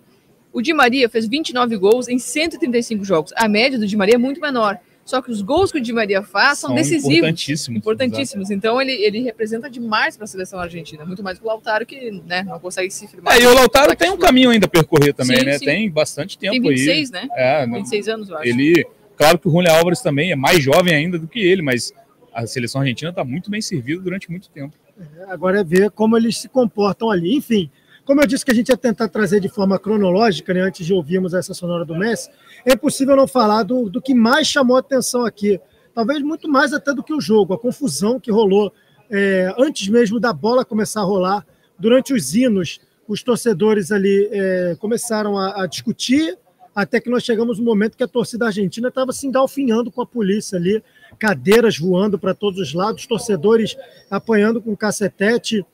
O 0.53 0.62
Di 0.62 0.73
Maria 0.73 1.10
fez 1.10 1.27
29 1.27 1.77
gols 1.77 2.08
em 2.08 2.17
135 2.17 3.03
jogos. 3.03 3.34
A 3.36 3.47
média 3.47 3.77
do 3.77 3.86
Di 3.86 3.95
Maria 3.95 4.15
é 4.15 4.17
muito 4.17 4.39
menor. 4.39 4.80
Só 5.08 5.21
que 5.21 5.32
os 5.32 5.41
gols 5.41 5.71
que 5.71 5.77
o 5.77 5.82
Di 5.82 5.93
Maria 5.93 6.21
faz 6.21 6.60
são, 6.60 6.67
são 6.67 6.75
decisivos. 6.75 7.15
Importantíssimos. 7.15 7.77
Importantíssimos. 7.77 8.51
Então 8.51 8.82
ele, 8.82 8.91
ele 8.91 9.21
representa 9.21 9.69
demais 9.69 10.17
para 10.17 10.25
a 10.25 10.27
seleção 10.27 10.60
argentina. 10.60 11.06
Muito 11.06 11.23
mais 11.23 11.39
que 11.39 11.45
o 11.45 11.47
Lautaro, 11.47 11.86
que 11.86 12.12
né, 12.25 12.43
não 12.43 12.60
consegue 12.60 12.91
se 12.91 13.08
firmar. 13.08 13.34
É, 13.34 13.41
e 13.41 13.47
o 13.47 13.53
Lautaro 13.53 13.95
tem 13.95 14.10
um 14.10 14.17
caminho 14.17 14.49
ainda 14.49 14.65
a 14.65 14.69
percorrer 14.69 15.13
também, 15.13 15.39
sim, 15.39 15.45
né? 15.45 15.58
Sim. 15.60 15.65
Tem 15.65 15.89
bastante 15.89 16.38
tempo 16.38 16.53
aí. 16.56 16.62
Tem 16.62 16.71
26, 16.71 17.13
aí. 17.13 17.21
né? 17.21 17.30
É, 17.38 17.65
26 17.65 18.08
anos, 18.10 18.30
eu 18.30 18.38
acho. 18.38 18.49
Ele, 18.49 18.86
claro 19.17 19.39
que 19.39 19.47
o 19.47 19.51
Julián 19.51 19.73
Álvares 19.73 20.01
também 20.01 20.32
é 20.32 20.36
mais 20.36 20.63
jovem 20.63 20.93
ainda 20.93 21.17
do 21.19 21.27
que 21.27 21.39
ele, 21.39 21.62
mas 21.62 21.91
a 22.34 22.45
seleção 22.45 22.82
argentina 22.82 23.10
está 23.10 23.23
muito 23.23 23.49
bem 23.49 23.62
servida 23.62 24.01
durante 24.01 24.30
muito 24.30 24.49
tempo. 24.49 24.75
É, 24.99 25.32
agora 25.32 25.60
é 25.60 25.63
ver 25.63 25.91
como 25.91 26.15
eles 26.15 26.38
se 26.38 26.47
comportam 26.47 27.10
ali. 27.10 27.36
Enfim, 27.36 27.69
como 28.06 28.21
eu 28.21 28.27
disse 28.27 28.45
que 28.45 28.51
a 28.51 28.53
gente 28.53 28.69
ia 28.69 28.77
tentar 28.77 29.10
trazer 29.10 29.39
de 29.39 29.49
forma 29.49 29.77
cronológica, 29.77 30.53
né, 30.53 30.62
antes 30.62 30.86
de 30.86 30.93
ouvirmos 30.93 31.34
essa 31.34 31.53
sonora 31.53 31.84
do 31.84 31.95
Messi, 31.95 32.30
é 32.65 32.73
impossível 32.73 33.15
não 33.15 33.27
falar 33.27 33.63
do, 33.63 33.89
do 33.89 34.01
que 34.01 34.13
mais 34.13 34.47
chamou 34.47 34.77
a 34.77 34.80
atenção 34.80 35.25
aqui. 35.25 35.60
Talvez 35.93 36.21
muito 36.21 36.47
mais 36.47 36.73
até 36.73 36.93
do 36.93 37.03
que 37.03 37.13
o 37.13 37.19
jogo, 37.19 37.53
a 37.53 37.60
confusão 37.60 38.19
que 38.19 38.32
rolou 38.32 38.71
é, 39.10 39.53
antes 39.58 39.88
mesmo 39.88 40.19
da 40.19 40.32
bola 40.32 40.63
começar 40.63 41.01
a 41.01 41.03
rolar. 41.03 41.45
Durante 41.80 42.13
os 42.13 42.36
hinos, 42.36 42.80
os 43.08 43.23
torcedores 43.23 43.91
ali 43.91 44.30
é, 44.32 44.75
começaram 44.80 45.38
a, 45.38 45.63
a, 45.63 45.67
discutir, 45.67 46.38
até 46.77 47.01
que 47.01 47.09
nós 47.09 47.23
chegamos 47.23 47.57
no 47.57 47.65
momento 47.65 47.97
que 47.97 48.03
a 48.03 48.07
torcida 48.07 48.45
argentina 48.45 48.89
estava 48.89 49.11
se 49.11 49.25
engalfinhando 49.25 49.89
com 49.89 49.99
a 49.99 50.05
polícia 50.05 50.59
ali, 50.59 50.83
cadeiras 51.17 51.75
voando 51.75 52.19
para 52.19 52.35
todos 52.35 52.59
os 52.59 52.71
lados, 52.71 53.07
torcedores 53.07 53.75
apanhando 54.11 54.61
com 54.61 54.77
cacetete 54.77 55.65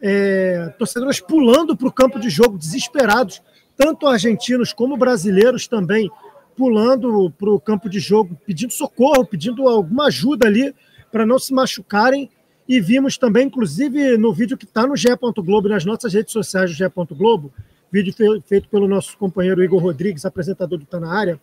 é, 0.00 0.72
torcedores 0.78 1.20
pulando 1.20 1.76
para 1.76 1.86
o 1.86 1.92
campo 1.92 2.18
de 2.18 2.30
jogo, 2.30 2.56
desesperados, 2.56 3.42
tanto 3.76 4.06
argentinos 4.06 4.72
como 4.72 4.96
brasileiros 4.96 5.68
também, 5.68 6.10
pulando 6.56 7.30
para 7.32 7.50
o 7.50 7.60
campo 7.60 7.90
de 7.90 8.00
jogo, 8.00 8.34
pedindo 8.46 8.72
socorro, 8.72 9.26
pedindo 9.26 9.68
alguma 9.68 10.06
ajuda 10.06 10.46
ali 10.46 10.74
para 11.12 11.26
não 11.26 11.38
se 11.38 11.52
machucarem. 11.52 12.30
E 12.66 12.80
vimos 12.80 13.18
também, 13.18 13.46
inclusive, 13.46 14.16
no 14.16 14.32
vídeo 14.32 14.56
que 14.56 14.64
está 14.64 14.86
no 14.86 14.96
GE. 14.96 15.08
Globo, 15.36 15.68
nas 15.68 15.84
nossas 15.84 16.14
redes 16.14 16.32
sociais 16.32 16.70
do 16.70 16.74
GE. 16.74 16.84
Globo, 17.14 17.52
vídeo 17.96 18.42
feito 18.46 18.68
pelo 18.68 18.86
nosso 18.86 19.16
companheiro 19.16 19.64
Igor 19.64 19.80
Rodrigues, 19.80 20.26
apresentador 20.26 20.78
do 20.78 20.84
Tá 20.84 21.00
na 21.00 21.10
Área, 21.10 21.40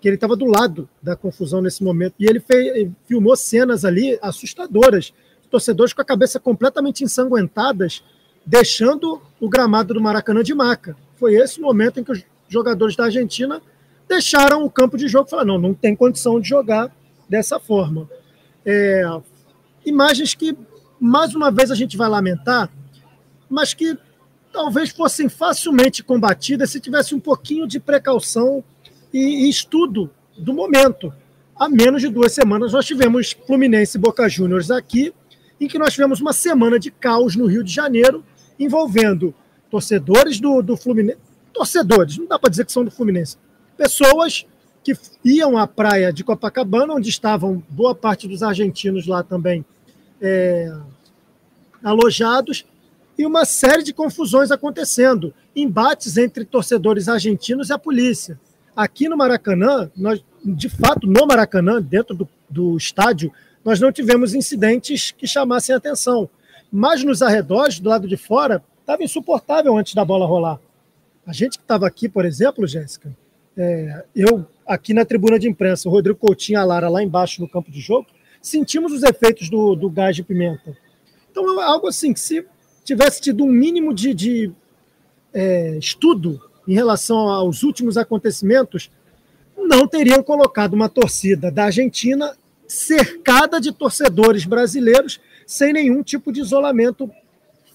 que 0.00 0.08
ele 0.08 0.14
estava 0.14 0.34
do 0.34 0.46
lado 0.46 0.88
da 1.02 1.14
confusão 1.14 1.60
nesse 1.60 1.84
momento. 1.84 2.14
E 2.18 2.24
ele 2.24 2.40
fez, 2.40 2.90
filmou 3.06 3.36
cenas 3.36 3.84
ali 3.84 4.18
assustadoras. 4.22 5.12
Torcedores 5.50 5.92
com 5.92 6.00
a 6.00 6.04
cabeça 6.04 6.40
completamente 6.40 7.04
ensanguentadas, 7.04 8.02
deixando 8.44 9.20
o 9.38 9.50
gramado 9.50 9.92
do 9.92 10.00
Maracanã 10.00 10.42
de 10.42 10.54
maca. 10.54 10.96
Foi 11.16 11.34
esse 11.34 11.60
o 11.60 11.62
momento 11.62 12.00
em 12.00 12.04
que 12.04 12.12
os 12.12 12.24
jogadores 12.48 12.96
da 12.96 13.04
Argentina 13.04 13.60
deixaram 14.08 14.64
o 14.64 14.70
campo 14.70 14.96
de 14.96 15.08
jogo 15.08 15.26
e 15.26 15.30
falaram: 15.30 15.54
não, 15.54 15.68
não 15.68 15.74
tem 15.74 15.94
condição 15.94 16.40
de 16.40 16.48
jogar 16.48 16.90
dessa 17.28 17.60
forma. 17.60 18.08
É, 18.64 19.02
imagens 19.84 20.34
que, 20.34 20.56
mais 20.98 21.34
uma 21.34 21.50
vez, 21.50 21.70
a 21.70 21.74
gente 21.74 21.98
vai 21.98 22.08
lamentar, 22.08 22.70
mas 23.50 23.74
que 23.74 23.98
talvez 24.52 24.90
fossem 24.90 25.28
facilmente 25.28 26.02
combatidas 26.02 26.70
se 26.70 26.80
tivesse 26.80 27.14
um 27.14 27.20
pouquinho 27.20 27.66
de 27.66 27.80
precaução 27.80 28.62
e, 29.12 29.46
e 29.46 29.48
estudo 29.48 30.10
do 30.36 30.52
momento. 30.52 31.12
Há 31.56 31.68
menos 31.68 32.02
de 32.02 32.08
duas 32.08 32.32
semanas 32.32 32.72
nós 32.72 32.86
tivemos 32.86 33.32
Fluminense 33.46 33.96
e 33.96 34.00
Boca 34.00 34.28
Juniors 34.28 34.70
aqui, 34.70 35.12
em 35.60 35.68
que 35.68 35.78
nós 35.78 35.92
tivemos 35.92 36.20
uma 36.20 36.32
semana 36.32 36.78
de 36.78 36.90
caos 36.90 37.36
no 37.36 37.46
Rio 37.46 37.64
de 37.64 37.72
Janeiro, 37.72 38.24
envolvendo 38.58 39.34
torcedores 39.70 40.38
do, 40.38 40.60
do 40.60 40.76
Fluminense, 40.76 41.18
torcedores, 41.52 42.18
não 42.18 42.26
dá 42.26 42.38
para 42.38 42.50
dizer 42.50 42.66
que 42.66 42.72
são 42.72 42.84
do 42.84 42.90
Fluminense, 42.90 43.36
pessoas 43.76 44.46
que 44.82 44.94
iam 45.24 45.56
à 45.56 45.66
praia 45.66 46.12
de 46.12 46.24
Copacabana, 46.24 46.94
onde 46.94 47.08
estavam 47.08 47.62
boa 47.68 47.94
parte 47.94 48.26
dos 48.26 48.42
argentinos 48.42 49.06
lá 49.06 49.22
também 49.22 49.64
é, 50.20 50.72
alojados, 51.82 52.64
e 53.16 53.26
uma 53.26 53.44
série 53.44 53.82
de 53.82 53.92
confusões 53.92 54.50
acontecendo, 54.50 55.34
embates 55.54 56.16
entre 56.16 56.44
torcedores 56.44 57.08
argentinos 57.08 57.68
e 57.68 57.72
a 57.72 57.78
polícia. 57.78 58.38
Aqui 58.74 59.08
no 59.08 59.16
Maracanã, 59.16 59.90
nós, 59.96 60.24
de 60.44 60.68
fato, 60.68 61.06
no 61.06 61.26
Maracanã, 61.26 61.80
dentro 61.80 62.14
do, 62.14 62.28
do 62.48 62.76
estádio, 62.76 63.32
nós 63.64 63.78
não 63.78 63.92
tivemos 63.92 64.34
incidentes 64.34 65.10
que 65.10 65.26
chamassem 65.26 65.74
atenção. 65.74 66.28
Mas 66.70 67.04
nos 67.04 67.20
arredores, 67.20 67.78
do 67.78 67.88
lado 67.88 68.08
de 68.08 68.16
fora, 68.16 68.62
estava 68.80 69.04
insuportável 69.04 69.76
antes 69.76 69.94
da 69.94 70.04
bola 70.04 70.26
rolar. 70.26 70.58
A 71.26 71.32
gente 71.32 71.58
que 71.58 71.64
estava 71.64 71.86
aqui, 71.86 72.08
por 72.08 72.24
exemplo, 72.24 72.66
Jéssica, 72.66 73.14
é, 73.56 74.04
eu 74.16 74.46
aqui 74.66 74.94
na 74.94 75.04
tribuna 75.04 75.38
de 75.38 75.48
imprensa, 75.48 75.88
o 75.88 75.92
Rodrigo 75.92 76.18
Coutinho 76.18 76.56
e 76.56 76.60
a 76.60 76.64
Lara 76.64 76.88
lá 76.88 77.02
embaixo 77.02 77.40
no 77.40 77.48
campo 77.48 77.70
de 77.70 77.80
jogo, 77.80 78.06
sentimos 78.40 78.92
os 78.92 79.02
efeitos 79.02 79.48
do, 79.50 79.74
do 79.74 79.90
gás 79.90 80.16
de 80.16 80.22
pimenta. 80.22 80.76
Então 81.30 81.60
é 81.60 81.64
algo 81.64 81.86
assim 81.86 82.12
que 82.12 82.20
se 82.20 82.44
tivesse 82.84 83.20
tido 83.20 83.44
um 83.44 83.50
mínimo 83.50 83.94
de, 83.94 84.14
de 84.14 84.52
é, 85.32 85.76
estudo 85.78 86.40
em 86.66 86.74
relação 86.74 87.28
aos 87.28 87.62
últimos 87.62 87.96
acontecimentos, 87.96 88.90
não 89.56 89.86
teriam 89.86 90.22
colocado 90.22 90.74
uma 90.74 90.88
torcida 90.88 91.50
da 91.50 91.64
Argentina 91.64 92.36
cercada 92.66 93.60
de 93.60 93.72
torcedores 93.72 94.44
brasileiros 94.44 95.20
sem 95.46 95.72
nenhum 95.72 96.02
tipo 96.02 96.32
de 96.32 96.40
isolamento 96.40 97.10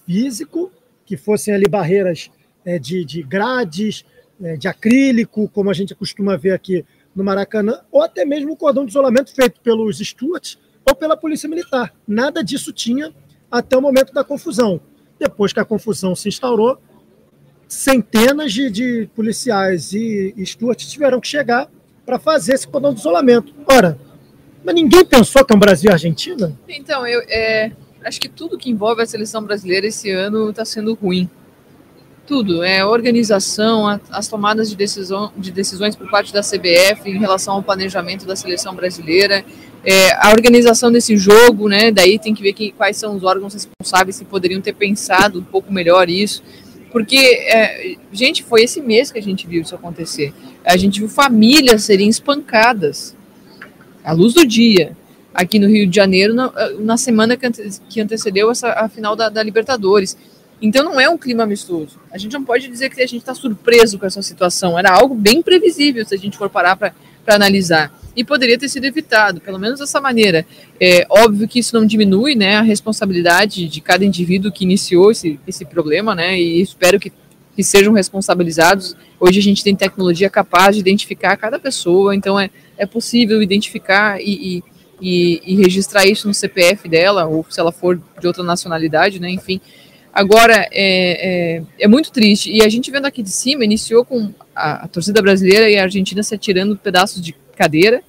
físico, 0.04 0.72
que 1.06 1.16
fossem 1.16 1.54
ali 1.54 1.68
barreiras 1.68 2.30
é, 2.64 2.78
de, 2.78 3.04
de 3.04 3.22
grades, 3.22 4.04
é, 4.42 4.56
de 4.56 4.68
acrílico, 4.68 5.48
como 5.48 5.70
a 5.70 5.72
gente 5.72 5.94
costuma 5.94 6.36
ver 6.36 6.52
aqui 6.52 6.84
no 7.14 7.24
Maracanã, 7.24 7.80
ou 7.90 8.02
até 8.02 8.24
mesmo 8.24 8.52
o 8.52 8.56
cordão 8.56 8.84
de 8.84 8.90
isolamento 8.90 9.34
feito 9.34 9.60
pelos 9.60 9.98
Stuarts 9.98 10.58
ou 10.84 10.94
pela 10.94 11.16
Polícia 11.16 11.48
Militar. 11.48 11.94
Nada 12.06 12.42
disso 12.42 12.72
tinha 12.72 13.12
até 13.50 13.76
o 13.76 13.82
momento 13.82 14.12
da 14.12 14.24
confusão. 14.24 14.80
Depois 15.18 15.52
que 15.52 15.60
a 15.60 15.64
confusão 15.64 16.14
se 16.14 16.28
instaurou, 16.28 16.78
centenas 17.66 18.52
de, 18.52 18.70
de 18.70 19.08
policiais 19.14 19.92
e, 19.92 20.32
e 20.36 20.46
Stuarts 20.46 20.90
tiveram 20.90 21.20
que 21.20 21.28
chegar 21.28 21.68
para 22.06 22.18
fazer 22.18 22.54
esse 22.54 22.66
cordão 22.66 22.94
de 22.94 23.00
isolamento. 23.00 23.54
Ora, 23.66 23.98
mas 24.64 24.74
ninguém 24.74 25.04
pensou 25.04 25.44
que 25.44 25.52
é 25.52 25.56
um 25.56 25.58
Brasil 25.58 25.90
e 25.90 25.92
Argentina? 25.92 26.58
Então, 26.68 27.06
eu 27.06 27.20
é, 27.28 27.72
acho 28.04 28.20
que 28.20 28.28
tudo 28.28 28.56
que 28.56 28.70
envolve 28.70 29.02
a 29.02 29.06
seleção 29.06 29.42
brasileira 29.42 29.86
esse 29.86 30.10
ano 30.10 30.50
está 30.50 30.64
sendo 30.64 30.94
ruim 30.94 31.28
tudo, 32.28 32.62
é 32.62 32.84
organização, 32.84 33.86
as 34.10 34.28
tomadas 34.28 34.68
de, 34.68 34.76
decisão, 34.76 35.32
de 35.34 35.50
decisões 35.50 35.96
por 35.96 36.10
parte 36.10 36.30
da 36.30 36.42
CBF 36.42 37.08
em 37.08 37.18
relação 37.18 37.54
ao 37.54 37.62
planejamento 37.62 38.26
da 38.26 38.36
seleção 38.36 38.74
brasileira, 38.74 39.42
é, 39.84 40.12
a 40.14 40.30
organização 40.30 40.90
desse 40.90 41.16
jogo, 41.16 41.68
né? 41.68 41.90
Daí 41.90 42.18
tem 42.18 42.34
que 42.34 42.42
ver 42.42 42.52
que, 42.52 42.72
quais 42.72 42.96
são 42.96 43.16
os 43.16 43.24
órgãos 43.24 43.54
responsáveis 43.54 44.18
que 44.18 44.24
poderiam 44.24 44.60
ter 44.60 44.74
pensado 44.74 45.38
um 45.38 45.44
pouco 45.44 45.72
melhor 45.72 46.08
isso, 46.08 46.42
porque 46.90 47.16
é, 47.16 47.96
gente, 48.12 48.42
foi 48.42 48.62
esse 48.62 48.80
mês 48.80 49.12
que 49.12 49.18
a 49.18 49.22
gente 49.22 49.46
viu 49.46 49.62
isso 49.62 49.74
acontecer. 49.74 50.32
A 50.64 50.76
gente 50.76 51.00
viu 51.00 51.08
famílias 51.08 51.84
serem 51.84 52.08
espancadas 52.08 53.16
à 54.02 54.12
luz 54.12 54.34
do 54.34 54.46
dia 54.46 54.96
aqui 55.32 55.58
no 55.58 55.68
Rio 55.68 55.86
de 55.86 55.94
Janeiro 55.94 56.34
na, 56.34 56.52
na 56.80 56.96
semana 56.96 57.36
que, 57.36 57.46
ante, 57.46 57.62
que 57.88 58.00
antecedeu 58.00 58.50
essa 58.50 58.72
a 58.72 58.88
final 58.88 59.14
da, 59.14 59.28
da 59.28 59.42
Libertadores. 59.42 60.16
Então 60.60 60.84
não 60.84 60.98
é 60.98 61.08
um 61.08 61.16
clima 61.16 61.44
amistoso. 61.44 62.00
A 62.10 62.18
gente 62.18 62.32
não 62.32 62.44
pode 62.44 62.66
dizer 62.66 62.90
que 62.90 63.00
a 63.00 63.06
gente 63.06 63.20
está 63.20 63.34
surpreso 63.34 63.98
com 63.98 64.06
essa 64.06 64.20
situação. 64.22 64.78
Era 64.78 64.90
algo 64.90 65.14
bem 65.14 65.40
previsível 65.40 66.04
se 66.04 66.14
a 66.14 66.18
gente 66.18 66.36
for 66.36 66.50
parar 66.50 66.74
para 66.74 66.92
analisar. 67.28 67.92
E 68.18 68.24
poderia 68.24 68.58
ter 68.58 68.68
sido 68.68 68.84
evitado, 68.84 69.40
pelo 69.40 69.60
menos 69.60 69.78
dessa 69.78 70.00
maneira. 70.00 70.44
É 70.80 71.06
óbvio 71.08 71.46
que 71.46 71.60
isso 71.60 71.72
não 71.78 71.86
diminui 71.86 72.34
né, 72.34 72.56
a 72.56 72.62
responsabilidade 72.62 73.68
de 73.68 73.80
cada 73.80 74.04
indivíduo 74.04 74.50
que 74.50 74.64
iniciou 74.64 75.12
esse, 75.12 75.38
esse 75.46 75.64
problema, 75.64 76.16
né? 76.16 76.36
E 76.36 76.60
espero 76.60 76.98
que, 76.98 77.12
que 77.54 77.62
sejam 77.62 77.92
responsabilizados. 77.92 78.96
Hoje 79.20 79.38
a 79.38 79.42
gente 79.42 79.62
tem 79.62 79.76
tecnologia 79.76 80.28
capaz 80.28 80.74
de 80.74 80.80
identificar 80.80 81.36
cada 81.36 81.60
pessoa, 81.60 82.12
então 82.12 82.40
é, 82.40 82.50
é 82.76 82.84
possível 82.84 83.40
identificar 83.40 84.20
e, 84.20 84.24
e, 84.56 84.64
e, 85.00 85.42
e 85.52 85.56
registrar 85.62 86.04
isso 86.04 86.26
no 86.26 86.34
CPF 86.34 86.88
dela, 86.88 87.24
ou 87.24 87.46
se 87.48 87.60
ela 87.60 87.70
for 87.70 88.02
de 88.20 88.26
outra 88.26 88.42
nacionalidade, 88.42 89.20
né? 89.20 89.30
Enfim. 89.30 89.60
Agora, 90.12 90.66
é, 90.72 91.58
é, 91.58 91.62
é, 91.78 91.86
muito 91.86 92.10
triste. 92.10 92.50
E 92.50 92.64
a 92.64 92.68
gente 92.68 92.90
vendo 92.90 93.06
aqui 93.06 93.22
de 93.22 93.30
cima, 93.30 93.64
iniciou 93.64 94.04
com 94.04 94.34
a, 94.52 94.86
a, 94.86 94.88
torcida 94.88 95.22
brasileira 95.22 95.70
e 95.70 95.78
a 95.78 95.84
Argentina 95.84 96.20
se 96.24 96.34
atirando 96.34 96.76
pedaços 96.76 97.22
de 97.22 97.32
cadeira. 97.58 98.02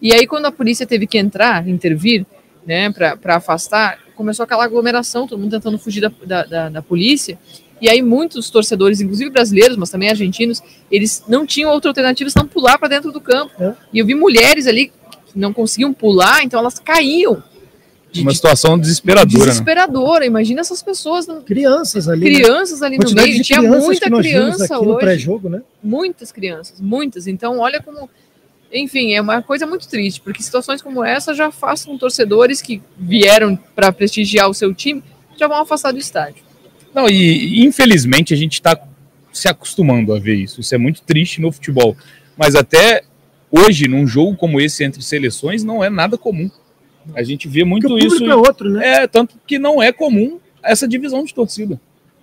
E 0.00 0.12
aí, 0.12 0.26
quando 0.26 0.46
a 0.46 0.52
polícia 0.52 0.86
teve 0.86 1.06
que 1.06 1.16
entrar, 1.16 1.66
intervir, 1.66 2.26
né, 2.66 2.90
para 2.92 3.36
afastar, 3.36 3.98
começou 4.14 4.44
aquela 4.44 4.64
aglomeração, 4.64 5.26
todo 5.26 5.38
mundo 5.38 5.50
tentando 5.50 5.78
fugir 5.78 6.02
da, 6.02 6.12
da, 6.24 6.44
da, 6.44 6.68
da 6.68 6.82
polícia. 6.82 7.38
E 7.80 7.88
aí, 7.88 8.02
muitos 8.02 8.50
torcedores, 8.50 9.00
inclusive 9.00 9.30
brasileiros, 9.30 9.76
mas 9.76 9.90
também 9.90 10.10
argentinos, 10.10 10.62
eles 10.90 11.24
não 11.26 11.46
tinham 11.46 11.70
outra 11.70 11.90
alternativa 11.90 12.28
senão 12.30 12.46
pular 12.46 12.78
para 12.78 12.88
dentro 12.88 13.10
do 13.10 13.20
campo. 13.20 13.52
É. 13.58 13.74
E 13.92 13.98
eu 13.98 14.06
vi 14.06 14.14
mulheres 14.14 14.66
ali 14.66 14.88
que 14.88 15.38
não 15.38 15.52
conseguiam 15.52 15.92
pular, 15.92 16.44
então 16.44 16.60
elas 16.60 16.78
caíam 16.78 17.42
de, 18.14 18.22
uma 18.22 18.32
situação 18.32 18.78
desesperadora. 18.78 19.38
Né? 19.38 19.50
Desesperadora. 19.50 20.20
Né? 20.20 20.26
Imagina 20.26 20.60
essas 20.60 20.82
pessoas. 20.82 21.26
Crianças 21.44 22.08
ali. 22.08 22.24
Né? 22.24 22.36
Crianças 22.36 22.82
ali 22.82 22.96
no 22.96 23.10
meio. 23.12 23.42
Tinha 23.42 23.60
muita 23.60 24.08
criança 24.08 24.78
hoje. 24.78 24.98
pré-jogo, 24.98 25.48
né? 25.48 25.62
Muitas 25.82 26.30
crianças, 26.30 26.80
muitas. 26.80 27.26
Então, 27.26 27.58
olha 27.58 27.82
como. 27.82 28.08
Enfim, 28.74 29.14
é 29.14 29.20
uma 29.20 29.40
coisa 29.40 29.66
muito 29.66 29.88
triste, 29.88 30.20
porque 30.20 30.42
situações 30.42 30.82
como 30.82 31.04
essa 31.04 31.32
já 31.32 31.46
afastam 31.46 31.96
torcedores 31.96 32.60
que 32.60 32.82
vieram 32.98 33.56
para 33.74 33.92
prestigiar 33.92 34.50
o 34.50 34.54
seu 34.54 34.74
time, 34.74 35.02
já 35.36 35.46
vão 35.46 35.58
afastar 35.58 35.92
do 35.92 35.98
estádio. 35.98 36.42
Não, 36.92 37.08
e 37.08 37.64
infelizmente 37.64 38.34
a 38.34 38.36
gente 38.36 38.54
está 38.54 38.76
se 39.32 39.48
acostumando 39.48 40.14
a 40.14 40.18
ver 40.18 40.36
isso. 40.36 40.60
Isso 40.60 40.74
é 40.74 40.78
muito 40.78 41.02
triste 41.02 41.40
no 41.40 41.52
futebol. 41.52 41.96
Mas 42.36 42.54
até 42.54 43.02
hoje, 43.50 43.88
num 43.88 44.06
jogo 44.06 44.36
como 44.36 44.60
esse 44.60 44.84
entre 44.84 45.02
seleções, 45.02 45.62
não 45.62 45.82
é 45.82 45.90
nada 45.90 46.16
comum. 46.16 46.50
A 47.14 47.22
gente 47.22 47.48
vê 47.48 47.64
muito 47.64 47.98
isso. 47.98 48.24
É 48.24 48.34
outro, 48.34 48.70
né? 48.70 49.02
É, 49.02 49.06
tanto 49.06 49.36
que 49.46 49.58
não 49.58 49.82
é 49.82 49.92
comum 49.92 50.40
essa 50.62 50.88
divisão 50.88 51.24
de 51.24 51.34
torcida. 51.34 51.80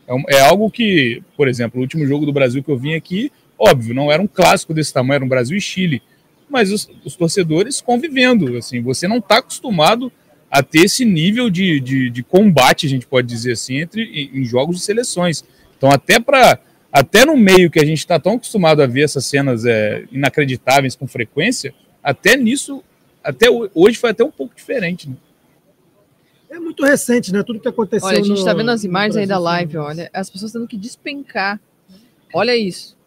É, 0.08 0.38
é, 0.38 0.42
algo 0.42 0.72
que, 0.72 1.22
por 1.38 1.48
exemplo, 1.48 1.80
o 1.80 1.82
último 1.82 2.06
jogo 2.08 2.26
do 2.26 2.34
Brasil 2.34 2.64
que 2.64 2.72
eu 2.72 2.78
vim 2.78 2.96
aqui, 2.96 3.32
óbvio, 3.58 3.94
não 3.94 4.12
era 4.12 4.22
um 4.22 4.28
clássico 4.28 4.74
desse 4.74 4.94
tamanho, 4.94 5.18
era 5.18 5.26
um 5.26 5.30
Brasil 5.30 5.56
e 5.58 5.62
Chile. 5.62 6.02
Mas 6.52 6.72
os, 6.72 6.90
os 7.06 7.16
torcedores 7.16 7.80
convivendo, 7.80 8.58
assim, 8.58 8.82
você 8.82 9.08
não 9.08 9.18
está 9.18 9.38
acostumado 9.38 10.12
a 10.50 10.62
ter 10.62 10.82
esse 10.82 11.06
nível 11.06 11.50
de, 11.50 11.80
de, 11.80 12.10
de, 12.10 12.24
combate, 12.24 12.86
a 12.86 12.90
gente 12.90 13.08
pode 13.08 13.28
dizer 13.28 13.54
assim, 13.54 13.78
entre 13.78 14.04
em, 14.04 14.42
em 14.42 14.44
jogos 14.44 14.76
de 14.76 14.82
seleções. 14.82 15.46
Então, 15.78 15.90
até 15.90 16.20
para 16.20 16.60
até 16.92 17.24
no 17.26 17.38
meio 17.38 17.72
que 17.72 17.80
a 17.80 17.86
gente 17.86 18.00
está 18.00 18.20
tão 18.20 18.34
acostumado 18.34 18.82
a 18.82 18.86
ver 18.86 19.04
essas 19.04 19.26
cenas 19.26 19.66
é, 19.66 20.04
inacreditáveis 20.12 20.94
com 20.94 21.08
frequência, 21.08 21.74
até 22.04 22.36
nisso 22.36 22.84
até 23.24 23.48
hoje 23.50 23.98
foi 23.98 24.10
até 24.10 24.26
um 24.26 24.32
pouco 24.32 24.54
diferente. 24.54 25.10
Né? 25.10 25.16
É 26.50 26.60
muito 26.60 26.84
recente, 26.84 27.32
né? 27.32 27.44
Tudo 27.44 27.62
que 27.62 27.68
aconteceu. 27.68 28.10
Olha, 28.10 28.20
a 28.20 28.24
gente 28.24 28.40
está 28.40 28.54
vendo 28.54 28.72
as 28.72 28.84
imagens 28.84 29.16
aí 29.16 29.26
da 29.26 29.38
live, 29.38 29.78
olha. 29.78 30.10
As 30.14 30.30
pessoas 30.30 30.52
tendo 30.52 30.68
que 30.68 30.76
despencar. 30.76 31.62
Olha 32.34 32.56
isso. 32.58 32.98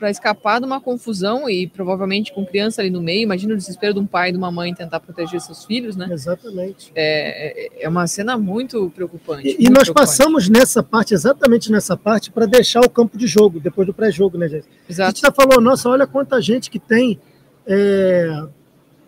Para 0.00 0.10
escapar 0.10 0.58
de 0.60 0.66
uma 0.66 0.80
confusão 0.80 1.48
e 1.48 1.66
provavelmente 1.68 2.32
com 2.32 2.44
criança 2.44 2.80
ali 2.80 2.88
no 2.88 3.02
meio. 3.02 3.22
Imagina 3.22 3.52
o 3.52 3.56
desespero 3.56 3.92
de 3.92 4.00
um 4.00 4.06
pai 4.06 4.30
e 4.30 4.32
de 4.32 4.38
uma 4.38 4.50
mãe 4.50 4.72
tentar 4.74 4.98
proteger 4.98 5.38
seus 5.42 5.64
filhos, 5.64 5.94
né? 5.94 6.08
Exatamente. 6.10 6.90
É, 6.94 7.82
é, 7.82 7.84
é 7.84 7.88
uma 7.88 8.06
cena 8.06 8.38
muito 8.38 8.90
preocupante. 8.96 9.42
E, 9.46 9.50
muito 9.50 9.60
e 9.60 9.64
nós 9.68 9.82
preocupante. 9.84 10.06
passamos 10.08 10.48
nessa 10.48 10.82
parte, 10.82 11.12
exatamente 11.12 11.70
nessa 11.70 11.96
parte, 11.98 12.30
para 12.32 12.46
deixar 12.46 12.80
o 12.80 12.88
campo 12.88 13.18
de 13.18 13.26
jogo, 13.26 13.60
depois 13.60 13.86
do 13.86 13.92
pré-jogo, 13.92 14.38
né, 14.38 14.48
gente? 14.48 14.64
A 14.88 14.90
Exato. 14.92 15.10
gente 15.10 15.20
já 15.26 15.30
falou, 15.30 15.60
nossa, 15.60 15.88
olha 15.88 16.06
quanta 16.06 16.40
gente 16.40 16.70
que 16.70 16.78
tem 16.78 17.20
é, 17.66 18.42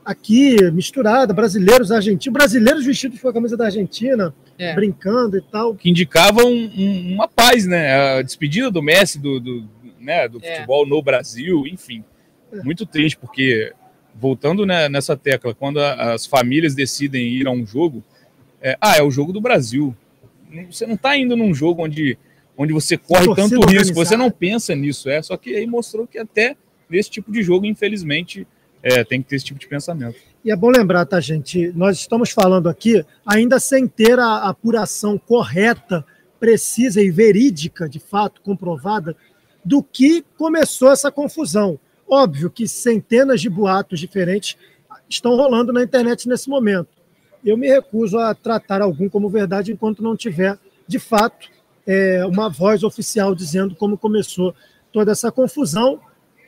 aqui 0.04 0.56
misturada, 0.72 1.32
brasileiros, 1.32 1.90
argentinos, 1.90 2.32
brasileiros 2.38 2.84
vestidos 2.84 3.18
com 3.20 3.28
a 3.28 3.32
camisa 3.32 3.56
da 3.56 3.64
Argentina, 3.64 4.34
É. 4.58 4.74
brincando 4.74 5.38
e 5.38 5.40
tal. 5.40 5.74
Que 5.74 5.88
indicava 5.88 6.44
um- 6.44 6.70
um- 6.76 7.14
uma 7.14 7.26
paz, 7.28 7.66
né? 7.66 8.18
A 8.18 8.22
despedida 8.22 8.70
do 8.70 8.82
Messi 8.82 9.18
do, 9.18 9.40
do, 9.40 9.60
né, 10.02 10.28
do 10.28 10.38
É. 10.42 10.54
futebol 10.56 10.86
no 10.86 11.00
Brasil, 11.02 11.66
enfim. 11.66 12.04
Muito 12.64 12.84
triste, 12.84 13.16
porque, 13.16 13.72
voltando 14.14 14.66
né, 14.66 14.88
nessa 14.88 15.16
tecla, 15.16 15.54
quando 15.54 15.80
a- 15.80 16.12
as 16.12 16.26
famílias 16.26 16.74
decidem 16.74 17.26
ir 17.28 17.46
a 17.46 17.50
um 17.50 17.64
jogo, 17.66 18.02
é, 18.60 18.76
ah, 18.80 18.96
é 18.96 19.02
o 19.02 19.10
jogo 19.10 19.32
do 19.32 19.40
Brasil. 19.40 19.96
Você 20.70 20.86
não 20.86 20.94
está 20.94 21.16
indo 21.16 21.34
num 21.36 21.54
jogo 21.54 21.82
onde, 21.82 22.18
onde 22.56 22.72
você 22.74 22.98
corre 22.98 23.24
Torcida 23.24 23.48
tanto 23.48 23.54
risco, 23.60 23.70
organizada. 23.70 23.94
você 24.04 24.16
não 24.16 24.30
pensa 24.30 24.74
nisso, 24.74 25.08
é. 25.08 25.22
Só 25.22 25.36
que 25.36 25.54
aí 25.56 25.66
mostrou 25.66 26.06
que 26.06 26.18
até 26.18 26.56
nesse 26.90 27.08
tipo 27.10 27.32
de 27.32 27.42
jogo, 27.42 27.64
infelizmente, 27.64 28.46
é, 28.82 29.02
tem 29.02 29.22
que 29.22 29.28
ter 29.30 29.36
esse 29.36 29.46
tipo 29.46 29.58
de 29.58 29.66
pensamento. 29.66 30.18
E 30.44 30.50
é 30.50 30.56
bom 30.56 30.68
lembrar, 30.68 31.06
tá, 31.06 31.18
gente? 31.20 31.72
Nós 31.74 31.98
estamos 32.00 32.30
falando 32.30 32.68
aqui 32.68 33.02
ainda 33.24 33.58
sem 33.58 33.86
ter 33.88 34.18
a 34.18 34.48
apuração 34.48 35.16
correta, 35.16 36.04
precisa 36.38 37.00
e 37.00 37.10
verídica, 37.10 37.88
de 37.88 38.00
fato, 38.00 38.42
comprovada, 38.42 39.16
do 39.64 39.82
que 39.82 40.24
começou 40.36 40.90
essa 40.90 41.10
confusão. 41.10 41.78
Óbvio 42.08 42.50
que 42.50 42.66
centenas 42.68 43.40
de 43.40 43.48
boatos 43.48 44.00
diferentes 44.00 44.56
estão 45.08 45.36
rolando 45.36 45.72
na 45.72 45.82
internet 45.82 46.28
nesse 46.28 46.48
momento. 46.48 46.88
Eu 47.44 47.56
me 47.56 47.68
recuso 47.68 48.18
a 48.18 48.34
tratar 48.34 48.82
algum 48.82 49.08
como 49.08 49.28
verdade 49.28 49.72
enquanto 49.72 50.02
não 50.02 50.16
tiver, 50.16 50.58
de 50.86 50.98
fato, 50.98 51.48
é, 51.86 52.24
uma 52.24 52.48
voz 52.48 52.82
oficial 52.82 53.34
dizendo 53.34 53.74
como 53.74 53.98
começou 53.98 54.54
toda 54.92 55.12
essa 55.12 55.32
confusão, 55.32 56.00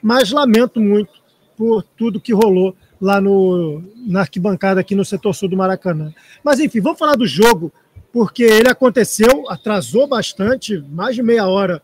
mas 0.03 0.31
lamento 0.31 0.81
muito 0.81 1.13
por 1.57 1.83
tudo 1.83 2.21
que 2.21 2.33
rolou 2.33 2.77
lá 3.01 3.21
no, 3.21 3.83
na 4.07 4.21
arquibancada 4.21 4.81
aqui 4.81 4.95
no 4.95 5.05
setor 5.05 5.35
sul 5.35 5.49
do 5.49 5.57
Maracanã. 5.57 6.13
Mas 6.43 6.61
enfim, 6.61 6.81
vamos 6.81 6.99
falar 6.99 7.17
do 7.17 7.27
jogo, 7.27 7.73
porque 8.13 8.45
ele 8.45 8.69
aconteceu, 8.69 9.51
atrasou 9.51 10.07
bastante, 10.07 10.79
mais 10.91 11.17
de 11.17 11.23
meia 11.23 11.47
hora 11.47 11.83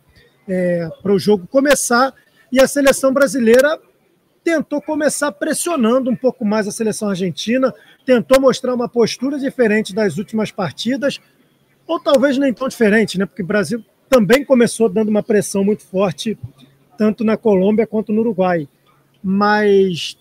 para 1.03 1.13
o 1.13 1.19
jogo 1.19 1.47
começar, 1.47 2.13
e 2.53 2.61
a 2.61 2.67
seleção 2.67 3.13
brasileira 3.13 3.79
tentou 4.43 4.81
começar 4.81 5.31
pressionando 5.33 6.11
um 6.11 6.17
pouco 6.17 6.45
mais 6.45 6.67
a 6.67 6.73
seleção 6.73 7.09
argentina, 7.09 7.73
tentou 8.07 8.41
mostrar 8.41 8.75
uma 8.75 8.89
postura 8.89 9.39
diferente 9.39 9.95
das 9.95 10.17
últimas 10.19 10.51
partidas, 10.51 11.21
ou 11.87 12.01
talvez 12.01 12.39
nem 12.39 12.53
tão 12.53 12.67
diferente, 12.69 13.19
né? 13.19 13.27
Porque 13.27 13.43
o 13.43 13.47
Brasil 13.47 13.85
também 14.09 14.45
começou 14.45 14.89
dando 14.89 15.09
uma 15.09 15.23
pressão 15.23 15.63
muito 15.63 15.83
forte, 15.85 16.37
tanto 16.97 17.23
na 17.25 17.37
Colômbia 17.37 17.87
quanto 17.87 18.13
no 18.13 18.21
Uruguai. 18.23 18.67
Mas 19.23 20.17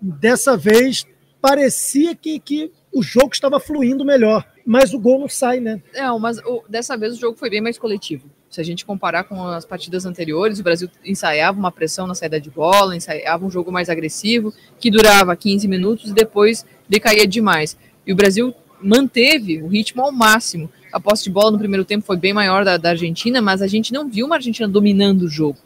dessa 0.00 0.56
vez 0.56 1.06
parecia 1.40 2.14
que, 2.14 2.38
que 2.38 2.70
o 2.92 3.02
jogo 3.02 3.30
estava 3.32 3.60
fluindo 3.60 4.04
melhor, 4.04 4.46
mas 4.66 4.92
o 4.92 4.98
gol 4.98 5.20
não 5.20 5.28
sai, 5.28 5.60
né? 5.60 5.80
Não, 5.94 6.18
mas 6.18 6.38
o- 6.38 6.62
dessa 6.68 6.96
vez 6.96 7.14
o 7.14 7.20
jogo 7.20 7.38
foi 7.38 7.48
bem 7.48 7.60
mais 7.60 7.78
coletivo. 7.78 8.28
Se 8.50 8.60
a 8.60 8.64
gente 8.64 8.84
comparar 8.84 9.24
com 9.24 9.46
as 9.46 9.64
partidas 9.64 10.04
anteriores, 10.04 10.58
o 10.58 10.62
Brasil 10.64 10.90
ensaiava 11.04 11.56
uma 11.56 11.70
pressão 11.70 12.06
na 12.06 12.16
saída 12.16 12.40
de 12.40 12.50
bola, 12.50 12.96
ensaiava 12.96 13.46
um 13.46 13.50
jogo 13.50 13.70
mais 13.70 13.88
agressivo, 13.88 14.52
que 14.80 14.90
durava 14.90 15.36
15 15.36 15.68
minutos 15.68 16.10
e 16.10 16.12
depois 16.12 16.66
decaía 16.88 17.26
demais. 17.28 17.76
E 18.04 18.12
o 18.12 18.16
Brasil 18.16 18.52
manteve 18.82 19.62
o 19.62 19.68
ritmo 19.68 20.02
ao 20.02 20.10
máximo. 20.10 20.68
A 20.92 20.98
posse 20.98 21.24
de 21.24 21.30
bola 21.30 21.52
no 21.52 21.58
primeiro 21.58 21.84
tempo 21.84 22.04
foi 22.04 22.16
bem 22.16 22.32
maior 22.32 22.64
da, 22.64 22.76
da 22.76 22.90
Argentina, 22.90 23.40
mas 23.40 23.62
a 23.62 23.68
gente 23.68 23.92
não 23.92 24.08
viu 24.08 24.26
uma 24.26 24.34
Argentina 24.36 24.66
dominando 24.66 25.22
o 25.22 25.28
jogo. 25.28 25.58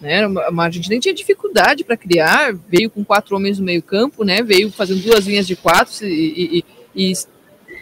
Né? 0.00 0.24
Uma 0.24 0.64
Argentina 0.64 1.00
tinha 1.00 1.12
dificuldade 1.14 1.82
para 1.82 1.96
criar, 1.96 2.54
veio 2.68 2.88
com 2.88 3.04
quatro 3.04 3.34
homens 3.34 3.58
no 3.58 3.64
meio 3.64 3.82
campo, 3.82 4.22
né? 4.22 4.44
veio 4.44 4.70
fazendo 4.70 5.02
duas 5.02 5.26
linhas 5.26 5.44
de 5.44 5.56
quatro 5.56 6.06
e- 6.06 6.62
e- 6.94 7.10
e 7.10 7.12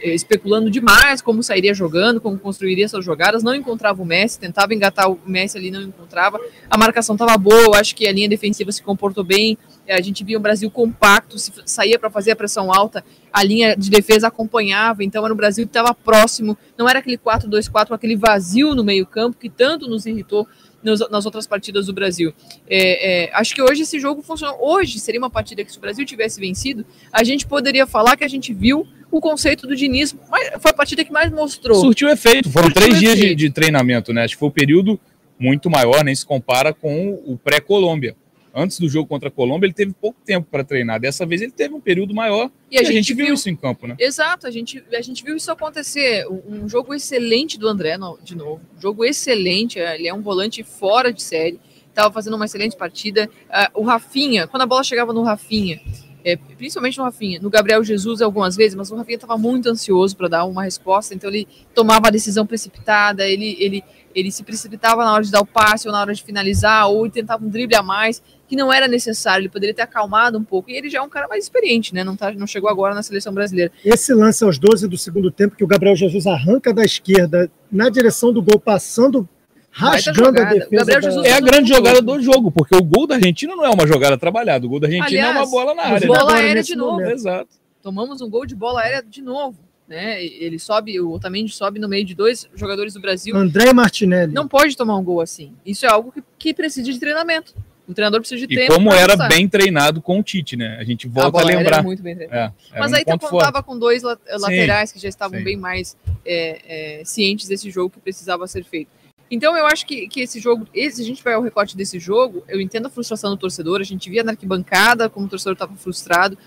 especulando 0.03 0.71
demais 0.71 1.21
como 1.21 1.43
sairia 1.43 1.75
jogando, 1.75 2.21
como 2.21 2.39
construiria 2.39 2.89
suas 2.89 3.05
jogadas, 3.05 3.43
não 3.43 3.55
encontrava 3.55 4.03
o 4.03 4.07
Messi, 4.07 4.39
tentava 4.39 4.75
engatar 4.75 5.11
o 5.11 5.19
Messi 5.27 5.59
ali, 5.59 5.71
não 5.71 5.83
encontrava. 5.83 6.41
A 6.71 6.77
marcação 6.77 7.15
estava 7.15 7.37
boa, 7.37 7.79
acho 7.79 7.95
que 7.95 8.07
a 8.07 8.13
linha 8.13 8.29
defensiva 8.29 8.71
se 8.73 8.83
comportou 8.83 9.25
bem. 9.25 9.57
É, 9.87 9.95
A 9.97 10.01
gente 10.01 10.25
via 10.25 10.39
um 10.39 10.43
Brasil 10.43 10.71
compacto, 10.71 11.39
se 11.39 11.53
saía 11.65 11.99
para 11.99 12.11
fazer 12.11 12.33
a 12.33 12.37
pressão 12.37 12.73
alta, 12.73 13.05
a 13.33 13.43
linha 13.43 13.77
de 13.77 13.91
defesa 13.91 14.29
acompanhava, 14.29 15.05
então 15.05 15.25
era 15.25 15.33
um 15.33 15.37
Brasil 15.37 15.65
que 15.65 15.71
estava 15.71 15.95
próximo, 15.95 16.57
não 16.77 16.89
era 16.89 16.99
aquele 16.99 17.19
4-2-4, 17.19 17.93
aquele 17.93 18.17
vazio 18.17 18.75
no 18.75 18.83
meio-campo 18.83 19.37
que 19.39 19.49
tanto 19.49 19.89
nos 19.89 20.07
irritou 20.07 20.47
nas 20.83 21.27
outras 21.27 21.47
partidas 21.47 21.87
do 21.87 21.93
Brasil. 21.93 22.33
É, 22.69 23.25
é, 23.25 23.35
acho 23.35 23.55
que 23.55 23.61
hoje 23.61 23.83
esse 23.83 23.99
jogo 23.99 24.23
funcionou. 24.23 24.57
Hoje 24.61 25.01
seria 25.01 25.21
uma 25.21 25.31
partida 25.31 25.65
que, 25.65 25.73
se 25.73 25.79
o 25.79 25.81
Brasil 25.81 26.07
tivesse 26.07 26.41
vencido, 26.41 26.87
a 27.13 27.25
gente 27.25 27.45
poderia 27.47 27.87
falar 27.87 28.17
que 28.17 28.25
a 28.25 28.29
gente 28.29 28.55
viu 28.55 28.87
o 29.17 29.21
conceito 29.21 29.67
do 29.67 29.75
Diniz. 29.77 30.15
Mas 30.31 30.51
foi 30.61 30.71
a 30.71 30.75
partida 30.75 31.05
que 31.05 31.13
mais 31.13 31.31
mostrou. 31.31 31.81
Surtiu 31.81 32.09
efeito. 32.09 32.51
Foram 32.51 32.67
Surtiu 32.69 32.83
três 32.83 32.99
dias 33.01 33.15
de, 33.15 33.21
efeito. 33.21 33.39
de 33.39 33.51
treinamento, 33.51 34.13
né? 34.13 34.25
Acho 34.25 34.35
que 34.35 34.39
foi 34.41 34.49
um 34.49 34.53
período 34.53 34.99
muito 35.39 35.69
maior, 35.69 36.03
nem 36.05 36.15
se 36.15 36.25
compara 36.25 36.73
com 36.73 37.13
o 37.27 37.37
pré-Colômbia. 37.37 38.17
Antes 38.59 38.79
do 38.81 38.89
jogo 38.89 39.07
contra 39.07 39.29
a 39.29 39.31
Colômbia, 39.31 39.67
ele 39.67 39.75
teve 39.75 39.93
pouco 39.93 40.19
tempo 40.25 40.49
para 40.51 40.65
treinar. 40.65 40.99
Dessa 40.99 41.27
vez, 41.27 41.43
ele 41.43 41.53
teve 41.53 41.75
um 41.75 41.81
período 41.81 42.15
maior 42.15 42.51
E 42.71 42.79
a 42.79 42.83
gente 42.85 43.13
viu 43.13 43.27
viu- 43.27 43.35
isso 43.35 43.51
em 43.51 43.55
campo, 43.55 43.87
né? 43.87 43.95
Exato, 43.99 44.47
a 44.47 44.51
gente, 44.51 44.83
a 44.95 45.03
gente 45.03 45.23
viu 45.23 45.37
isso 45.37 45.51
acontecer. 45.53 46.25
Um, 46.49 46.67
jogo 46.67 46.95
excelente 46.95 47.59
do 47.59 47.69
André, 47.69 47.99
de 48.25 48.35
novo. 48.35 48.63
Um 48.79 48.81
jogo 48.81 49.05
excelente. 49.05 49.79
é, 49.79 49.95
Ele 49.97 50.09
é 50.09 50.15
um 50.15 50.23
volante 50.23 50.63
fora 50.63 51.13
de 51.13 51.23
série. 51.23 51.61
Estava 51.91 52.11
fazendo 52.11 52.35
uma 52.37 52.47
excelente 52.47 52.75
partida. 52.77 53.29
Ah, 53.51 53.71
o 53.75 53.83
Rafinha, 53.83 54.47
quando 54.47 54.63
a 54.63 54.67
bola 54.67 54.83
chegava 54.83 55.13
no 55.13 55.23
Rafinha, 55.23 55.79
é, 56.27 56.35
principalmente 56.35 56.99
no 56.99 57.05
Rafinha, 57.05 57.39
no 57.41 57.49
Gabriel 57.49 57.85
Jesus 57.85 58.21
algumas 58.21 58.57
vezes, 58.57 58.75
mas 58.75 58.91
o 58.91 58.97
Rafinha 58.97 59.15
estava 59.15 59.39
muito 59.39 59.69
ansioso 59.69 60.17
para 60.17 60.27
dar 60.27 60.45
uma 60.45 60.65
resposta, 60.65 61.15
então 61.15 61.31
ele 61.31 61.47
tomava 61.73 62.09
a 62.09 62.11
decisão 62.11 62.45
precipitada, 62.45 63.25
ele, 63.25 63.57
ele, 63.61 63.85
ele 64.13 64.33
se 64.33 64.43
precipitava 64.43 65.05
na 65.05 65.13
hora 65.13 65.23
de 65.23 65.31
dar 65.31 65.41
o 65.41 65.47
passe 65.47 65.87
ou 65.87 65.93
na 65.93 66.01
hora 66.01 66.13
de 66.13 66.25
finalizar, 66.25 66.89
ou 66.89 67.09
tentava 67.09 67.45
um 67.45 67.49
drible 67.49 67.77
a 67.77 67.83
mais, 67.83 68.21
que 68.49 68.57
não 68.57 68.73
era 68.73 68.89
necessário, 68.89 69.43
ele 69.43 69.49
poderia 69.49 69.73
ter 69.73 69.83
acalmado 69.83 70.37
um 70.37 70.43
pouco. 70.43 70.69
E 70.69 70.75
ele 70.75 70.91
já 70.91 70.99
é 70.99 71.03
um 71.03 71.09
cara 71.09 71.29
mais 71.29 71.45
experiente, 71.45 71.95
né? 71.95 72.03
Não, 72.03 72.17
tá, 72.17 72.33
não 72.33 72.47
chegou 72.47 72.69
agora 72.69 72.93
na 72.93 73.05
seleção 73.05 73.33
brasileira. 73.33 73.71
Esse 73.85 74.13
lance 74.13 74.43
aos 74.43 74.59
12 74.59 74.89
do 74.89 74.99
segundo 74.99 75.31
tempo, 75.31 75.55
que 75.55 75.63
o 75.63 75.67
Gabriel 75.67 75.95
Jesus 75.95 76.27
arranca 76.27 76.75
da 76.75 76.85
esquerda 76.85 77.49
na 77.71 77.89
direção 77.89 78.33
do 78.33 78.43
gol, 78.43 78.59
passando, 78.59 79.29
rasgando 79.77 80.41
a 80.41 80.45
defesa. 80.45 80.69
Gabriel 80.71 81.01
da- 81.01 81.01
Jesus 81.11 81.27
É 81.27 81.33
a 81.33 81.41
grande 81.41 81.69
jogada 81.69 82.01
do 82.03 82.21
jogo, 82.23 82.51
porque 82.51 82.75
o 82.75 82.83
gol 82.83 83.07
da 83.07 83.17
Argentina 83.17 83.55
não 83.55 83.65
é 83.65 83.71
uma 83.71 83.87
jogada 83.87 84.17
trabalhada. 84.17 84.67
O 84.67 84.69
gol 84.69 84.81
da 84.81 84.87
Argentina 84.87 85.19
é 85.21 85.25
uma 85.25 85.31
Aliás, 85.31 85.51
bola 85.51 85.75
na 85.75 85.83
área. 85.83 86.07
bola 86.07 86.19
Bola 86.21 86.31
agora 86.33 86.45
aérea 86.47 86.63
de 86.63 86.75
novo. 86.77 86.93
momento. 86.93 87.13
Exato. 87.13 87.49
Tomamos 87.83 88.21
um 88.21 88.29
gol 88.31 88.47
de 88.47 88.55
bola 88.55 88.81
aérea 88.81 89.03
de 89.09 89.23
novo. 89.23 89.57
Né? 89.89 90.25
Ele 90.25 90.59
sobe, 90.59 90.99
o 91.01 91.13
Otamendi 91.13 91.53
sobe 91.53 91.79
no 91.79 91.89
meio 91.89 92.05
de 92.05 92.13
dois 92.13 92.49
jogadores 92.57 92.93
do 92.95 93.01
Brasil. 93.01 93.37
André 93.37 93.73
Martinelli. 93.73 94.33
Não 94.33 94.49
pode 94.49 94.77
tomar 94.77 94.97
um 94.97 95.05
gol 95.05 95.21
assim. 95.21 95.53
Isso 95.65 95.87
é 95.87 95.89
algo 95.89 96.11
que, 96.11 96.21
que 96.37 96.53
precisa 96.53 96.91
de 96.91 96.99
treinamento. 96.99 97.55
O 97.87 97.95
treinador 97.95 98.19
precisa 98.19 98.45
de 98.45 98.53
E 98.53 98.57
tempo. 98.57 98.73
como 98.75 98.89
pra 98.91 98.99
era 98.99 99.13
ajustar. 99.13 99.29
bem 99.29 99.49
treinado 99.49 100.03
com 100.03 100.19
o 100.19 100.23
Tite, 100.25 100.57
né? 100.57 100.77
A 100.81 100.83
gente 100.83 101.07
a 101.07 101.11
volta 101.11 101.29
a, 101.29 101.31
bola 101.31 101.45
aérea 101.45 101.59
lembrar. 101.59 101.75
era 101.77 101.83
muito 101.85 102.03
bem 102.03 102.17
treinada. 102.17 102.53
É, 102.75 102.81
Mas 102.81 102.91
um 102.91 102.95
aí 102.97 103.05
tu 103.05 103.17
contava 103.17 103.63
com 103.63 103.79
dois 103.79 104.03
la- 104.03 104.19
laterais 104.41 104.91
que 104.91 104.99
já 104.99 105.09
estavam 105.09 105.39
sim. 105.39 105.45
bem 105.45 105.57
mais 105.57 105.97
é, 106.25 106.99
é, 107.01 107.05
cientes 107.05 107.47
desse 107.47 107.71
jogo 107.71 107.91
que 107.91 108.01
precisava 108.01 108.45
ser 108.49 108.65
feito. 108.65 108.89
Então 109.31 109.57
eu 109.57 109.67
acho 109.67 109.87
que, 109.87 110.09
que 110.09 110.21
esse 110.21 110.39
jogo, 110.39 110.67
esse, 110.73 110.97
se 110.97 111.03
a 111.03 111.05
gente 111.05 111.23
vai 111.23 111.35
ao 111.35 111.43
recorte 111.43 111.77
desse 111.77 111.99
jogo, 111.99 112.45
eu 112.49 112.61
entendo 112.61 112.87
a 112.87 112.91
frustração 112.91 113.31
do 113.31 113.37
torcedor, 113.37 113.81
a 113.81 113.85
gente 113.85 114.09
via 114.09 114.23
na 114.23 114.33
arquibancada 114.33 115.09
como 115.09 115.27
o 115.27 115.29
torcedor 115.29 115.55
estava 115.55 115.75
frustrado, 115.75 116.39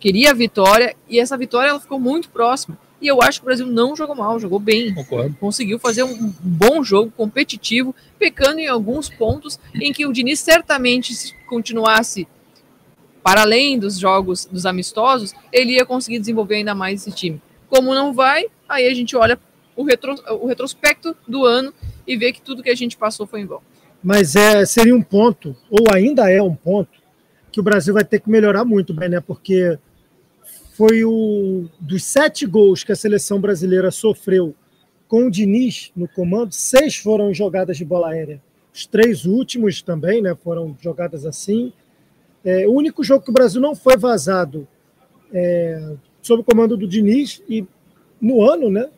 queria 0.00 0.30
a 0.30 0.34
vitória, 0.34 0.96
e 1.08 1.20
essa 1.20 1.36
vitória 1.36 1.68
ela 1.68 1.80
ficou 1.80 2.00
muito 2.00 2.30
próxima. 2.30 2.78
E 3.00 3.06
eu 3.08 3.20
acho 3.20 3.40
que 3.40 3.44
o 3.44 3.46
Brasil 3.46 3.66
não 3.66 3.96
jogou 3.96 4.14
mal, 4.14 4.38
jogou 4.38 4.60
bem. 4.60 4.94
Concordo. 4.94 5.36
Conseguiu 5.40 5.78
fazer 5.78 6.04
um 6.04 6.32
bom 6.40 6.84
jogo, 6.84 7.12
competitivo, 7.16 7.94
pecando 8.16 8.60
em 8.60 8.68
alguns 8.68 9.08
pontos 9.08 9.58
em 9.74 9.92
que 9.92 10.06
o 10.06 10.12
Diniz 10.12 10.38
certamente, 10.38 11.12
se 11.12 11.34
continuasse 11.48 12.28
para 13.22 13.42
além 13.42 13.78
dos 13.78 13.98
jogos 13.98 14.44
dos 14.44 14.66
amistosos, 14.66 15.34
ele 15.52 15.72
ia 15.72 15.84
conseguir 15.84 16.20
desenvolver 16.20 16.56
ainda 16.56 16.74
mais 16.74 17.00
esse 17.00 17.14
time. 17.14 17.42
Como 17.68 17.94
não 17.94 18.12
vai, 18.12 18.46
aí 18.68 18.86
a 18.86 18.94
gente 18.94 19.16
olha 19.16 19.38
o, 19.74 19.82
retro, 19.82 20.14
o 20.40 20.46
retrospecto 20.46 21.16
do 21.26 21.44
ano 21.44 21.72
e 22.06 22.16
vê 22.16 22.32
que 22.32 22.42
tudo 22.42 22.62
que 22.62 22.70
a 22.70 22.74
gente 22.74 22.96
passou 22.96 23.26
foi 23.26 23.40
em 23.40 23.46
vão. 23.46 23.60
Mas 24.02 24.34
é, 24.34 24.64
seria 24.66 24.94
um 24.94 25.02
ponto, 25.02 25.56
ou 25.70 25.86
ainda 25.92 26.30
é 26.30 26.42
um 26.42 26.54
ponto, 26.54 27.00
que 27.50 27.60
o 27.60 27.62
Brasil 27.62 27.94
vai 27.94 28.04
ter 28.04 28.20
que 28.20 28.30
melhorar 28.30 28.64
muito, 28.64 28.92
bem, 28.94 29.08
né? 29.08 29.20
Porque 29.20 29.78
foi 30.74 31.04
o 31.04 31.68
dos 31.78 32.02
sete 32.02 32.46
gols 32.46 32.82
que 32.82 32.92
a 32.92 32.96
seleção 32.96 33.40
brasileira 33.40 33.90
sofreu 33.90 34.54
com 35.06 35.26
o 35.26 35.30
Diniz 35.30 35.92
no 35.94 36.08
comando, 36.08 36.52
seis 36.52 36.96
foram 36.96 37.32
jogadas 37.34 37.76
de 37.76 37.84
bola 37.84 38.08
aérea. 38.08 38.42
Os 38.74 38.86
três 38.86 39.26
últimos 39.26 39.82
também 39.82 40.22
né, 40.22 40.34
foram 40.34 40.74
jogadas 40.80 41.26
assim. 41.26 41.72
É, 42.42 42.66
o 42.66 42.72
único 42.72 43.04
jogo 43.04 43.22
que 43.22 43.30
o 43.30 43.34
Brasil 43.34 43.60
não 43.60 43.74
foi 43.74 43.98
vazado 43.98 44.66
é, 45.32 45.94
sob 46.22 46.40
o 46.40 46.44
comando 46.44 46.76
do 46.76 46.88
Diniz 46.88 47.42
e 47.48 47.66
no 48.18 48.42
ano, 48.42 48.70
né? 48.70 48.88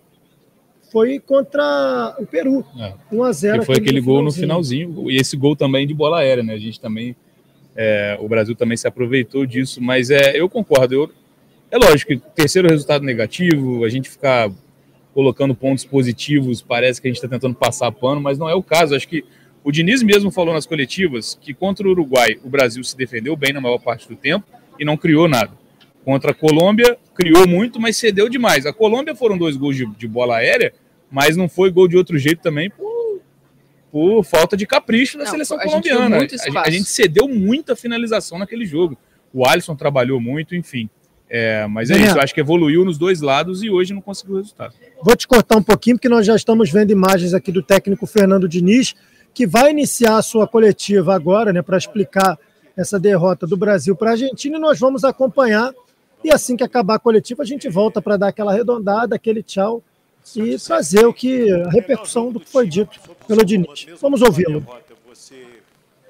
Foi 0.90 1.18
contra 1.18 2.14
o 2.18 2.26
Peru. 2.26 2.64
É. 2.78 2.94
1 3.10 3.24
a 3.24 3.32
0 3.32 3.60
que 3.60 3.66
foi 3.66 3.76
aquele 3.76 4.00
gol 4.00 4.22
no 4.22 4.32
finalzinho. 4.32 5.10
E 5.10 5.16
esse 5.16 5.36
gol 5.36 5.56
também 5.56 5.86
de 5.86 5.94
bola 5.94 6.20
aérea, 6.20 6.42
né? 6.42 6.54
A 6.54 6.58
gente 6.58 6.80
também. 6.80 7.16
É, 7.76 8.16
o 8.20 8.28
Brasil 8.28 8.54
também 8.54 8.76
se 8.76 8.86
aproveitou 8.86 9.44
disso, 9.44 9.82
mas 9.82 10.10
é, 10.10 10.40
eu 10.40 10.48
concordo. 10.48 10.94
Eu, 10.94 11.10
é 11.70 11.76
lógico 11.76 12.12
que 12.12 12.18
terceiro 12.34 12.68
resultado 12.68 13.04
negativo, 13.04 13.84
a 13.84 13.88
gente 13.88 14.08
ficar 14.08 14.48
colocando 15.12 15.54
pontos 15.54 15.84
positivos, 15.84 16.62
parece 16.62 17.00
que 17.00 17.08
a 17.08 17.10
gente 17.10 17.16
está 17.16 17.28
tentando 17.28 17.54
passar 17.54 17.90
pano, 17.90 18.20
mas 18.20 18.38
não 18.38 18.48
é 18.48 18.54
o 18.54 18.62
caso. 18.62 18.94
Acho 18.94 19.08
que 19.08 19.24
o 19.64 19.72
Diniz 19.72 20.02
mesmo 20.02 20.30
falou 20.30 20.54
nas 20.54 20.66
coletivas 20.66 21.38
que 21.40 21.54
contra 21.54 21.86
o 21.88 21.90
Uruguai 21.90 22.38
o 22.44 22.48
Brasil 22.48 22.84
se 22.84 22.96
defendeu 22.96 23.34
bem 23.36 23.52
na 23.52 23.60
maior 23.60 23.78
parte 23.78 24.08
do 24.08 24.14
tempo 24.14 24.46
e 24.78 24.84
não 24.84 24.96
criou 24.96 25.26
nada. 25.26 25.50
Contra 26.04 26.32
a 26.32 26.34
Colômbia, 26.34 26.98
criou 27.14 27.46
muito, 27.48 27.80
mas 27.80 27.96
cedeu 27.96 28.28
demais. 28.28 28.66
A 28.66 28.72
Colômbia 28.72 29.14
foram 29.14 29.38
dois 29.38 29.56
gols 29.56 29.76
de, 29.76 29.86
de 29.86 30.06
bola 30.06 30.36
aérea, 30.36 30.72
mas 31.10 31.36
não 31.36 31.48
foi 31.48 31.70
gol 31.70 31.88
de 31.88 31.96
outro 31.96 32.18
jeito 32.18 32.42
também 32.42 32.68
por, 32.68 33.20
por 33.90 34.22
falta 34.22 34.56
de 34.56 34.66
capricho 34.66 35.16
da 35.16 35.24
não, 35.24 35.30
seleção 35.30 35.58
a 35.58 35.62
colombiana. 35.62 36.20
Gente 36.20 36.56
a, 36.56 36.62
a, 36.62 36.70
gente 36.70 36.88
cedeu 36.88 37.26
muita 37.26 37.74
finalização 37.74 38.38
naquele 38.38 38.66
jogo. 38.66 38.98
O 39.32 39.46
Alisson 39.46 39.74
trabalhou 39.74 40.20
muito, 40.20 40.54
enfim. 40.54 40.90
É, 41.28 41.66
mas 41.66 41.90
é, 41.90 41.96
isso, 41.96 42.16
eu 42.16 42.20
acho 42.20 42.34
que 42.34 42.40
evoluiu 42.40 42.84
nos 42.84 42.98
dois 42.98 43.20
lados 43.20 43.62
e 43.62 43.70
hoje 43.70 43.94
não 43.94 44.02
conseguiu 44.02 44.36
resultado. 44.36 44.74
Vou 45.02 45.16
te 45.16 45.26
cortar 45.26 45.56
um 45.56 45.62
pouquinho, 45.62 45.96
porque 45.96 46.08
nós 46.08 46.26
já 46.26 46.36
estamos 46.36 46.70
vendo 46.70 46.90
imagens 46.90 47.32
aqui 47.32 47.50
do 47.50 47.62
técnico 47.62 48.06
Fernando 48.06 48.48
Diniz 48.48 48.94
que 49.34 49.46
vai 49.46 49.70
iniciar 49.70 50.16
a 50.16 50.22
sua 50.22 50.46
coletiva 50.46 51.14
agora, 51.14 51.52
né, 51.52 51.60
para 51.60 51.76
explicar 51.76 52.38
essa 52.76 52.98
derrota 52.98 53.46
do 53.46 53.56
Brasil 53.56 53.96
para 53.96 54.10
a 54.10 54.12
Argentina, 54.12 54.56
e 54.56 54.60
nós 54.60 54.78
vamos 54.78 55.04
acompanhar. 55.04 55.72
E 56.24 56.32
assim 56.32 56.56
que 56.56 56.64
acabar 56.64 56.94
a 56.94 56.98
coletiva, 56.98 57.42
a 57.42 57.46
gente 57.46 57.68
volta 57.68 58.00
para 58.00 58.16
dar 58.16 58.28
aquela 58.28 58.50
arredondada, 58.50 59.14
aquele 59.14 59.42
tchau 59.42 59.82
e 60.34 60.58
trazer 60.58 61.04
o 61.04 61.12
que 61.12 61.52
a 61.52 61.68
repercussão 61.68 62.32
do 62.32 62.40
que 62.40 62.48
foi 62.48 62.66
dito 62.66 62.98
pelo 63.28 63.44
Diniz. 63.44 63.86
Vamos 64.00 64.22
ouvi-lo. 64.22 64.66
Você 65.06 65.46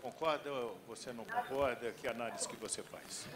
concorda 0.01 0.53
ou 0.53 0.79
você 0.89 1.11
não 1.13 1.25
concorda? 1.25 1.93
Que 2.01 2.07
análise 2.07 2.47
que 2.47 2.55
você 2.57 2.81
faz? 2.83 3.27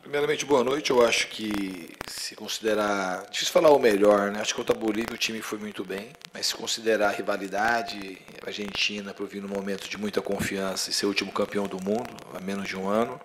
Primeiramente, 0.00 0.46
boa 0.46 0.64
noite. 0.64 0.90
Eu 0.90 1.04
acho 1.04 1.28
que 1.28 1.90
se 2.08 2.34
considerar. 2.34 3.26
Difícil 3.30 3.52
falar 3.52 3.70
o 3.70 3.78
melhor, 3.78 4.30
né? 4.30 4.40
Acho 4.40 4.54
que 4.54 4.60
contra 4.60 4.74
a 4.74 4.78
Bolívia 4.78 5.14
o 5.14 5.18
time 5.18 5.42
foi 5.42 5.58
muito 5.58 5.84
bem, 5.84 6.08
mas 6.32 6.46
se 6.46 6.54
considerar 6.54 7.08
a 7.08 7.12
rivalidade, 7.12 8.16
a 8.42 8.46
Argentina 8.46 9.12
por 9.12 9.26
vir 9.26 9.42
num 9.42 9.48
momento 9.48 9.90
de 9.90 9.98
muita 9.98 10.22
confiança 10.22 10.88
e 10.88 10.92
ser 10.94 11.04
o 11.04 11.08
último 11.10 11.32
campeão 11.32 11.66
do 11.66 11.82
mundo 11.82 12.08
há 12.34 12.40
menos 12.40 12.66
de 12.66 12.76
um 12.76 12.88
ano, 12.88 13.20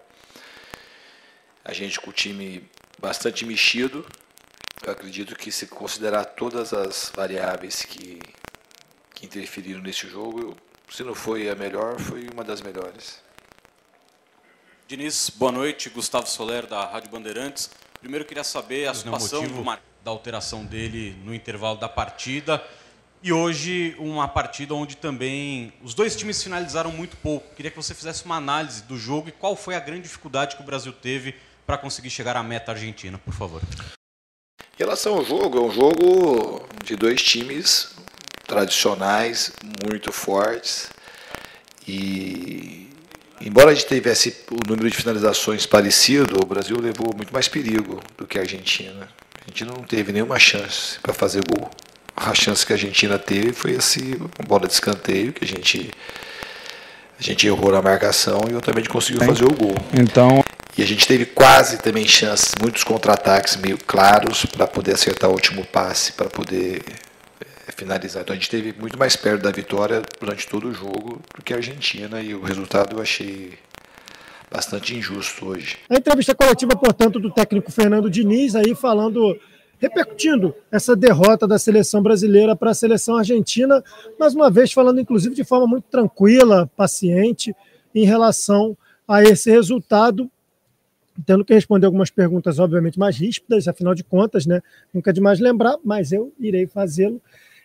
a 1.64 1.74
gente 1.74 2.00
com 2.00 2.10
o 2.10 2.14
time 2.14 2.68
bastante 3.00 3.46
mexido, 3.46 4.06
eu 4.84 4.92
acredito 4.92 5.36
que 5.36 5.52
se 5.52 5.68
considerar 5.68 6.26
todas 6.26 6.74
as 6.74 7.12
variáveis 7.16 7.84
que, 7.84 8.20
que 9.14 9.26
interferiram 9.26 9.82
nesse 9.82 10.08
jogo, 10.08 10.58
se 10.90 11.04
não 11.04 11.14
foi 11.14 11.50
a 11.50 11.56
melhor, 11.56 12.00
foi 12.00 12.28
uma 12.34 12.44
das 12.44 12.62
melhores. 12.62 13.22
Diniz, 14.88 15.30
boa 15.30 15.52
noite. 15.52 15.90
Gustavo 15.90 16.28
Soler, 16.28 16.68
da 16.68 16.84
Rádio 16.86 17.10
Bandeirantes. 17.10 17.70
Primeiro, 18.00 18.26
queria 18.26 18.44
saber 18.44 18.90
a 18.90 18.94
situação 18.94 19.44
da 20.04 20.12
alteração 20.12 20.66
dele 20.66 21.16
no 21.24 21.34
intervalo 21.34 21.78
da 21.78 21.88
partida. 21.88 22.62
E 23.24 23.32
hoje, 23.32 23.96
uma 24.00 24.28
partida 24.28 24.74
onde 24.74 24.98
também 24.98 25.72
os 25.84 25.94
dois 25.94 26.16
times 26.16 26.42
finalizaram 26.42 26.92
muito 26.92 27.16
pouco. 27.18 27.56
Queria 27.56 27.70
que 27.70 27.78
você 27.78 27.94
fizesse 27.94 28.26
uma 28.26 28.36
análise 28.36 28.82
do 28.84 28.98
jogo 28.98 29.30
e 29.30 29.32
qual 29.32 29.56
foi 29.56 29.76
a 29.76 29.80
grande 29.80 30.02
dificuldade 30.02 30.56
que 30.56 30.62
o 30.64 30.66
Brasil 30.66 30.92
teve 30.92 31.36
para 31.66 31.78
conseguir 31.78 32.10
chegar 32.10 32.36
à 32.36 32.44
meta 32.44 32.72
argentina, 32.72 33.18
por 33.18 33.34
favor. 33.34 33.62
Em 34.76 34.84
relação 34.84 35.16
ao 35.16 35.26
jogo, 35.26 35.58
é 35.58 35.62
um 35.62 35.72
jogo 35.72 36.68
de 36.84 36.96
dois 36.96 37.22
times 37.22 37.96
tradicionais, 38.46 39.52
muito 39.86 40.12
fortes. 40.12 40.90
E 41.88 42.92
Embora 43.44 43.72
a 43.72 43.74
gente 43.74 43.88
tivesse 43.88 44.36
o 44.52 44.70
número 44.70 44.88
de 44.88 44.96
finalizações 44.96 45.66
parecido, 45.66 46.40
o 46.44 46.46
Brasil 46.46 46.80
levou 46.80 47.12
muito 47.16 47.34
mais 47.34 47.48
perigo 47.48 48.00
do 48.16 48.28
que 48.28 48.38
a 48.38 48.42
Argentina. 48.42 49.10
A 49.36 49.42
Argentina 49.42 49.72
não 49.76 49.84
teve 49.84 50.12
nenhuma 50.12 50.38
chance 50.38 51.00
para 51.00 51.12
fazer 51.12 51.42
gol. 51.50 51.68
A 52.16 52.36
chance 52.36 52.64
que 52.64 52.72
a 52.72 52.76
Argentina 52.76 53.18
teve 53.18 53.52
foi 53.52 53.72
esse 53.72 54.16
bola 54.48 54.68
de 54.68 54.74
escanteio 54.74 55.34
que 55.34 55.44
a 55.44 55.48
gente 55.48 55.90
a 57.20 57.24
gente 57.24 57.46
errou 57.46 57.72
na 57.72 57.82
marcação 57.82 58.42
e 58.50 58.54
outra 58.54 58.74
conseguiu 58.88 59.24
fazer 59.24 59.46
o 59.46 59.54
gol. 59.54 59.76
Então, 59.94 60.44
e 60.78 60.82
a 60.82 60.86
gente 60.86 61.08
teve 61.08 61.26
quase 61.26 61.78
também 61.78 62.08
chances, 62.08 62.54
muitos 62.62 62.84
contra-ataques 62.84 63.58
meio 63.58 63.78
claros 63.78 64.46
para 64.46 64.66
poder 64.66 64.94
acertar 64.94 65.30
o 65.30 65.34
último 65.34 65.66
passe, 65.66 66.14
para 66.14 66.30
poder 66.30 66.82
finalizar. 67.76 68.22
Então 68.22 68.34
a 68.34 68.36
gente 68.36 68.44
esteve 68.44 68.74
muito 68.80 68.98
mais 68.98 69.16
perto 69.16 69.42
da 69.42 69.52
vitória 69.52 70.02
durante 70.20 70.48
todo 70.48 70.68
o 70.68 70.74
jogo 70.74 71.22
do 71.36 71.42
que 71.44 71.54
a 71.54 71.58
Argentina 71.58 72.22
e 72.22 72.34
o 72.34 72.42
resultado 72.42 72.96
eu 72.96 73.02
achei 73.02 73.58
bastante 74.52 74.96
injusto 74.96 75.48
hoje. 75.48 75.78
A 75.90 75.96
entrevista 75.96 76.36
coletiva, 76.36 76.76
portanto, 76.76 77.20
do 77.20 77.32
técnico 77.32 77.72
Fernando 77.72 78.10
Diniz 78.10 78.56
aí 78.56 78.76
falando 78.76 79.38
repercutindo 79.80 80.54
essa 80.72 80.96
derrota 80.96 81.48
da 81.48 81.58
seleção 81.58 82.04
brasileira 82.04 82.56
para 82.56 82.70
a 82.70 82.76
seleção 82.76 83.18
argentina, 83.18 83.84
mais 84.20 84.36
uma 84.36 84.52
vez 84.52 84.72
falando 84.72 85.02
inclusive 85.02 85.34
de 85.34 85.44
forma 85.44 85.66
muito 85.66 85.86
tranquila, 85.90 86.70
paciente 86.78 87.56
em 87.96 88.06
relação 88.06 88.78
a 89.08 89.24
esse 89.24 89.50
resultado, 89.50 90.30
tendo 91.26 91.46
que 91.46 91.54
responder 91.54 91.86
algumas 91.86 92.10
perguntas 92.10 92.60
obviamente 92.60 92.98
mais 92.98 93.18
ríspidas, 93.18 93.68
afinal 93.68 93.94
de 93.94 94.04
contas, 94.04 94.46
né? 94.46 94.62
Nunca 94.94 95.10
é 95.10 95.14
demais 95.14 95.40
lembrar, 95.40 95.78
mas 95.84 96.12
eu 96.12 96.32
irei 96.40 96.68
fazê-lo. 96.68 97.22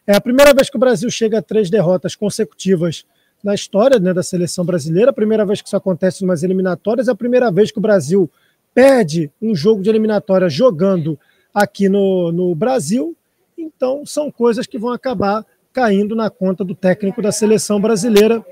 É 0.06 0.14
a 0.14 0.20
primeira 0.20 0.54
vez 0.54 0.70
que 0.70 0.76
o 0.76 0.80
Brasil 0.80 1.10
chega 1.10 1.38
a 1.38 1.42
três 1.42 1.68
derrotas 1.68 2.14
consecutivas 2.14 3.04
na 3.42 3.54
história 3.54 3.98
né, 3.98 4.12
da 4.14 4.22
seleção 4.22 4.64
brasileira, 4.64 5.10
a 5.10 5.14
primeira 5.14 5.44
vez 5.44 5.60
que 5.60 5.68
isso 5.68 5.76
acontece 5.76 6.22
em 6.22 6.26
umas 6.26 6.42
eliminatórias, 6.42 7.08
é 7.08 7.10
a 7.10 7.14
primeira 7.14 7.50
vez 7.50 7.70
que 7.70 7.78
o 7.78 7.82
Brasil 7.82 8.30
perde 8.74 9.30
um 9.40 9.54
jogo 9.54 9.82
de 9.82 9.88
eliminatória 9.88 10.48
jogando 10.48 11.18
aqui 11.52 11.88
no, 11.88 12.30
no 12.32 12.54
Brasil. 12.54 13.16
Então, 13.56 14.04
são 14.04 14.30
coisas 14.30 14.66
que 14.66 14.78
vão 14.78 14.90
acabar 14.90 15.44
caindo 15.72 16.14
na 16.14 16.30
conta 16.30 16.64
do 16.64 16.74
técnico 16.74 17.20
da 17.20 17.32
seleção 17.32 17.80
brasileira, 17.80 18.44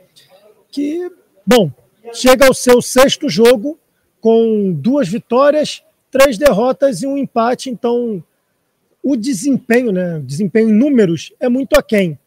que, 0.71 1.11
bom, 1.47 1.71
chega 2.13 2.47
ao 2.47 2.55
seu 2.55 2.83
sexto 2.83 3.29
jogo 3.29 3.79
com 4.25 4.73
duas 4.73 5.07
vitórias, 5.07 5.83
três 6.11 6.39
derrotas 6.39 7.03
e 7.03 7.07
um 7.07 7.15
empate. 7.15 7.69
Então, 7.69 8.25
o 9.03 9.17
desempenho, 9.17 9.93
né, 9.93 10.19
desempenho 10.25 10.71
em 10.71 10.73
números 10.73 11.35
é 11.39 11.47
muito 11.47 11.75
aquém. 11.75 12.19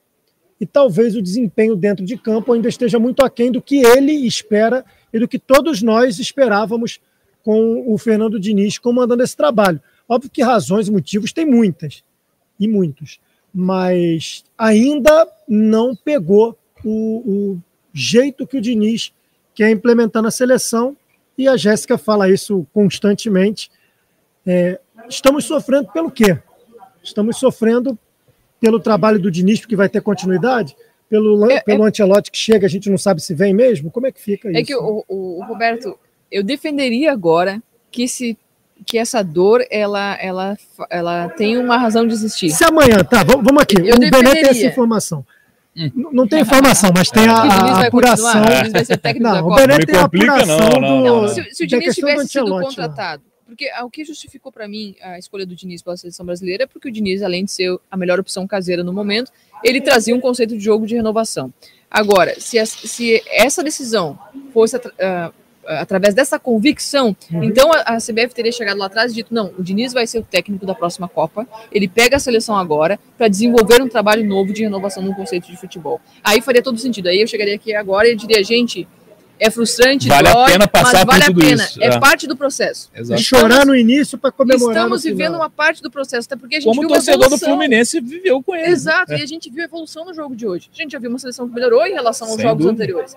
E 0.61 0.65
talvez 0.67 1.15
o 1.15 1.23
desempenho 1.23 1.75
dentro 1.75 2.05
de 2.05 2.15
campo 2.15 2.53
ainda 2.53 2.69
esteja 2.69 2.99
muito 2.99 3.25
aquém 3.25 3.51
do 3.51 3.59
que 3.59 3.77
ele 3.83 4.11
espera 4.11 4.85
e 5.11 5.17
do 5.17 5.27
que 5.27 5.39
todos 5.39 5.81
nós 5.81 6.19
esperávamos 6.19 6.99
com 7.41 7.91
o 7.91 7.97
Fernando 7.97 8.39
Diniz 8.39 8.77
comandando 8.77 9.23
esse 9.23 9.35
trabalho. 9.35 9.81
Óbvio 10.07 10.29
que 10.29 10.43
razões 10.43 10.87
e 10.87 10.91
motivos 10.91 11.33
tem 11.33 11.47
muitas, 11.47 12.03
e 12.59 12.67
muitos, 12.67 13.19
mas 13.51 14.43
ainda 14.55 15.27
não 15.47 15.95
pegou 15.95 16.55
o, 16.85 17.23
o 17.25 17.61
jeito 17.91 18.45
que 18.45 18.57
o 18.57 18.61
Diniz 18.61 19.11
quer 19.55 19.71
implementar 19.71 20.21
na 20.21 20.29
seleção, 20.29 20.95
e 21.37 21.47
a 21.47 21.55
Jéssica 21.55 21.97
fala 21.97 22.29
isso 22.29 22.65
constantemente. 22.73 23.69
É, 24.45 24.79
estamos 25.07 25.45
sofrendo 25.45 25.89
pelo 25.91 26.09
quê? 26.09 26.37
Estamos 27.03 27.37
sofrendo 27.37 27.97
pelo 28.59 28.79
trabalho 28.79 29.19
do 29.19 29.29
Diniz, 29.29 29.65
que 29.65 29.75
vai 29.75 29.87
ter 29.87 30.01
continuidade? 30.01 30.75
Pelo, 31.09 31.49
é, 31.49 31.61
pelo 31.61 31.85
é... 31.85 31.89
Ancelotti 31.89 32.31
que 32.31 32.37
chega, 32.37 32.65
a 32.65 32.69
gente 32.69 32.89
não 32.89 32.97
sabe 32.97 33.21
se 33.21 33.33
vem 33.33 33.53
mesmo? 33.53 33.91
Como 33.91 34.07
é 34.07 34.11
que 34.11 34.21
fica 34.21 34.49
isso? 34.49 34.57
É 34.57 34.63
que 34.63 34.75
o, 34.75 35.05
o, 35.07 35.39
o 35.39 35.45
Roberto, 35.45 35.97
eu 36.31 36.43
defenderia 36.43 37.11
agora 37.11 37.61
que 37.91 38.07
se 38.07 38.37
que 38.85 38.97
essa 38.97 39.23
dor 39.23 39.65
ela, 39.71 40.15
ela, 40.21 40.57
ela 40.89 41.29
tem 41.29 41.57
uma 41.57 41.77
razão 41.77 42.05
de 42.05 42.13
existir. 42.13 42.51
Se 42.51 42.63
amanhã, 42.63 43.03
tá, 43.03 43.23
vamos 43.23 43.61
aqui. 43.61 43.75
Eu 43.79 43.95
o 43.95 43.99
Bené 43.99 44.33
tem 44.33 44.49
essa 44.49 44.65
informação. 44.65 45.25
Hum. 45.77 46.09
Não 46.11 46.27
tem 46.27 46.41
informação, 46.41 46.89
mas 46.95 47.09
tem 47.09 47.25
é, 47.25 47.29
a, 47.29 47.33
a 47.33 47.87
apuração. 47.87 48.41
Não, 49.19 49.47
o 49.47 49.55
Bené 49.55 49.77
tem 49.79 49.95
a 49.95 50.05
apuração 50.05 50.57
não, 50.57 50.81
não, 50.81 51.03
do, 51.03 51.21
não, 51.21 51.27
Se, 51.27 51.43
se 51.53 51.63
o 51.63 51.67
Diniz 51.67 51.95
tivesse 51.95 52.27
sido 52.29 52.49
contratado 52.49 53.23
porque 53.47 53.69
o 53.81 53.89
que 53.89 54.03
justificou 54.03 54.51
para 54.51 54.67
mim 54.67 54.93
a 55.01 55.17
escolha 55.17 55.45
do 55.45 55.55
Diniz 55.55 55.81
pela 55.81 55.95
seleção 55.95 56.25
brasileira 56.25 56.65
é 56.65 56.67
porque 56.67 56.89
o 56.89 56.91
Diniz, 56.91 57.23
além 57.23 57.45
de 57.45 57.51
ser 57.51 57.75
a 57.89 57.95
melhor 57.95 58.19
opção 58.19 58.45
caseira 58.45 58.83
no 58.83 58.91
momento, 58.91 59.31
ele 59.63 59.79
trazia 59.79 60.13
um 60.13 60.19
conceito 60.19 60.55
de 60.55 60.63
jogo 60.63 60.85
de 60.85 60.95
renovação. 60.95 61.51
Agora, 61.89 62.37
se, 62.39 62.63
se 62.65 63.23
essa 63.25 63.63
decisão 63.63 64.19
fosse 64.53 64.75
uh, 64.75 65.33
através 65.67 66.13
dessa 66.13 66.39
convicção. 66.39 67.15
Uhum. 67.31 67.43
Então 67.43 67.71
a, 67.71 67.95
a, 67.95 67.97
CBF 67.97 68.33
teria 68.33 68.51
chegado 68.51 68.77
lá 68.77 68.85
atrás 68.85 69.11
e 69.11 69.15
dito: 69.15 69.33
não, 69.33 69.51
o 69.57 69.63
Diniz 69.63 69.93
vai 69.93 70.07
ser 70.07 70.19
o 70.19 70.23
técnico 70.23 70.65
da 70.65 70.73
próxima 70.73 71.07
Copa, 71.07 71.47
ele 71.71 71.87
pega 71.87 72.17
a 72.17 72.19
seleção 72.19 72.55
agora 72.55 72.99
para 73.17 73.27
desenvolver 73.27 73.81
um 73.81 73.87
trabalho 73.87 74.25
novo 74.25 74.53
de 74.53 74.63
renovação 74.63 75.03
no 75.03 75.15
conceito 75.15 75.47
de 75.47 75.57
futebol. 75.57 75.99
Aí 76.23 76.41
faria 76.41 76.61
todo 76.61 76.77
sentido. 76.77 77.07
Aí 77.07 77.21
eu 77.21 77.27
chegaria 77.27 77.55
aqui 77.55 77.73
agora 77.75 78.07
e 78.07 78.15
diria: 78.15 78.43
gente, 78.43 78.87
é 79.39 79.51
frustrante, 79.51 80.07
vale 80.07 80.31
dói, 80.31 80.43
a 80.43 80.45
pena 80.45 80.67
passar 80.67 81.05
mas 81.05 81.19
vale 81.19 81.23
a 81.23 81.33
pena. 81.33 81.63
Isso. 81.63 81.83
É, 81.83 81.87
é, 81.87 81.99
parte 81.99 82.27
do 82.27 82.35
processo. 82.35 82.89
Exato. 82.95 83.21
Chorar 83.21 83.65
no 83.65 83.75
início 83.75 84.17
para 84.17 84.31
comemorar. 84.31 84.77
Estamos 84.77 85.03
vivendo 85.03 85.35
uma 85.35 85.49
parte 85.49 85.81
do 85.81 85.91
processo, 85.91 86.27
até 86.27 86.35
porque 86.35 86.55
a 86.55 86.59
gente 86.59 86.67
Como 86.67 86.81
viu 86.81 86.89
o 86.89 86.93
torcedor 86.93 87.29
do 87.29 87.37
Fluminense 87.37 87.99
viveu 88.01 88.41
com 88.41 88.55
ele. 88.55 88.71
Exato, 88.71 89.13
é. 89.13 89.19
e 89.19 89.21
a 89.21 89.25
gente 89.25 89.49
viu 89.49 89.61
a 89.61 89.65
evolução 89.65 90.05
no 90.05 90.13
jogo 90.13 90.35
de 90.35 90.47
hoje. 90.47 90.69
A 90.73 90.81
gente 90.81 90.91
já 90.91 90.99
viu 90.99 91.09
uma 91.09 91.19
seleção 91.19 91.47
que 91.47 91.53
melhorou 91.53 91.85
em 91.85 91.93
relação 91.93 92.27
aos 92.27 92.37
Sem 92.37 92.45
jogos 92.45 92.65
dúvida. 92.65 92.83
anteriores. 92.83 93.15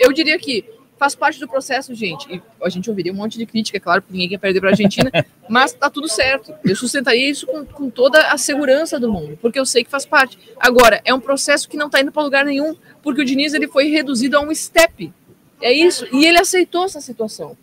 Eu 0.00 0.12
diria 0.12 0.38
que 0.38 0.64
faz 0.98 1.14
parte 1.14 1.38
do 1.38 1.46
processo, 1.46 1.94
gente. 1.94 2.30
E 2.30 2.42
a 2.62 2.68
gente 2.68 2.90
ouviria 2.90 3.12
um 3.12 3.16
monte 3.16 3.38
de 3.38 3.46
crítica, 3.46 3.78
é 3.78 3.80
claro, 3.80 4.02
porque 4.02 4.12
ninguém 4.12 4.28
quer 4.30 4.38
perder 4.38 4.60
para 4.60 4.70
a 4.70 4.72
Argentina, 4.72 5.10
mas 5.48 5.72
tá 5.72 5.88
tudo 5.88 6.08
certo. 6.08 6.52
Eu 6.64 6.74
sustentaria 6.74 7.30
isso 7.30 7.46
com, 7.46 7.64
com, 7.64 7.88
toda 7.88 8.20
a 8.32 8.36
segurança 8.36 8.98
do 8.98 9.10
mundo, 9.10 9.38
porque 9.40 9.58
eu 9.58 9.64
sei 9.64 9.84
que 9.84 9.90
faz 9.90 10.04
parte. 10.04 10.38
Agora, 10.58 11.00
é 11.04 11.14
um 11.14 11.20
processo 11.20 11.68
que 11.68 11.76
não 11.76 11.86
está 11.86 12.00
indo 12.00 12.10
para 12.10 12.22
lugar 12.22 12.44
nenhum, 12.44 12.74
porque 13.02 13.22
o 13.22 13.24
Diniz 13.24 13.54
ele 13.54 13.68
foi 13.68 13.88
reduzido 13.88 14.36
a 14.36 14.40
um 14.40 14.54
step. 14.54 15.12
É 15.60 15.72
isso. 15.72 16.06
E 16.12 16.26
ele 16.26 16.38
aceitou 16.38 16.84
essa 16.84 17.00
situação. 17.00 17.56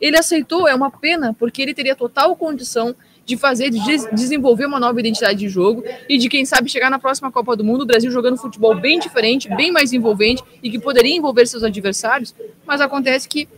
Ele 0.00 0.18
aceitou, 0.18 0.68
é 0.68 0.74
uma 0.74 0.90
pena, 0.90 1.34
porque 1.34 1.62
ele 1.62 1.72
teria 1.72 1.96
total 1.96 2.36
condição 2.36 2.94
de 3.26 3.36
fazer, 3.36 3.70
de 3.70 3.80
desenvolver 4.12 4.66
uma 4.66 4.78
nova 4.78 5.00
identidade 5.00 5.38
de 5.38 5.48
jogo 5.48 5.82
e 6.08 6.18
de, 6.18 6.28
quem 6.28 6.44
sabe, 6.44 6.70
chegar 6.70 6.90
na 6.90 6.98
próxima 6.98 7.32
Copa 7.32 7.56
do 7.56 7.64
Mundo, 7.64 7.82
o 7.82 7.86
Brasil 7.86 8.10
jogando 8.10 8.36
futebol 8.36 8.74
bem 8.74 8.98
diferente, 8.98 9.48
bem 9.48 9.72
mais 9.72 9.92
envolvente 9.92 10.42
e 10.62 10.70
que 10.70 10.78
poderia 10.78 11.16
envolver 11.16 11.46
seus 11.46 11.62
adversários, 11.62 12.34
mas 12.66 12.80
acontece 12.80 13.28
que 13.28 13.48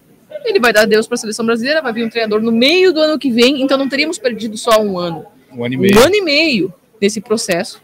ele 0.44 0.60
vai 0.60 0.72
dar 0.72 0.86
Deus 0.86 1.06
para 1.06 1.14
a 1.14 1.18
seleção 1.18 1.44
brasileira, 1.44 1.82
vai 1.82 1.92
vir 1.92 2.04
um 2.04 2.10
treinador 2.10 2.40
no 2.40 2.52
meio 2.52 2.92
do 2.92 3.00
ano 3.00 3.18
que 3.18 3.30
vem, 3.30 3.62
então 3.62 3.76
não 3.76 3.88
teríamos 3.88 4.18
perdido 4.18 4.56
só 4.56 4.80
um 4.80 4.98
ano. 4.98 5.26
Um 5.52 5.64
ano 5.64 5.74
e 5.74 5.76
meio. 5.76 5.96
Um 5.96 6.02
ano 6.02 6.14
e 6.14 6.22
meio 6.22 6.74
nesse 7.00 7.20
processo. 7.20 7.82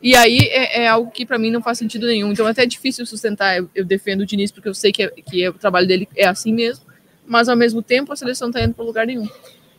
E 0.00 0.14
aí 0.14 0.38
é, 0.38 0.82
é 0.82 0.88
algo 0.88 1.10
que 1.10 1.26
para 1.26 1.38
mim 1.38 1.50
não 1.50 1.60
faz 1.60 1.78
sentido 1.78 2.06
nenhum. 2.06 2.30
Então 2.30 2.46
é 2.46 2.50
até 2.52 2.64
difícil 2.64 3.04
sustentar. 3.04 3.58
Eu, 3.58 3.68
eu 3.74 3.84
defendo 3.84 4.20
o 4.20 4.26
Diniz 4.26 4.50
porque 4.50 4.68
eu 4.68 4.74
sei 4.74 4.92
que, 4.92 5.02
é, 5.02 5.08
que 5.08 5.42
é, 5.42 5.50
o 5.50 5.54
trabalho 5.54 5.86
dele 5.86 6.08
é 6.16 6.26
assim 6.26 6.52
mesmo, 6.52 6.84
mas 7.26 7.48
ao 7.48 7.56
mesmo 7.56 7.82
tempo 7.82 8.12
a 8.12 8.16
seleção 8.16 8.48
está 8.48 8.62
indo 8.62 8.74
para 8.74 8.84
lugar 8.84 9.06
nenhum. 9.06 9.28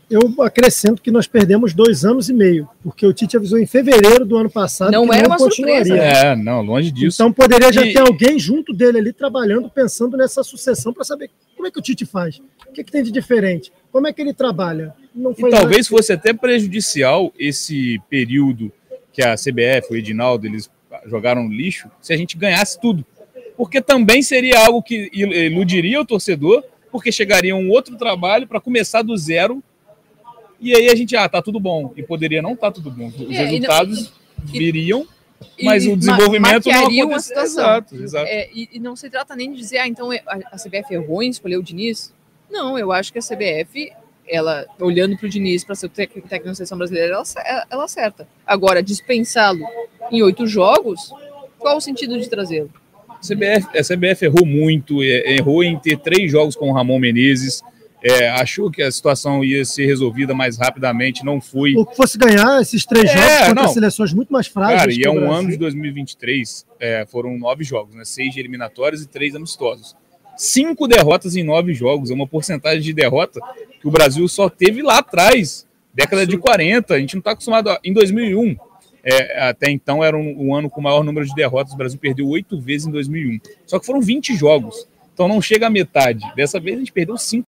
Eu 0.10 0.34
acrescento 0.42 1.04
que 1.04 1.12
nós 1.12 1.28
perdemos 1.28 1.72
dois 1.72 2.04
anos 2.04 2.30
e 2.30 2.34
meio, 2.34 2.68
porque 2.82 3.06
o 3.06 3.14
Tite 3.14 3.38
avisou 3.38 3.60
em 3.60 3.68
fevereiro 3.68 4.26
do 4.26 4.38
ano 4.38 4.50
passado 4.50 4.92
não 4.92 5.08
que 5.08 5.14
era 5.14 5.28
não 5.28 5.36
uma 5.36 5.38
continuaria. 5.38 5.86
surpresa. 5.86 6.18
É, 6.28 6.36
não, 6.36 6.64
longe 6.64 6.92
disso. 6.92 7.16
Então 7.16 7.32
poderia 7.32 7.72
já 7.72 7.86
e... 7.86 7.94
ter 7.94 8.00
alguém 8.00 8.40
junto 8.40 8.74
dele 8.74 8.98
ali 8.98 9.14
trabalhando, 9.14 9.70
pensando 9.70 10.18
nessa 10.18 10.44
sucessão 10.44 10.92
para 10.92 11.04
saber 11.04 11.30
como 11.56 11.68
é 11.68 11.72
que 11.72 11.78
o 11.78 11.82
Tite 11.82 12.08
faz, 12.08 12.42
o 12.68 12.72
que, 12.74 12.82
é 12.82 12.84
que 12.84 12.92
tem 12.92 13.04
de 13.04 13.12
diferente, 13.12 13.72
como 13.92 14.08
é 14.08 14.14
que 14.14 14.20
ele 14.20 14.34
trabalha. 14.34 14.96
Não 15.14 15.36
foi 15.36 15.50
e 15.50 15.52
talvez 15.52 15.88
fosse 15.88 16.12
até 16.12 16.34
prejudicial 16.34 17.32
esse 17.38 18.02
período 18.10 18.72
que 19.14 19.22
a 19.22 19.36
CBF, 19.36 19.92
o 19.92 19.96
Edinaldo, 19.96 20.48
eles 20.48 20.72
jogaram 21.06 21.44
no 21.44 21.54
lixo, 21.54 21.88
se 22.02 22.14
a 22.14 22.18
gente 22.18 22.36
ganhasse 22.36 22.80
tudo. 22.80 23.06
Porque 23.56 23.80
também 23.80 24.24
seria 24.24 24.66
algo 24.66 24.82
que 24.82 25.10
iludiria 25.14 26.02
o 26.02 26.06
torcedor, 26.06 26.64
porque 26.92 27.12
chegaria 27.12 27.56
um 27.56 27.70
outro 27.70 27.96
trabalho 27.96 28.48
para 28.48 28.60
começar 28.60 29.02
do 29.02 29.16
zero 29.16 29.62
e 30.62 30.76
aí 30.76 30.90
a 30.90 30.96
gente, 30.96 31.16
ah, 31.16 31.28
tá 31.30 31.42
tudo 31.42 31.60
bom. 31.60 31.94
E 31.96 32.04
poderia 32.04 32.42
não 32.42 32.54
estar 32.54 32.68
tá 32.68 32.74
tudo 32.74 32.92
bom. 32.92 33.08
Os 33.08 33.36
é, 33.36 33.46
resultados 33.46 34.12
e, 34.54 34.60
viriam, 34.60 35.08
mas 35.64 35.86
e, 35.86 35.90
o 35.90 35.98
desenvolvimento 35.98 36.68
não 36.68 36.82
aconteceria. 36.82 37.44
Exato, 37.44 37.96
exato. 37.96 38.28
É, 38.28 38.50
e, 38.54 38.80
não 38.80 38.96
se 38.96 39.10
trata 39.10 39.36
nem 39.36 39.52
de 39.52 39.58
dizer, 39.58 39.78
ah, 39.78 39.88
então 39.88 40.12
é, 40.12 40.22
a, 40.26 40.58
CBF 40.58 40.94
errou 40.94 41.24
em 41.24 41.30
escolher 41.30 41.58
o 41.58 41.64
Diniz. 41.64 42.14
Não, 42.50 42.78
eu 42.78 42.92
acho 42.92 43.14
que 43.14 43.20
a 43.20 43.22
CBF, 43.22 43.92
ela, 44.28 44.66
olhando 44.80 45.18
para 45.18 45.28
o 45.28 45.30
Diniz 45.30 45.64
para 45.64 45.76
ser 45.76 45.86
o 45.86 45.90
técnico 45.90 46.28
da 46.28 46.56
seleção 46.56 46.78
brasileira, 46.78 47.14
ela, 47.14 47.24
ela 47.70 47.86
acerta. 47.86 48.28
Agora, 48.46 48.84
dispensá-lo 48.84 49.66
em 50.12 50.22
oito 50.24 50.46
jogos, 50.46 51.14
qual 51.58 51.78
o 51.78 51.82
sentido 51.82 52.20
de 52.20 52.28
trazê-lo? 52.30 52.72
A 53.08 53.20
CBF, 53.22 53.78
a 53.78 53.84
CBF 53.84 54.26
errou 54.26 54.46
muito, 54.46 55.04
errou 55.04 55.64
em 55.64 55.78
ter 55.78 55.98
três 55.98 56.32
jogos 56.32 56.56
com 56.56 56.70
o 56.70 56.74
Ramon 56.74 57.00
Menezes, 57.00 57.62
é, 58.04 58.30
achou 58.30 58.72
que 58.72 58.82
a 58.82 58.92
situação 58.92 59.44
ia 59.44 59.66
ser 59.66 59.86
resolvida 59.86 60.34
mais 60.34 60.58
rapidamente, 60.58 61.26
não 61.26 61.42
foi. 61.42 61.76
Ou 61.76 61.86
que 61.86 61.96
fosse 61.96 62.18
ganhar 62.18 62.62
esses 62.62 62.86
três 62.86 63.10
é, 63.10 63.14
jogos 63.14 63.48
contra 63.48 63.64
não. 63.64 63.68
seleções 63.70 64.14
muito 64.14 64.32
mais 64.32 64.48
frágeis. 64.48 64.80
Cara, 64.80 64.94
e 64.94 65.04
é 65.04 65.10
um 65.10 65.32
ano 65.32 65.50
de 65.50 65.58
2023, 65.58 66.66
é, 66.80 67.06
foram 67.06 67.38
nove 67.38 67.64
jogos, 67.64 67.96
né? 67.96 68.06
Seis 68.06 68.34
de 68.34 68.40
eliminatórias 68.40 69.02
e 69.02 69.08
três 69.08 69.36
amistosos. 69.36 69.96
Cinco 70.38 70.88
derrotas 70.88 71.36
em 71.36 71.44
nove 71.44 71.74
jogos, 71.74 72.10
é 72.10 72.14
uma 72.14 72.26
porcentagem 72.26 72.82
de 72.82 72.94
derrota 72.94 73.42
que 73.82 73.88
o 73.88 73.92
Brasil 73.92 74.26
só 74.30 74.50
teve 74.50 74.82
lá 74.82 75.00
atrás, 75.00 75.68
década 75.94 76.26
de 76.26 76.38
40. 76.38 76.94
A 76.94 77.00
gente 77.00 77.16
não 77.16 77.20
está 77.20 77.32
acostumado. 77.32 77.70
A... 77.70 77.80
Em 77.84 77.92
2001, 77.92 78.56
é, 79.04 79.50
até 79.50 79.70
então 79.70 80.02
era 80.02 80.18
um, 80.18 80.48
um, 80.48 80.56
ano 80.56 80.70
com 80.70 80.80
o 80.80 80.84
maior 80.84 81.04
número 81.04 81.26
de 81.26 81.36
derrotas. 81.36 81.74
O 81.74 81.78
Brasil 81.78 82.00
perdeu 82.00 82.26
oito 82.30 82.58
vezes 82.58 82.88
em 82.88 82.92
2001. 82.92 83.40
Só 83.66 83.78
que 83.78 83.86
foram 83.86 84.00
20 84.00 84.34
jogos. 84.34 84.88
Então 85.14 85.28
não 85.28 85.42
chega 85.42 85.68
à 85.68 85.70
metade. 85.70 86.24
Dessa 86.38 86.58
vez 86.58 86.78
a 86.78 86.80
gente 86.80 86.94
perdeu 86.94 87.18
cinco 87.18 87.49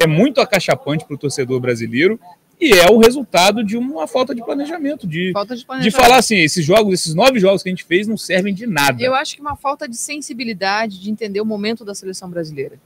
é 0.00 0.06
muito 0.06 0.40
acachapante 0.40 1.04
para 1.04 1.14
o 1.14 1.18
torcedor 1.18 1.60
brasileiro 1.60 2.18
e 2.60 2.72
é 2.72 2.90
o 2.90 2.98
resultado 2.98 3.64
de 3.64 3.76
uma 3.76 4.06
falta 4.06 4.34
de 4.34 4.44
planejamento, 4.44 5.06
de, 5.06 5.32
falta 5.32 5.56
de, 5.56 5.64
planejamento. 5.64 5.92
de 5.92 6.02
falar 6.02 6.18
assim, 6.18 6.36
esses 6.36 6.64
jogos, 6.64 6.94
esses 6.94 7.14
nove 7.14 7.38
jogos 7.40 7.62
que 7.62 7.68
a 7.68 7.72
gente 7.72 7.84
fez 7.84 8.06
não 8.06 8.16
servem 8.16 8.54
de 8.54 8.66
nada. 8.66 9.02
Eu 9.02 9.14
acho 9.14 9.34
que 9.34 9.40
uma 9.40 9.56
falta 9.56 9.88
de 9.88 9.96
sensibilidade 9.96 11.00
de 11.00 11.10
entender 11.10 11.40
o 11.40 11.46
momento 11.46 11.84
da 11.84 11.94
seleção 11.94 12.30
brasileira. 12.30 12.78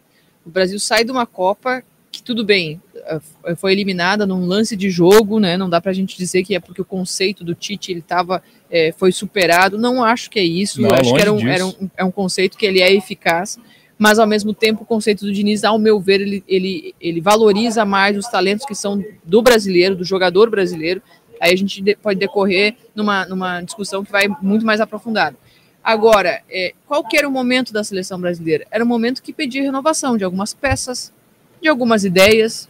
O 0.45 0.51
Brasil 0.51 0.81
sai 0.81 1.05
de 1.05 1.11
uma 1.11 1.27
Copa 1.27 1.85
que 2.11 2.23
tudo 2.23 2.45
bem, 2.45 2.81
eh, 2.95 3.55
foi 3.57 3.73
eliminada 3.73 4.27
num 4.27 4.47
lance 4.47 4.75
de 4.75 4.91
jogo, 4.91 5.39
né? 5.39 5.57
Não 5.57 5.69
dá 5.69 5.81
para 5.81 5.91
a 5.91 5.95
gente 5.95 6.17
dizer 6.17 6.43
que 6.43 6.55
é 6.55 6.61
porque 6.61 6.81
o 6.81 6.85
conceito 6.85 7.45
do 7.45 7.55
Tite 7.55 7.93
ele 7.93 8.01
tava, 8.01 8.43
é, 8.71 8.93
foi 8.93 9.13
superado. 9.13 9.79
Não 9.79 10.03
acho 10.03 10.31
que 10.31 10.39
é 10.39 10.45
isso. 10.45 10.81
Não, 10.81 10.91
acho 10.91 11.15
que 11.15 11.21
era 11.21 11.33
um, 11.33 11.49
era 11.49 11.67
um, 11.67 11.91
é 11.97 12.05
um 12.05 12.11
conceito 12.11 12.57
que 12.57 12.65
ele 12.65 12.81
é 12.81 12.93
eficaz 12.93 13.59
mas 13.99 14.19
ao 14.21 14.27
mesmo 14.27 14.55
tempo 14.55 14.85
o 14.85 14.87
conceito 14.87 15.25
do 15.25 15.33
Diniz, 15.33 15.65
ao 15.65 15.79
meu 15.79 15.99
ver, 15.99 16.21
ele, 16.21 16.45
ele, 16.47 16.95
ele 17.01 17.21
valoriza 17.21 17.85
mais 17.85 18.17
os 18.17 18.27
talentos 18.29 18.65
que 18.65 18.75
são 18.75 19.05
do 19.25 19.43
brasileiro, 19.43 19.97
do 19.97 20.05
jogador 20.05 20.49
brasileiro. 20.49 21.03
Aí 21.41 21.53
a 21.53 21.57
gente 21.57 21.83
pode 22.01 22.19
decorrer 22.19 22.77
numa, 22.95 23.27
numa 23.27 23.61
discussão 23.61 24.05
que 24.05 24.13
vai 24.13 24.29
muito 24.41 24.65
mais 24.65 24.81
aprofundada. 24.81 25.37
Agora, 25.83 26.43
é, 26.49 26.75
qual 26.87 27.03
que 27.03 27.17
era 27.17 27.29
o 27.29 27.31
momento 27.31 27.73
da 27.73 27.83
seleção 27.83 28.21
brasileira? 28.21 28.67
Era 28.71 28.85
um 28.85 28.87
momento 28.87 29.23
que 29.23 29.33
pedia 29.33 29.63
renovação 29.63 30.17
de 30.17 30.25
algumas 30.25 30.55
peças, 30.55 31.13
de 31.61 31.69
algumas 31.69 32.05
ideias, 32.05 32.69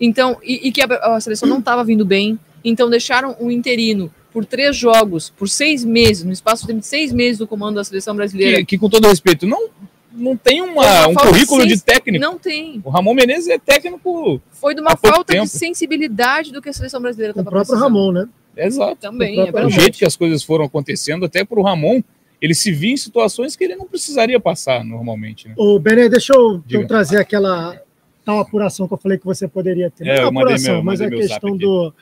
então 0.00 0.38
e, 0.42 0.68
e 0.68 0.72
que 0.72 0.80
a, 0.80 0.86
a 0.86 1.20
seleção 1.20 1.48
não 1.48 1.58
estava 1.58 1.84
vindo 1.84 2.06
bem, 2.06 2.38
então 2.64 2.88
deixaram 2.88 3.36
um 3.38 3.50
interino 3.50 4.12
por 4.32 4.44
três 4.44 4.76
jogos, 4.76 5.30
por 5.30 5.48
seis 5.48 5.84
meses, 5.84 6.24
no 6.24 6.32
espaço 6.32 6.66
de 6.66 6.86
seis 6.86 7.12
meses 7.12 7.38
do 7.38 7.46
comando 7.46 7.74
da 7.74 7.84
seleção 7.84 8.14
brasileira. 8.14 8.58
Que, 8.58 8.64
que 8.64 8.78
com 8.78 8.88
todo 8.88 9.08
respeito, 9.08 9.46
não 9.46 9.68
não 10.12 10.36
tem 10.36 10.60
uma, 10.60 11.08
um 11.08 11.14
currículo 11.14 11.66
de, 11.66 11.76
de, 11.76 11.82
técnico. 11.82 12.22
Não 12.24 12.38
tem. 12.38 12.80
O 12.84 12.90
Ramon 12.90 13.14
Menezes 13.14 13.48
é 13.48 13.58
técnico. 13.58 14.40
Foi 14.50 14.74
de 14.74 14.80
uma 14.80 14.96
falta 14.96 15.32
tempo. 15.32 15.44
de 15.44 15.50
sensibilidade 15.50 16.52
do 16.52 16.60
que 16.60 16.68
a 16.68 16.72
seleção 16.72 17.00
brasileira 17.00 17.32
estava 17.32 17.48
O 17.48 17.50
próprio 17.50 17.76
Ramon, 17.76 18.12
né? 18.12 18.28
Exato. 18.56 18.96
Também. 18.96 19.38
O, 19.38 19.58
é 19.58 19.66
o 19.66 19.70
jeito 19.70 19.96
que 19.96 20.04
as 20.04 20.16
coisas 20.16 20.42
foram 20.42 20.64
acontecendo, 20.64 21.24
até 21.24 21.44
para 21.44 21.58
o 21.58 21.62
Ramon, 21.62 22.02
ele 22.40 22.54
se 22.54 22.72
via 22.72 22.92
em 22.92 22.96
situações 22.96 23.54
que 23.54 23.64
ele 23.64 23.76
não 23.76 23.86
precisaria 23.86 24.40
passar 24.40 24.84
normalmente. 24.84 25.48
Né? 25.48 25.54
Ô, 25.56 25.78
Bené, 25.78 26.08
deixa 26.08 26.34
eu, 26.34 26.62
eu, 26.68 26.86
trazer 26.86 27.18
aquela 27.18 27.80
tal 28.24 28.40
apuração 28.40 28.88
que 28.88 28.94
eu 28.94 28.98
falei 28.98 29.18
que 29.18 29.24
você 29.24 29.46
poderia 29.46 29.90
ter. 29.90 30.06
É, 30.06 30.20
não 30.22 30.28
apuração, 30.28 30.74
meu, 30.74 30.84
mas 30.84 31.00
a 31.00 31.08
questão 31.08 31.56
do. 31.56 31.92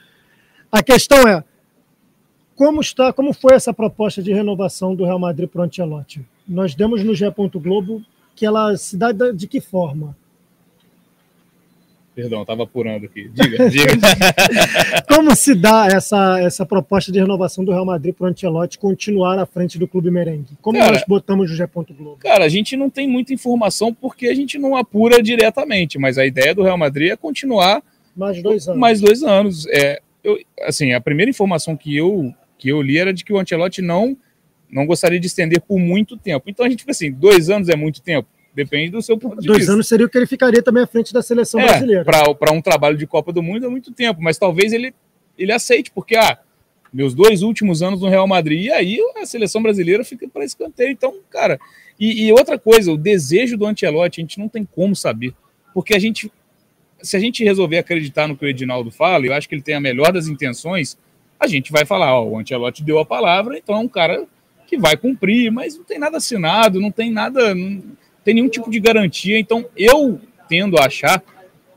A 0.70 0.82
questão 0.82 1.26
é 1.26 1.42
como 2.54 2.80
está, 2.80 3.12
como 3.12 3.32
foi 3.32 3.54
essa 3.54 3.72
proposta 3.72 4.22
de 4.22 4.32
renovação 4.32 4.94
do 4.94 5.04
Real 5.04 5.18
Madrid 5.18 5.48
para 5.48 5.60
o 5.60 5.64
Ancelotti? 5.64 6.26
Nós 6.48 6.74
demos 6.74 7.04
no 7.04 7.14
G. 7.14 7.30
Globo 7.54 8.02
que 8.34 8.46
ela 8.46 8.76
se 8.76 8.96
dá 8.96 9.12
de 9.12 9.46
que 9.46 9.60
forma? 9.60 10.16
Perdão, 12.18 12.42
estava 12.42 12.64
apurando 12.64 13.04
aqui. 13.04 13.28
Diga, 13.28 13.70
diga. 13.70 13.92
Como 15.06 15.36
se 15.36 15.54
dá 15.54 15.86
essa, 15.86 16.40
essa 16.40 16.66
proposta 16.66 17.12
de 17.12 17.20
renovação 17.20 17.64
do 17.64 17.70
Real 17.70 17.84
Madrid 17.84 18.12
para 18.12 18.24
o 18.24 18.28
Ancelotti 18.28 18.76
continuar 18.76 19.38
à 19.38 19.46
frente 19.46 19.78
do 19.78 19.86
Clube 19.86 20.10
Merengue? 20.10 20.58
Como 20.60 20.78
cara, 20.78 20.94
nós 20.94 21.04
botamos 21.06 21.48
no 21.48 21.56
G. 21.56 21.64
Globo? 21.96 22.16
Cara, 22.18 22.44
a 22.44 22.48
gente 22.48 22.76
não 22.76 22.90
tem 22.90 23.06
muita 23.06 23.32
informação 23.32 23.94
porque 23.94 24.26
a 24.26 24.34
gente 24.34 24.58
não 24.58 24.74
apura 24.74 25.22
diretamente, 25.22 25.96
mas 25.96 26.18
a 26.18 26.26
ideia 26.26 26.52
do 26.52 26.64
Real 26.64 26.76
Madrid 26.76 27.12
é 27.12 27.16
continuar 27.16 27.82
mais 28.16 28.42
dois 28.42 28.66
anos. 28.66 28.80
Mais 28.80 29.00
dois 29.00 29.22
anos. 29.22 29.66
É, 29.68 30.02
eu, 30.24 30.36
assim, 30.62 30.92
a 30.92 31.00
primeira 31.00 31.30
informação 31.30 31.76
que 31.76 31.96
eu, 31.96 32.34
que 32.58 32.68
eu 32.68 32.82
li 32.82 32.98
era 32.98 33.12
de 33.12 33.24
que 33.24 33.32
o 33.32 33.38
Ancelotti 33.38 33.80
não 33.80 34.16
não 34.70 34.86
gostaria 34.86 35.18
de 35.18 35.26
estender 35.26 35.60
por 35.60 35.78
muito 35.78 36.16
tempo. 36.16 36.48
Então 36.48 36.64
a 36.64 36.68
gente 36.68 36.80
fica 36.80 36.92
assim, 36.92 37.10
dois 37.10 37.50
anos 37.50 37.68
é 37.68 37.76
muito 37.76 38.00
tempo? 38.00 38.28
Depende 38.54 38.90
do 38.90 39.00
seu 39.00 39.16
ponto 39.16 39.40
de 39.40 39.46
dois 39.46 39.60
vista. 39.60 39.72
anos 39.72 39.86
seria 39.86 40.06
o 40.06 40.08
que 40.08 40.18
ele 40.18 40.26
ficaria 40.26 40.62
também 40.62 40.82
à 40.82 40.86
frente 40.86 41.12
da 41.12 41.22
seleção 41.22 41.60
é, 41.60 41.66
brasileira. 41.66 42.04
Para 42.04 42.52
um 42.52 42.60
trabalho 42.60 42.96
de 42.96 43.06
Copa 43.06 43.32
do 43.32 43.42
Mundo 43.42 43.66
é 43.66 43.68
muito 43.68 43.92
tempo, 43.92 44.20
mas 44.20 44.36
talvez 44.36 44.72
ele, 44.72 44.92
ele 45.38 45.52
aceite, 45.52 45.90
porque 45.92 46.16
ah, 46.16 46.38
Meus 46.92 47.14
dois 47.14 47.42
últimos 47.42 47.82
anos 47.82 48.00
no 48.00 48.08
Real 48.08 48.26
Madrid. 48.26 48.64
E 48.64 48.72
aí 48.72 48.98
a 49.16 49.26
seleção 49.26 49.62
brasileira 49.62 50.04
fica 50.04 50.26
para 50.28 50.44
escanteio. 50.44 50.90
Então, 50.90 51.14
cara. 51.30 51.60
E, 51.98 52.26
e, 52.26 52.32
outra 52.32 52.58
coisa, 52.58 52.92
o 52.92 52.96
desejo 52.96 53.56
do 53.56 53.66
Ancelotti, 53.66 54.20
a 54.20 54.22
gente 54.22 54.38
não 54.38 54.48
tem 54.48 54.64
como 54.64 54.94
saber. 54.94 55.34
Porque 55.74 55.94
a 55.94 55.98
gente. 55.98 56.32
Se 57.00 57.16
a 57.16 57.20
gente 57.20 57.44
resolver 57.44 57.78
acreditar 57.78 58.26
no 58.26 58.36
que 58.36 58.44
o 58.44 58.48
Edinaldo 58.48 58.90
fala, 58.90 59.24
eu 59.24 59.32
acho 59.32 59.48
que 59.48 59.54
ele 59.54 59.62
tem 59.62 59.76
a 59.76 59.80
melhor 59.80 60.12
das 60.12 60.26
intenções, 60.26 60.98
a 61.38 61.46
gente 61.46 61.70
vai 61.70 61.84
falar, 61.84 62.12
ó, 62.12 62.26
o 62.26 62.36
Ancelotti 62.36 62.82
deu 62.82 62.98
a 62.98 63.04
palavra, 63.04 63.56
então 63.56 63.76
é 63.76 63.78
um 63.78 63.86
cara 63.86 64.26
que 64.68 64.76
vai 64.76 64.98
cumprir, 64.98 65.50
mas 65.50 65.76
não 65.76 65.82
tem 65.82 65.98
nada 65.98 66.18
assinado, 66.18 66.78
não 66.78 66.90
tem 66.90 67.10
nada, 67.10 67.54
não 67.54 67.82
tem 68.22 68.34
nenhum 68.34 68.50
tipo 68.50 68.70
de 68.70 68.78
garantia. 68.78 69.38
Então, 69.38 69.64
eu 69.74 70.20
tendo 70.46 70.78
a 70.78 70.84
achar 70.84 71.22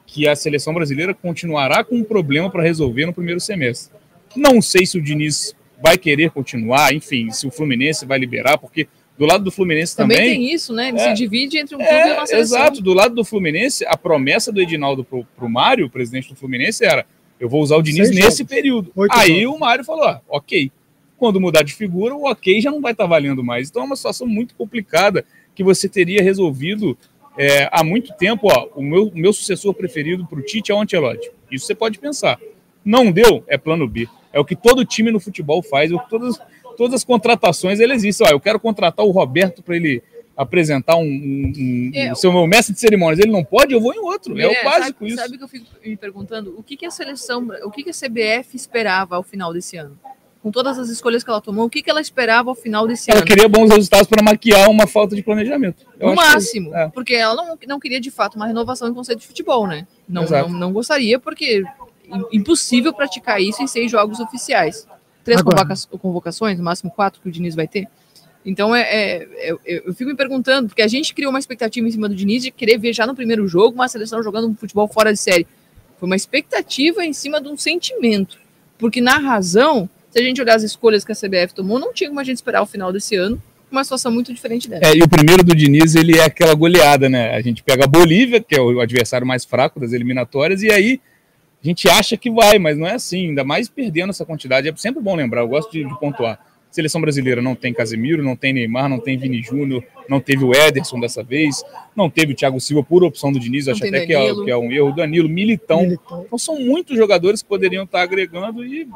que 0.06 0.28
a 0.28 0.36
seleção 0.36 0.74
brasileira 0.74 1.14
continuará 1.14 1.86
com 1.86 1.96
um 1.96 2.04
problema 2.04 2.50
para 2.50 2.62
resolver 2.62 3.06
no 3.06 3.14
primeiro 3.14 3.40
semestre. 3.40 3.96
Não 4.36 4.62
sei 4.62 4.86
se 4.86 4.98
o 4.98 5.02
Diniz 5.02 5.56
vai 5.82 5.98
querer 5.98 6.32
continuar, 6.32 6.94
enfim, 6.94 7.32
se 7.32 7.48
o 7.48 7.52
Fluminense 7.52 8.06
vai 8.06 8.20
liberar, 8.20 8.58
porque 8.58 8.88
do 9.18 9.26
lado 9.26 9.44
do 9.44 9.52
Fluminense 9.52 9.96
também. 9.96 10.18
Também 10.18 10.34
tem 10.34 10.54
isso, 10.54 10.74
né? 10.74 10.90
Ele 10.90 11.00
é, 11.00 11.10
se 11.10 11.14
divide 11.14 11.58
entre 11.58 11.76
um 11.76 11.80
clube 11.80 11.94
é, 11.94 12.10
e 12.10 12.14
uma 12.14 12.26
seleção. 12.26 12.58
Exato, 12.58 12.82
do 12.82 12.94
lado 12.94 13.16
do 13.16 13.24
Fluminense, 13.24 13.86
a 13.88 13.96
promessa 13.96 14.52
do 14.52 14.62
Edinaldo 14.62 15.06
para 15.06 15.46
o 15.46 15.50
Mário, 15.50 15.86
o 15.86 15.90
presidente 15.90 16.28
do 16.28 16.36
Fluminense, 16.36 16.84
era: 16.84 17.06
eu 17.40 17.48
vou 17.48 17.62
usar 17.62 17.78
o 17.78 17.82
Diniz 17.82 18.10
Seis 18.10 18.16
nesse 18.20 18.40
jogos. 18.40 18.54
período. 18.54 18.92
Oito 18.96 19.16
Aí 19.16 19.44
jogos. 19.44 19.56
o 19.56 19.60
Mário 19.60 19.86
falou: 19.86 20.04
ah, 20.04 20.22
ok. 20.28 20.72
Quando 21.22 21.40
mudar 21.40 21.62
de 21.62 21.76
figura, 21.76 22.16
o 22.16 22.24
ok 22.28 22.60
já 22.60 22.72
não 22.72 22.82
vai 22.82 22.94
estar 22.94 23.04
tá 23.04 23.10
valendo 23.10 23.44
mais. 23.44 23.70
Então 23.70 23.84
é 23.84 23.86
uma 23.86 23.96
situação 23.96 24.26
muito 24.26 24.56
complicada 24.56 25.24
que 25.54 25.64
você 25.64 25.88
teria 25.88 26.20
resolvido 26.24 26.98
é, 27.38 27.70
há 27.72 27.84
muito 27.84 28.12
tempo, 28.14 28.48
ó, 28.48 28.70
o 28.76 28.82
meu, 28.82 29.12
meu 29.14 29.32
sucessor 29.32 29.72
preferido 29.76 30.26
para 30.26 30.40
o 30.40 30.42
Tite 30.42 30.72
é 30.72 30.76
o 30.76 30.82
Ancelotti. 30.82 31.30
Isso 31.52 31.68
você 31.68 31.76
pode 31.76 32.00
pensar. 32.00 32.40
Não 32.84 33.12
deu, 33.12 33.44
é 33.48 33.56
plano 33.56 33.88
B. 33.88 34.08
É 34.34 34.40
o 34.40 34.44
que 34.44 34.56
todo 34.56 34.84
time 34.84 35.12
no 35.12 35.20
futebol 35.20 35.62
faz, 35.62 35.92
é 35.92 35.96
todas, 36.10 36.40
todas 36.76 36.96
as 36.96 37.04
contratações 37.04 37.80
ele 37.80 37.94
existe. 37.94 38.24
Ó, 38.24 38.28
eu 38.28 38.40
quero 38.40 38.60
contratar 38.60 39.06
o 39.06 39.12
Roberto 39.12 39.62
para 39.62 39.76
ele 39.76 40.02
apresentar 40.36 40.96
um, 40.96 41.04
um, 41.04 41.52
um 41.56 41.92
é, 41.94 42.12
o 42.12 42.16
seu 42.16 42.34
meu 42.34 42.48
mestre 42.48 42.74
de 42.74 42.80
cerimônias. 42.80 43.20
Ele 43.20 43.32
não 43.32 43.44
pode, 43.44 43.74
eu 43.76 43.80
vou 43.80 43.94
em 43.94 44.00
outro. 44.00 44.40
É, 44.40 44.46
é 44.46 44.48
o 44.48 44.64
básico 44.64 45.02
sabe, 45.02 45.08
isso. 45.08 45.18
Sabe 45.18 45.38
que 45.38 45.44
eu 45.44 45.48
fico 45.48 45.68
me 45.86 45.96
perguntando? 45.96 46.56
O 46.58 46.64
que, 46.64 46.76
que 46.76 46.88
a 46.88 46.90
seleção, 46.90 47.48
o 47.64 47.70
que, 47.70 47.84
que 47.84 47.92
a 47.92 47.94
CBF 47.94 48.56
esperava 48.56 49.18
ao 49.18 49.22
final 49.22 49.54
desse 49.54 49.78
ano? 49.78 50.00
Com 50.42 50.50
todas 50.52 50.80
as 50.80 50.90
escolhas 50.90 51.24
que 51.24 51.30
ela 51.30 51.40
tomou, 51.40 51.66
o 51.66 51.70
que, 51.70 51.84
que 51.84 51.90
ela 51.90 52.02
esperava 52.02 52.50
ao 52.50 52.56
final 52.56 52.88
desse 52.88 53.12
ela 53.12 53.20
ano? 53.20 53.28
Ela 53.28 53.36
queria 53.36 53.48
bons 53.48 53.70
resultados 53.70 54.08
para 54.08 54.24
maquiar 54.24 54.70
uma 54.70 54.88
falta 54.88 55.16
de 55.16 55.22
planejamento. 55.22 55.86
Eu 56.00 56.10
no 56.10 56.16
máximo, 56.16 56.72
que, 56.72 56.76
é. 56.76 56.88
porque 56.90 57.14
ela 57.14 57.36
não, 57.36 57.58
não 57.68 57.80
queria 57.80 58.02
de 58.02 58.10
fato 58.10 58.36
uma 58.36 58.48
renovação 58.48 58.88
em 58.90 58.94
conceito 58.94 59.20
de 59.20 59.28
futebol, 59.28 59.68
né? 59.68 59.86
Não, 60.10 60.26
não, 60.26 60.50
não, 60.50 60.74
gostaria, 60.74 61.20
porque 61.20 61.64
impossível 62.32 62.92
praticar 62.92 63.40
isso 63.40 63.62
em 63.62 63.68
seis 63.68 63.92
jogos 63.92 64.20
oficiais. 64.20 64.88
Três 65.24 65.40
Agora. 65.40 65.68
convocações, 66.00 66.58
no 66.58 66.64
máximo 66.64 66.90
quatro 66.90 67.22
que 67.22 67.30
o 67.30 67.32
Diniz 67.32 67.54
vai 67.54 67.68
ter. 67.68 67.88
Então 68.44 68.76
é, 68.76 68.82
é, 68.82 69.28
é, 69.38 69.58
eu 69.86 69.94
fico 69.94 70.10
me 70.10 70.16
perguntando, 70.16 70.68
porque 70.68 70.82
a 70.82 70.88
gente 70.88 71.14
criou 71.14 71.30
uma 71.30 71.38
expectativa 71.38 71.88
em 71.88 71.92
cima 71.92 72.10
do 72.10 72.16
Diniz 72.16 72.42
de 72.42 72.50
querer 72.50 72.80
ver 72.80 72.92
já 72.92 73.06
no 73.06 73.14
primeiro 73.14 73.48
jogo 73.48 73.76
uma 73.76 73.88
seleção 73.88 74.24
jogando 74.24 74.48
um 74.48 74.56
futebol 74.56 74.88
fora 74.88 75.14
de 75.14 75.20
série. 75.20 75.46
Foi 76.00 76.08
uma 76.08 76.16
expectativa 76.16 77.06
em 77.06 77.14
cima 77.14 77.40
de 77.40 77.48
um 77.48 77.56
sentimento. 77.56 78.40
Porque 78.80 79.00
na 79.00 79.20
razão, 79.20 79.88
se 80.12 80.20
a 80.20 80.22
gente 80.22 80.42
olhar 80.42 80.56
as 80.56 80.64
escolhas 80.64 81.06
que 81.06 81.12
a 81.12 81.16
CBF 81.16 81.54
tomou, 81.56 81.80
não 81.80 81.94
tinha 81.94 82.10
como 82.10 82.20
a 82.20 82.24
gente 82.24 82.36
esperar 82.36 82.62
o 82.62 82.66
final 82.66 82.92
desse 82.92 83.16
ano 83.16 83.42
uma 83.72 83.84
situação 83.84 84.12
muito 84.12 84.34
diferente 84.34 84.70
dessa. 84.70 84.86
É, 84.86 84.96
e 84.96 85.02
o 85.02 85.08
primeiro 85.08 85.44
do 85.44 85.56
Diniz, 85.56 85.96
ele 85.96 86.18
é 86.18 86.26
aquela 86.26 86.54
goleada, 86.54 87.08
né? 87.08 87.34
A 87.34 87.42
gente 87.42 87.64
pega 87.64 87.86
a 87.86 87.88
Bolívia, 87.88 88.42
que 88.42 88.54
é 88.54 88.62
o 88.62 88.82
adversário 88.82 89.26
mais 89.26 89.46
fraco 89.46 89.80
das 89.80 89.94
eliminatórias, 89.94 90.62
e 90.62 90.70
aí 90.70 91.00
a 91.64 91.66
gente 91.66 91.88
acha 91.88 92.18
que 92.18 92.30
vai, 92.30 92.60
mas 92.60 92.78
não 92.78 92.86
é 92.86 92.96
assim, 92.96 93.30
ainda 93.30 93.44
mais 93.44 93.70
perdendo 93.70 94.10
essa 94.10 94.26
quantidade. 94.26 94.68
É 94.68 94.76
sempre 94.76 95.02
bom 95.02 95.16
lembrar, 95.16 95.42
eu 95.42 95.48
gosto 95.48 95.72
de, 95.72 95.86
de 95.86 96.00
pontuar. 96.00 96.40
Seleção 96.70 97.02
brasileira 97.02 97.42
não 97.42 97.54
tem 97.54 97.74
Casemiro, 97.74 98.24
não 98.24 98.36
tem 98.36 98.54
Neymar, 98.54 98.88
não 98.88 99.00
tem 99.00 99.18
Vini 99.18 99.42
Júnior, 99.42 99.84
não 100.08 100.22
teve 100.22 100.44
o 100.46 100.54
Ederson 100.56 101.00
dessa 101.02 101.22
vez, 101.22 101.62
não 101.94 102.10
teve 102.10 102.32
o 102.32 102.36
Thiago 102.36 102.62
Silva 102.62 102.82
por 102.82 103.04
opção 103.04 103.32
do 103.32 103.40
Diniz, 103.40 103.68
acho 103.68 103.86
até 103.86 104.06
que 104.06 104.14
é, 104.14 104.34
que 104.34 104.50
é, 104.50 104.58
um 104.58 104.72
erro. 104.72 104.96
Danilo, 104.96 105.28
Militão. 105.28 105.82
Militão. 105.82 106.24
Então 106.26 106.38
são 106.38 106.60
muitos 106.62 106.96
jogadores 106.96 107.42
que 107.42 107.50
poderiam 107.50 107.84
estar 107.84 108.02
agregando 108.02 108.66
e 108.66 108.88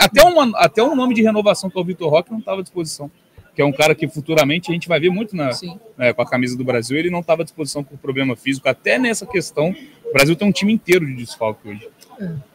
até, 0.00 0.22
uma, 0.22 0.58
até 0.58 0.82
um 0.82 0.94
nome 0.94 1.14
de 1.14 1.22
renovação 1.22 1.70
que 1.70 1.78
é 1.78 1.80
o 1.80 1.84
Vitor 1.84 2.10
Roque 2.10 2.30
não 2.30 2.38
estava 2.38 2.60
à 2.60 2.62
disposição. 2.62 3.10
Que 3.54 3.62
é 3.62 3.64
um 3.64 3.72
cara 3.72 3.94
que 3.94 4.06
futuramente 4.06 4.70
a 4.70 4.74
gente 4.74 4.86
vai 4.86 5.00
ver 5.00 5.10
muito 5.10 5.34
na, 5.34 5.50
né, 5.98 6.12
com 6.12 6.22
a 6.22 6.26
camisa 6.26 6.56
do 6.56 6.64
Brasil. 6.64 6.96
Ele 6.96 7.10
não 7.10 7.20
estava 7.20 7.42
à 7.42 7.44
disposição 7.44 7.82
por 7.82 7.98
problema 7.98 8.36
físico. 8.36 8.68
Até 8.68 8.98
nessa 8.98 9.26
questão, 9.26 9.74
o 10.08 10.12
Brasil 10.12 10.36
tem 10.36 10.46
um 10.46 10.52
time 10.52 10.72
inteiro 10.72 11.04
de 11.04 11.14
desfalque 11.14 11.68
hoje. 11.68 11.88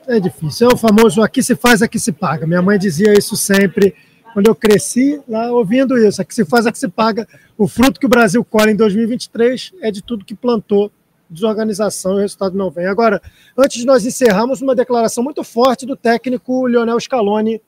É, 0.07 0.17
é 0.17 0.19
difícil. 0.19 0.69
É 0.69 0.73
o 0.73 0.78
famoso 0.78 1.21
aqui 1.21 1.43
se 1.43 1.55
faz, 1.55 1.82
aqui 1.82 1.99
se 1.99 2.11
paga. 2.11 2.47
Minha 2.47 2.61
mãe 2.61 2.80
dizia 2.80 3.13
isso 3.13 3.36
sempre 3.36 3.93
quando 4.34 4.47
eu 4.47 4.55
cresci 4.55 5.21
lá 5.28 5.51
ouvindo 5.51 5.97
isso. 5.97 6.21
Aqui 6.21 6.34
se 6.34 6.45
faz, 6.45 6.65
aqui 6.65 6.78
se 6.78 6.88
paga. 6.88 7.28
O 7.57 7.67
fruto 7.67 7.99
que 7.99 8.05
o 8.05 8.09
Brasil 8.09 8.43
colhe 8.43 8.71
em 8.71 8.76
2023 8.76 9.73
é 9.82 9.91
de 9.91 10.01
tudo 10.01 10.26
que 10.26 10.36
plantou 10.36 10.91
desorganização 11.36 12.13
e 12.13 12.15
o 12.15 12.21
resultado 12.21 12.57
não 12.57 12.71
vem. 12.71 12.88
Agora, 12.88 13.21
antes 13.57 13.79
de 13.79 13.86
nós 13.86 14.05
encerrarmos, 14.05 14.61
uma 14.61 14.73
declaração 14.73 15.23
muito 15.23 15.43
forte 15.43 15.86
do 15.86 15.95
técnico 15.95 16.67
Lionel 16.67 16.99
Scaloni 16.99 17.61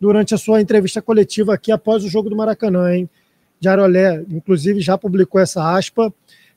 durante 0.00 0.34
a 0.34 0.38
sua 0.38 0.60
entrevista 0.60 1.02
coletiva 1.02 1.54
aqui 1.54 1.72
após 1.72 2.04
o 2.04 2.08
jogo 2.08 2.30
do 2.30 2.36
Maracanã, 2.36 2.94
hein? 2.94 3.08
Jarolé, 3.60 4.22
inclusive, 4.30 4.80
já 4.80 4.98
publicou 4.98 5.40
essa 5.40 5.76
aspa. 5.76 6.12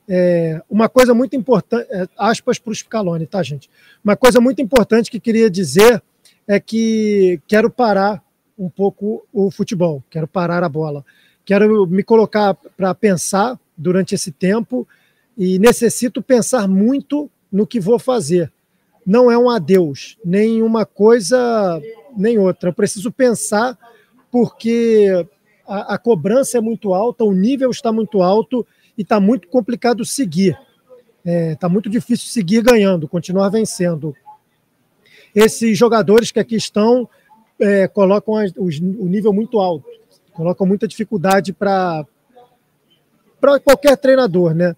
É, 0.06 0.60
uma 0.70 0.88
coisa 0.88 1.14
muito 1.14 1.34
importante, 1.34 1.86
é, 1.90 2.06
aspas 2.16 2.58
para 2.58 2.70
o 2.70 2.74
Scaloni, 2.74 3.26
tá, 3.26 3.42
gente? 3.42 3.68
Uma 4.04 4.16
coisa 4.16 4.40
muito 4.40 4.60
importante 4.60 5.10
que 5.10 5.18
queria 5.18 5.50
dizer 5.50 6.02
é 6.46 6.60
que 6.60 7.40
quero 7.46 7.70
parar 7.70 8.22
um 8.58 8.68
pouco 8.68 9.26
o 9.32 9.50
futebol, 9.50 10.02
quero 10.10 10.26
parar 10.26 10.62
a 10.62 10.68
bola. 10.68 11.04
Quero 11.44 11.86
me 11.86 12.02
colocar 12.02 12.54
para 12.76 12.94
pensar 12.94 13.58
durante 13.76 14.14
esse 14.14 14.30
tempo 14.30 14.86
e 15.38 15.56
necessito 15.60 16.20
pensar 16.20 16.66
muito 16.66 17.30
no 17.50 17.66
que 17.66 17.78
vou 17.78 17.98
fazer. 17.98 18.52
Não 19.06 19.30
é 19.30 19.38
um 19.38 19.48
adeus, 19.48 20.18
nem 20.24 20.60
uma 20.62 20.84
coisa 20.84 21.80
nem 22.16 22.36
outra. 22.36 22.70
Eu 22.70 22.74
preciso 22.74 23.12
pensar 23.12 23.78
porque 24.30 25.26
a, 25.66 25.94
a 25.94 25.98
cobrança 25.98 26.58
é 26.58 26.60
muito 26.60 26.92
alta, 26.92 27.24
o 27.24 27.32
nível 27.32 27.70
está 27.70 27.92
muito 27.92 28.20
alto 28.20 28.66
e 28.96 29.02
está 29.02 29.20
muito 29.20 29.46
complicado 29.46 30.04
seguir. 30.04 30.58
Está 31.24 31.30
é, 31.30 31.54
tá 31.54 31.68
muito 31.68 31.88
difícil 31.88 32.26
seguir 32.26 32.62
ganhando, 32.62 33.08
continuar 33.08 33.48
vencendo. 33.48 34.14
Esses 35.34 35.78
jogadores 35.78 36.32
que 36.32 36.40
aqui 36.40 36.56
estão 36.56 37.08
é, 37.60 37.86
colocam 37.86 38.36
a, 38.36 38.44
o, 38.56 38.66
o 38.66 39.08
nível 39.08 39.32
muito 39.32 39.60
alto, 39.60 39.86
colocam 40.32 40.66
muita 40.66 40.88
dificuldade 40.88 41.52
para 41.52 42.04
qualquer 43.64 43.96
treinador, 43.96 44.52
né? 44.52 44.74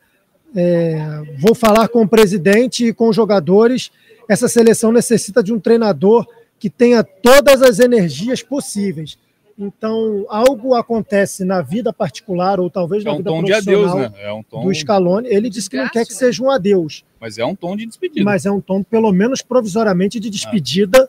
É, 0.55 1.23
vou 1.39 1.55
falar 1.55 1.89
com 1.89 2.03
o 2.03 2.09
presidente 2.09 2.87
e 2.87 2.93
com 2.93 3.09
os 3.09 3.17
jogadores. 3.17 3.91
Essa 4.29 4.49
seleção 4.49 4.93
necessita 4.93 5.43
de 5.43 5.53
um 5.53 5.61
treinador 5.61 6.27
que 6.59 6.69
tenha 6.69 7.03
todas 7.03 7.63
as 7.63 7.79
energias 7.79 8.43
possíveis. 8.43 9.19
Então, 9.59 10.25
algo 10.29 10.75
acontece 10.75 11.45
na 11.45 11.61
vida 11.61 11.93
particular, 11.93 12.59
ou 12.59 12.71
talvez 12.71 13.05
na 13.05 13.11
é 13.11 13.15
um 13.15 13.17
vida 13.19 13.31
tom 13.31 13.43
profissional 13.43 13.85
de 13.85 13.99
adeus, 13.99 14.13
né? 14.13 14.23
é 14.23 14.33
um 14.33 14.43
tom... 14.43 14.65
do 14.65 14.75
Scaloni. 14.75 15.29
Ele 15.29 15.51
disse 15.51 15.69
que 15.69 15.77
não 15.77 15.89
quer 15.89 16.07
que 16.07 16.15
seja 16.15 16.43
um 16.43 16.51
adeus. 16.51 17.05
Mas 17.21 17.37
é 17.37 17.45
um 17.45 17.55
tom 17.55 17.77
de 17.77 17.85
despedida. 17.85 18.25
Mas 18.25 18.47
é 18.47 18.51
um 18.51 18.61
tom, 18.61 18.83
pelo 18.83 19.13
menos 19.13 19.43
provisoriamente, 19.43 20.19
de 20.19 20.31
despedida 20.31 21.09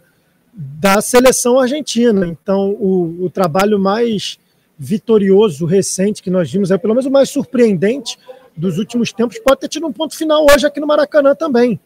da 0.54 1.00
seleção 1.02 1.60
argentina. 1.60 2.28
Então, 2.28 2.72
o, 2.72 3.26
o 3.26 3.30
trabalho 3.30 3.80
mais 3.80 4.38
vitorioso, 4.78 5.66
recente, 5.66 6.22
que 6.22 6.30
nós 6.30 6.52
vimos, 6.52 6.72
é 6.72 6.78
pelo 6.78 6.94
menos 6.94 7.06
o 7.06 7.12
mais 7.12 7.30
surpreendente, 7.30 8.18
dos 8.56 8.78
últimos 8.78 9.12
tempos 9.12 9.40
pode 9.40 9.62
ter 9.62 9.68
tido 9.68 9.88
um 9.88 9.92
ponto 9.92 10.16
final 10.16 10.46
hoje 10.52 10.66
aqui 10.66 10.80
no 10.80 10.88
Maracanã 10.88 11.36
também. 11.36 11.80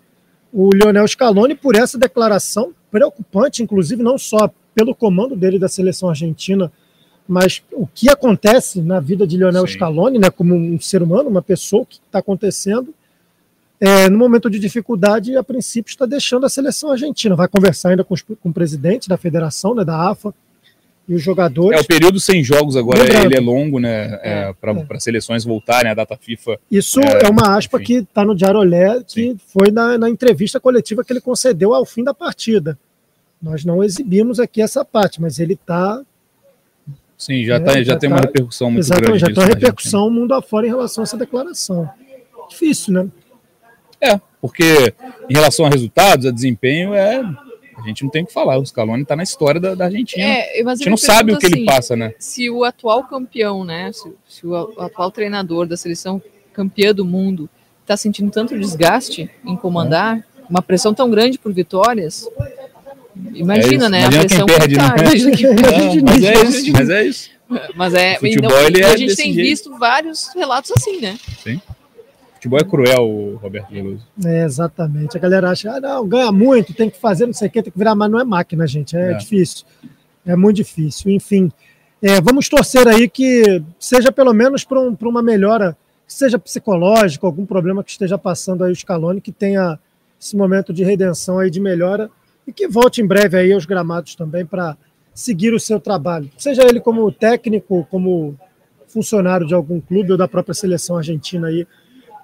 O 0.51 0.69
Lionel 0.73 1.07
Scaloni, 1.07 1.55
por 1.55 1.75
essa 1.75 1.97
declaração 1.97 2.73
preocupante, 2.89 3.61
inclusive 3.61 4.01
não 4.01 4.17
só 4.17 4.49
pelo 4.73 4.95
comando 4.95 5.35
dele 5.35 5.59
da 5.59 5.67
seleção 5.67 6.09
argentina, 6.09 6.71
mas 7.27 7.63
o 7.71 7.87
que 7.87 8.09
acontece 8.09 8.81
na 8.81 8.99
vida 8.99 9.25
de 9.25 9.37
Lionel 9.37 9.67
Sim. 9.67 9.73
Scaloni, 9.73 10.19
né, 10.19 10.29
como 10.29 10.55
um 10.55 10.79
ser 10.79 11.01
humano, 11.01 11.29
uma 11.29 11.41
pessoa, 11.41 11.83
o 11.83 11.85
que 11.85 11.99
está 12.05 12.19
acontecendo, 12.19 12.93
é, 13.79 14.09
no 14.09 14.17
momento 14.17 14.49
de 14.49 14.57
dificuldade, 14.59 15.35
a 15.35 15.43
princípio 15.43 15.89
está 15.89 16.05
deixando 16.05 16.45
a 16.45 16.49
seleção 16.49 16.91
argentina. 16.91 17.35
Vai 17.35 17.47
conversar 17.47 17.89
ainda 17.89 18.03
com, 18.03 18.13
os, 18.13 18.21
com 18.21 18.49
o 18.49 18.53
presidente 18.53 19.09
da 19.09 19.17
federação, 19.17 19.75
né, 19.75 19.83
da 19.83 20.09
AFA, 20.09 20.33
e 21.07 21.13
os 21.13 21.21
jogadores. 21.21 21.79
É 21.79 21.81
o 21.81 21.85
período 21.85 22.19
sem 22.19 22.43
jogos 22.43 22.75
agora, 22.75 23.03
Lembrando, 23.03 23.25
ele 23.25 23.37
é 23.37 23.39
longo, 23.39 23.79
né? 23.79 24.19
É, 24.23 24.53
para 24.53 24.71
é. 24.71 24.99
seleções 24.99 25.43
voltarem, 25.43 25.91
a 25.91 25.93
data 25.93 26.17
FIFA. 26.17 26.59
Isso 26.69 26.99
é, 26.99 27.25
é 27.25 27.29
uma 27.29 27.55
aspa 27.55 27.77
enfim. 27.77 27.85
que 27.85 27.93
está 27.99 28.25
no 28.25 28.35
Diário 28.35 28.59
Olé, 28.59 29.01
que 29.03 29.31
Sim. 29.31 29.37
foi 29.47 29.71
na, 29.71 29.97
na, 29.97 30.09
entrevista 30.09 30.59
coletiva 30.59 31.03
que 31.03 31.13
ele 31.13 31.21
concedeu 31.21 31.73
ao 31.73 31.85
fim 31.85 32.03
da 32.03 32.13
partida. 32.13 32.77
Nós 33.41 33.63
não 33.63 33.83
exibimos 33.83 34.39
aqui 34.39 34.61
essa 34.61 34.83
parte, 34.83 35.21
mas 35.21 35.39
ele 35.39 35.53
está. 35.53 36.01
Sim, 37.17 37.45
já, 37.45 37.59
tá, 37.59 37.73
já, 37.73 37.83
já 37.83 37.97
tem 37.97 38.09
tá, 38.09 38.15
uma 38.15 38.21
repercussão 38.21 38.71
muito 38.71 38.83
exatamente, 38.83 39.07
grande. 39.07 39.19
Já 39.19 39.27
tem 39.27 39.43
uma 39.43 39.49
repercussão 39.49 40.09
mundo 40.09 40.33
afora 40.33 40.65
em 40.65 40.69
relação 40.69 41.03
a 41.03 41.05
essa 41.05 41.17
declaração. 41.17 41.89
Difícil, 42.49 42.93
né? 42.93 43.07
É, 44.01 44.19
porque 44.41 44.93
em 45.29 45.33
relação 45.33 45.65
a 45.65 45.69
resultados, 45.69 46.25
a 46.25 46.31
desempenho, 46.31 46.93
é 46.93 47.23
A 47.77 47.81
gente 47.81 48.03
não 48.03 48.09
tem 48.09 48.23
o 48.23 48.25
que 48.25 48.33
falar, 48.33 48.57
o 48.57 48.65
Scaloni 48.65 49.03
está 49.03 49.15
na 49.15 49.23
história 49.23 49.59
da, 49.59 49.75
da 49.75 49.85
Argentina. 49.85 50.23
É, 50.23 50.61
a 50.61 50.75
gente 50.75 50.89
não 50.89 50.97
sabe 50.97 51.33
o 51.33 51.37
que 51.37 51.45
assim, 51.45 51.57
ele 51.57 51.65
passa, 51.65 51.95
né? 51.95 52.13
Se 52.17 52.49
o 52.49 52.63
atual 52.63 53.03
campeão, 53.03 53.63
né? 53.63 53.91
Se, 53.91 54.11
se 54.27 54.47
o, 54.47 54.55
atual 54.79 55.11
treinador 55.11 55.67
da 55.67 55.75
seleção 55.75 56.21
campeã 56.53 56.93
do 56.93 57.03
mundo 57.03 57.49
está 57.81 57.97
sentindo 57.97 58.31
tanto 58.31 58.57
desgaste 58.57 59.29
em 59.45 59.55
comandar, 59.55 60.25
uma 60.49 60.61
pressão 60.61 60.93
tão 60.93 61.09
grande 61.09 61.37
por 61.37 61.51
vitórias, 61.51 62.27
Imagina, 63.33 63.85
é 63.85 63.89
né? 63.89 63.99
Imagina 64.01 64.21
a 64.21 64.25
pressão 64.25 64.45
quem 64.45 64.57
perde, 64.57 64.75
tá, 64.75 64.89
né? 64.89 64.95
Imagina 64.97 65.37
quem 65.37 65.55
perde. 65.55 66.01
mas, 66.03 66.23
é 66.23 66.43
isso, 66.43 66.71
mas 66.71 66.89
é 66.89 67.05
isso. 67.05 67.29
Mas 67.75 67.93
é. 67.93 68.15
Futebol, 68.15 68.49
não, 68.49 68.61
ele 68.61 68.81
é 68.81 68.85
a 68.85 68.97
gente 68.97 69.15
tem 69.15 69.33
jeito. 69.33 69.47
visto 69.47 69.77
vários 69.77 70.29
relatos 70.33 70.71
assim, 70.71 70.99
né? 70.99 71.17
Sim. 71.43 71.61
Futebol 72.45 72.59
é 72.59 72.63
cruel, 72.63 73.39
Roberto 73.41 73.71
Veloso. 73.71 74.05
É, 74.23 74.43
exatamente. 74.43 75.17
A 75.17 75.19
galera 75.19 75.49
acha, 75.49 75.71
ah, 75.71 75.81
não, 75.81 76.07
ganha 76.07 76.31
muito, 76.31 76.75
tem 76.75 76.91
que 76.91 76.99
fazer, 76.99 77.25
não 77.25 77.33
sei 77.33 77.47
o 77.47 77.51
que, 77.51 77.63
tem 77.63 77.71
que 77.71 77.77
virar, 77.77 77.95
mas 77.95 78.11
não 78.11 78.19
é 78.19 78.23
máquina, 78.23 78.67
gente. 78.67 78.95
É, 78.95 79.13
é. 79.13 79.13
difícil. 79.15 79.65
É 80.23 80.35
muito 80.35 80.57
difícil. 80.57 81.09
Enfim, 81.09 81.51
é, 81.99 82.21
vamos 82.21 82.47
torcer 82.47 82.87
aí 82.87 83.09
que 83.09 83.63
seja 83.79 84.11
pelo 84.11 84.31
menos 84.31 84.63
para 84.63 84.79
um, 84.79 84.95
uma 85.01 85.23
melhora, 85.23 85.75
seja 86.05 86.37
psicológica, 86.37 87.25
algum 87.25 87.47
problema 87.47 87.83
que 87.83 87.89
esteja 87.89 88.15
passando 88.15 88.63
aí 88.63 88.71
o 88.71 88.75
Scaloni, 88.75 89.21
que 89.21 89.31
tenha 89.31 89.79
esse 90.21 90.37
momento 90.37 90.71
de 90.71 90.83
redenção 90.83 91.39
aí, 91.39 91.49
de 91.49 91.59
melhora 91.59 92.11
e 92.45 92.53
que 92.53 92.67
volte 92.67 93.01
em 93.01 93.07
breve 93.07 93.39
aí 93.39 93.53
aos 93.53 93.65
gramados 93.65 94.13
também 94.13 94.45
para 94.45 94.77
seguir 95.15 95.51
o 95.51 95.59
seu 95.59 95.79
trabalho, 95.79 96.29
seja 96.37 96.61
ele 96.63 96.79
como 96.79 97.11
técnico, 97.11 97.87
como 97.89 98.37
funcionário 98.87 99.47
de 99.47 99.55
algum 99.55 99.81
clube 99.81 100.11
ou 100.11 100.17
da 100.17 100.27
própria 100.27 100.53
seleção 100.53 100.97
argentina 100.97 101.47
aí, 101.47 101.65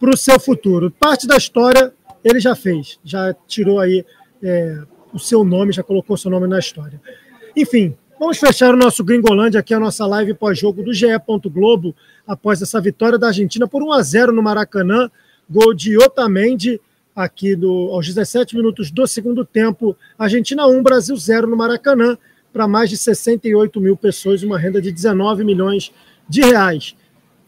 para 0.01 0.09
o 0.09 0.17
seu 0.17 0.39
futuro. 0.39 0.89
Parte 0.89 1.27
da 1.27 1.37
história 1.37 1.93
ele 2.23 2.39
já 2.39 2.55
fez, 2.55 2.99
já 3.05 3.35
tirou 3.47 3.79
aí 3.79 4.03
é, 4.41 4.81
o 5.13 5.19
seu 5.19 5.43
nome, 5.43 5.71
já 5.71 5.83
colocou 5.83 6.17
seu 6.17 6.31
nome 6.31 6.47
na 6.47 6.57
história. 6.57 6.99
Enfim, 7.55 7.95
vamos 8.19 8.39
fechar 8.39 8.73
o 8.73 8.77
nosso 8.77 9.03
Gringolândia 9.03 9.59
aqui, 9.59 9.75
a 9.75 9.79
nossa 9.79 10.05
live 10.07 10.33
pós-jogo 10.33 10.81
do 10.81 10.91
GE. 10.91 11.05
Globo, 11.45 11.95
após 12.25 12.59
essa 12.63 12.81
vitória 12.81 13.19
da 13.19 13.27
Argentina 13.27 13.67
por 13.67 13.83
1 13.83 13.93
a 13.93 14.01
0 14.01 14.31
no 14.31 14.41
Maracanã, 14.41 15.09
gol 15.47 15.71
de 15.71 15.95
Otamendi 15.97 16.81
aqui 17.15 17.55
do, 17.55 17.89
aos 17.91 18.07
17 18.07 18.55
minutos 18.55 18.89
do 18.89 19.05
segundo 19.05 19.45
tempo. 19.45 19.95
Argentina 20.17 20.65
1, 20.65 20.81
Brasil 20.81 21.15
0 21.15 21.45
no 21.45 21.55
Maracanã, 21.55 22.17
para 22.51 22.67
mais 22.67 22.89
de 22.89 22.97
68 22.97 23.79
mil 23.79 23.95
pessoas, 23.95 24.41
uma 24.41 24.57
renda 24.57 24.81
de 24.81 24.91
19 24.91 25.43
milhões 25.43 25.91
de 26.27 26.41
reais. 26.41 26.95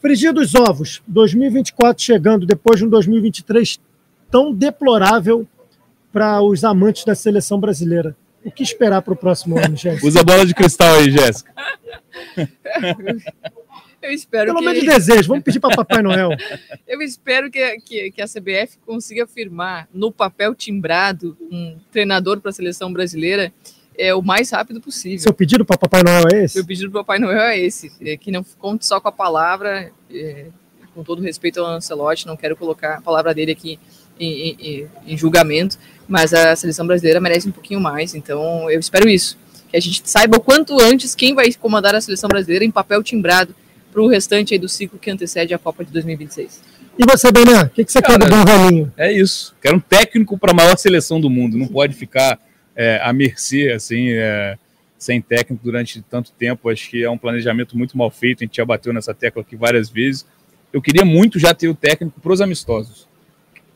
Frigir 0.03 0.33
dos 0.33 0.53
ovos, 0.53 1.01
2024 1.07 2.03
chegando, 2.03 2.45
depois 2.45 2.77
de 2.77 2.85
um 2.85 2.89
2023 2.89 3.79
tão 4.29 4.53
deplorável 4.53 5.47
para 6.11 6.41
os 6.41 6.65
amantes 6.65 7.05
da 7.05 7.15
seleção 7.15 7.57
brasileira. 7.57 8.13
O 8.43 8.51
que 8.51 8.63
esperar 8.63 9.01
para 9.01 9.13
o 9.13 9.15
próximo 9.15 9.57
ano, 9.57 9.77
Jéssica? 9.77 10.05
Usa 10.05 10.19
a 10.19 10.23
bola 10.23 10.45
de 10.45 10.53
cristal 10.53 10.95
aí, 10.95 11.09
Jéssica. 11.09 11.53
Eu 14.01 14.11
espero 14.11 14.47
Pelo 14.47 14.59
que... 14.59 14.65
menos 14.65 14.81
de 14.81 14.87
desejo, 14.87 15.29
vamos 15.29 15.45
pedir 15.45 15.61
para 15.61 15.73
Papai 15.73 16.01
Noel. 16.01 16.31
Eu 16.85 17.01
espero 17.01 17.49
que, 17.49 17.79
que, 17.79 18.11
que, 18.11 18.21
a 18.21 18.27
CBF 18.27 18.79
consiga 18.85 19.25
firmar 19.25 19.87
no 19.93 20.11
papel 20.11 20.53
timbrado 20.53 21.37
um 21.49 21.79
treinador 21.89 22.41
para 22.41 22.49
a 22.49 22.53
seleção 22.53 22.91
brasileira 22.91 23.53
é, 23.97 24.13
o 24.13 24.21
mais 24.21 24.49
rápido 24.51 24.81
possível. 24.81 25.19
Seu 25.19 25.33
pedido 25.33 25.65
para 25.65 25.77
Papai 25.77 26.03
Noel 26.03 26.25
é 26.33 26.43
esse? 26.45 26.55
Meu 26.55 26.65
pedido 26.65 26.91
para 26.91 27.01
Papai 27.01 27.19
Noel 27.19 27.41
é 27.41 27.59
esse, 27.59 27.91
é 28.01 28.17
que 28.17 28.31
não 28.31 28.43
conte 28.57 28.85
só 28.85 28.99
com 28.99 29.07
a 29.07 29.11
palavra, 29.11 29.91
é, 30.11 30.45
com 30.93 31.03
todo 31.03 31.21
respeito 31.21 31.59
ao 31.59 31.67
Ancelotti, 31.67 32.27
não 32.27 32.37
quero 32.37 32.55
colocar 32.55 32.95
a 32.95 33.01
palavra 33.01 33.33
dele 33.33 33.51
aqui 33.51 33.79
em, 34.19 34.55
em, 34.59 34.87
em 35.07 35.17
julgamento, 35.17 35.77
mas 36.07 36.33
a 36.33 36.55
seleção 36.55 36.85
brasileira 36.85 37.19
merece 37.19 37.47
um 37.47 37.51
pouquinho 37.51 37.79
mais, 37.79 38.13
então 38.13 38.69
eu 38.69 38.79
espero 38.79 39.09
isso 39.09 39.37
que 39.73 39.77
a 39.77 39.81
gente 39.81 40.03
saiba 40.05 40.37
o 40.37 40.39
quanto 40.39 40.79
antes 40.79 41.15
quem 41.15 41.33
vai 41.33 41.51
comandar 41.53 41.95
a 41.95 42.01
seleção 42.01 42.27
brasileira 42.27 42.63
em 42.63 42.69
papel 42.69 43.01
timbrado 43.01 43.55
para 43.91 44.01
o 44.01 44.07
restante 44.07 44.55
do 44.57 44.69
ciclo 44.69 44.99
que 44.99 45.09
antecede 45.09 45.51
a 45.51 45.57
Copa 45.57 45.83
de 45.83 45.91
2026. 45.91 46.61
E 46.97 47.05
você, 47.09 47.31
Bené, 47.31 47.63
o 47.63 47.69
que, 47.69 47.83
que, 47.83 47.91
você 47.91 47.99
Cara, 47.99 48.19
quer 48.19 48.29
do 48.29 48.35
bom 48.35 48.45
velhinho? 48.45 48.93
É 48.95 49.11
isso. 49.11 49.55
Quero 49.59 49.77
um 49.77 49.79
técnico 49.79 50.37
para 50.37 50.51
a 50.51 50.53
maior 50.53 50.77
seleção 50.77 51.19
do 51.19 51.27
mundo. 51.27 51.57
Não 51.57 51.67
pode 51.67 51.95
ficar 51.95 52.39
é, 52.75 52.99
à 53.01 53.11
mercê, 53.13 53.71
assim, 53.71 54.11
é, 54.11 54.57
sem 54.97 55.21
técnico 55.21 55.63
durante 55.63 56.01
tanto 56.01 56.31
tempo. 56.31 56.69
Acho 56.69 56.89
que 56.89 57.03
é 57.03 57.09
um 57.09 57.17
planejamento 57.17 57.77
muito 57.77 57.97
mal 57.97 58.09
feito. 58.09 58.43
A 58.43 58.45
gente 58.45 58.57
já 58.57 58.65
bateu 58.65 58.93
nessa 58.93 59.13
tecla 59.13 59.41
aqui 59.41 59.55
várias 59.55 59.89
vezes. 59.89 60.25
Eu 60.71 60.81
queria 60.81 61.05
muito 61.05 61.39
já 61.39 61.53
ter 61.53 61.67
o 61.67 61.75
técnico 61.75 62.19
para 62.19 62.33
os 62.33 62.41
amistosos. 62.41 63.07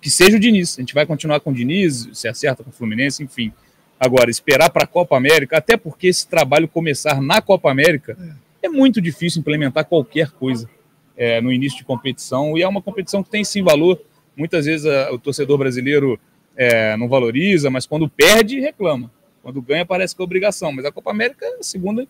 Que 0.01 0.09
seja 0.09 0.37
o 0.37 0.39
Diniz. 0.39 0.77
A 0.77 0.81
gente 0.81 0.93
vai 0.93 1.05
continuar 1.05 1.39
com 1.39 1.51
o 1.51 1.53
Diniz, 1.53 2.09
se 2.13 2.27
acerta 2.27 2.63
com 2.63 2.69
o 2.69 2.73
Fluminense, 2.73 3.23
enfim. 3.23 3.51
Agora, 3.99 4.29
esperar 4.29 4.69
para 4.69 4.83
a 4.83 4.87
Copa 4.87 5.17
América, 5.17 5.57
até 5.57 5.75
porque 5.75 6.07
esse 6.07 6.27
trabalho 6.27 6.67
começar 6.67 7.21
na 7.21 7.41
Copa 7.41 7.71
América. 7.71 8.15
É 8.21 8.47
é 8.67 8.69
muito 8.69 9.01
difícil 9.01 9.39
implementar 9.39 9.85
qualquer 9.85 10.31
coisa 10.31 10.69
é, 11.15 11.41
no 11.41 11.51
início 11.51 11.79
de 11.79 11.85
competição, 11.85 12.57
e 12.57 12.61
é 12.61 12.67
uma 12.67 12.81
competição 12.81 13.23
que 13.23 13.29
tem 13.29 13.43
sim 13.43 13.63
valor. 13.63 13.99
Muitas 14.35 14.65
vezes 14.65 14.85
a, 14.85 15.11
o 15.11 15.17
torcedor 15.17 15.57
brasileiro 15.57 16.19
é, 16.58 16.97
não 16.97 17.08
valoriza, 17.08 17.70
mas 17.70 17.86
quando 17.86 18.10
perde, 18.10 18.60
reclama. 18.60 19.12
Quando 19.43 19.62
ganha, 19.62 19.86
parece 19.86 20.16
que 20.16 20.22
é 20.22 20.26
obrigação. 20.26 20.72
Mas 20.72 20.86
a 20.86 20.91
Copa 20.91 21.12
América 21.12 21.45
é 21.45 21.60
a 21.60 21.64
segunda 21.64 22.05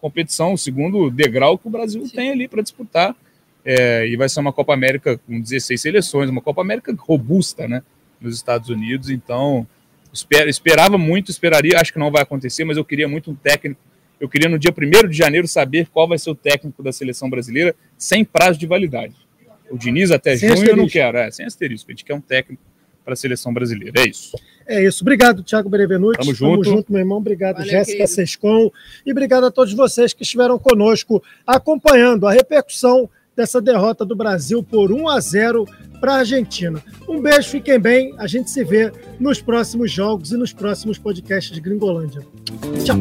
competição, 0.00 0.52
o 0.52 0.58
segundo 0.58 1.10
degrau 1.10 1.58
que 1.58 1.66
o 1.66 1.70
Brasil 1.70 2.04
sim. 2.06 2.14
tem 2.14 2.30
ali 2.30 2.46
para 2.46 2.62
disputar. 2.62 3.16
É, 3.64 4.06
e 4.06 4.16
vai 4.16 4.28
ser 4.28 4.38
uma 4.38 4.52
Copa 4.52 4.72
América 4.72 5.18
com 5.18 5.40
16 5.40 5.80
seleções, 5.80 6.30
uma 6.30 6.40
Copa 6.40 6.60
América 6.60 6.94
robusta, 6.96 7.66
né? 7.66 7.82
Nos 8.20 8.36
Estados 8.36 8.68
Unidos. 8.68 9.10
Então, 9.10 9.66
esper, 10.12 10.46
esperava 10.46 10.96
muito, 10.96 11.30
esperaria, 11.30 11.80
acho 11.80 11.92
que 11.92 11.98
não 11.98 12.12
vai 12.12 12.22
acontecer, 12.22 12.64
mas 12.64 12.76
eu 12.76 12.84
queria 12.84 13.08
muito 13.08 13.30
um 13.30 13.34
técnico 13.34 13.80
eu 14.18 14.28
queria 14.28 14.48
no 14.48 14.58
dia 14.58 14.72
1 14.72 15.08
de 15.08 15.16
janeiro 15.16 15.46
saber 15.46 15.88
qual 15.88 16.08
vai 16.08 16.18
ser 16.18 16.30
o 16.30 16.34
técnico 16.34 16.82
da 16.82 16.92
seleção 16.92 17.28
brasileira 17.28 17.74
sem 17.98 18.24
prazo 18.24 18.58
de 18.58 18.66
validade. 18.66 19.14
O 19.70 19.76
Diniz 19.76 20.10
até 20.10 20.36
sem 20.36 20.48
junho 20.48 20.52
asterisco. 20.52 20.78
eu 20.78 20.82
não 20.82 20.88
quero, 20.88 21.18
é, 21.18 21.30
sem 21.30 21.44
asterisco. 21.44 21.90
A 21.90 21.92
gente 21.92 22.04
quer 22.04 22.14
um 22.14 22.20
técnico 22.20 22.62
para 23.06 23.12
a 23.12 23.16
seleção 23.16 23.54
brasileira. 23.54 24.00
É 24.00 24.08
isso. 24.08 24.36
É 24.66 24.84
isso. 24.84 25.04
Obrigado, 25.04 25.44
Thiago 25.44 25.68
Benevenuti. 25.68 26.18
Tamo 26.18 26.34
junto. 26.34 26.64
Tamo 26.64 26.76
junto, 26.76 26.92
meu 26.92 27.00
irmão. 27.00 27.18
Obrigado, 27.18 27.58
Valeu, 27.58 27.70
Jéssica 27.70 27.98
querido. 27.98 28.08
Sescon. 28.08 28.70
E 29.06 29.12
obrigado 29.12 29.46
a 29.46 29.50
todos 29.50 29.72
vocês 29.72 30.12
que 30.12 30.24
estiveram 30.24 30.58
conosco 30.58 31.22
acompanhando 31.46 32.26
a 32.26 32.32
repercussão 32.32 33.08
dessa 33.36 33.60
derrota 33.60 34.04
do 34.04 34.16
Brasil 34.16 34.60
por 34.60 34.90
1 34.90 35.08
a 35.08 35.20
0 35.20 35.64
para 36.00 36.14
a 36.14 36.18
Argentina. 36.18 36.82
Um 37.08 37.22
beijo, 37.22 37.48
fiquem 37.48 37.78
bem. 37.78 38.12
A 38.18 38.26
gente 38.26 38.50
se 38.50 38.64
vê 38.64 38.90
nos 39.20 39.40
próximos 39.40 39.92
jogos 39.92 40.32
e 40.32 40.36
nos 40.36 40.52
próximos 40.52 40.98
podcasts 40.98 41.54
de 41.54 41.60
Gringolândia. 41.60 42.22
Tchau. 42.84 42.96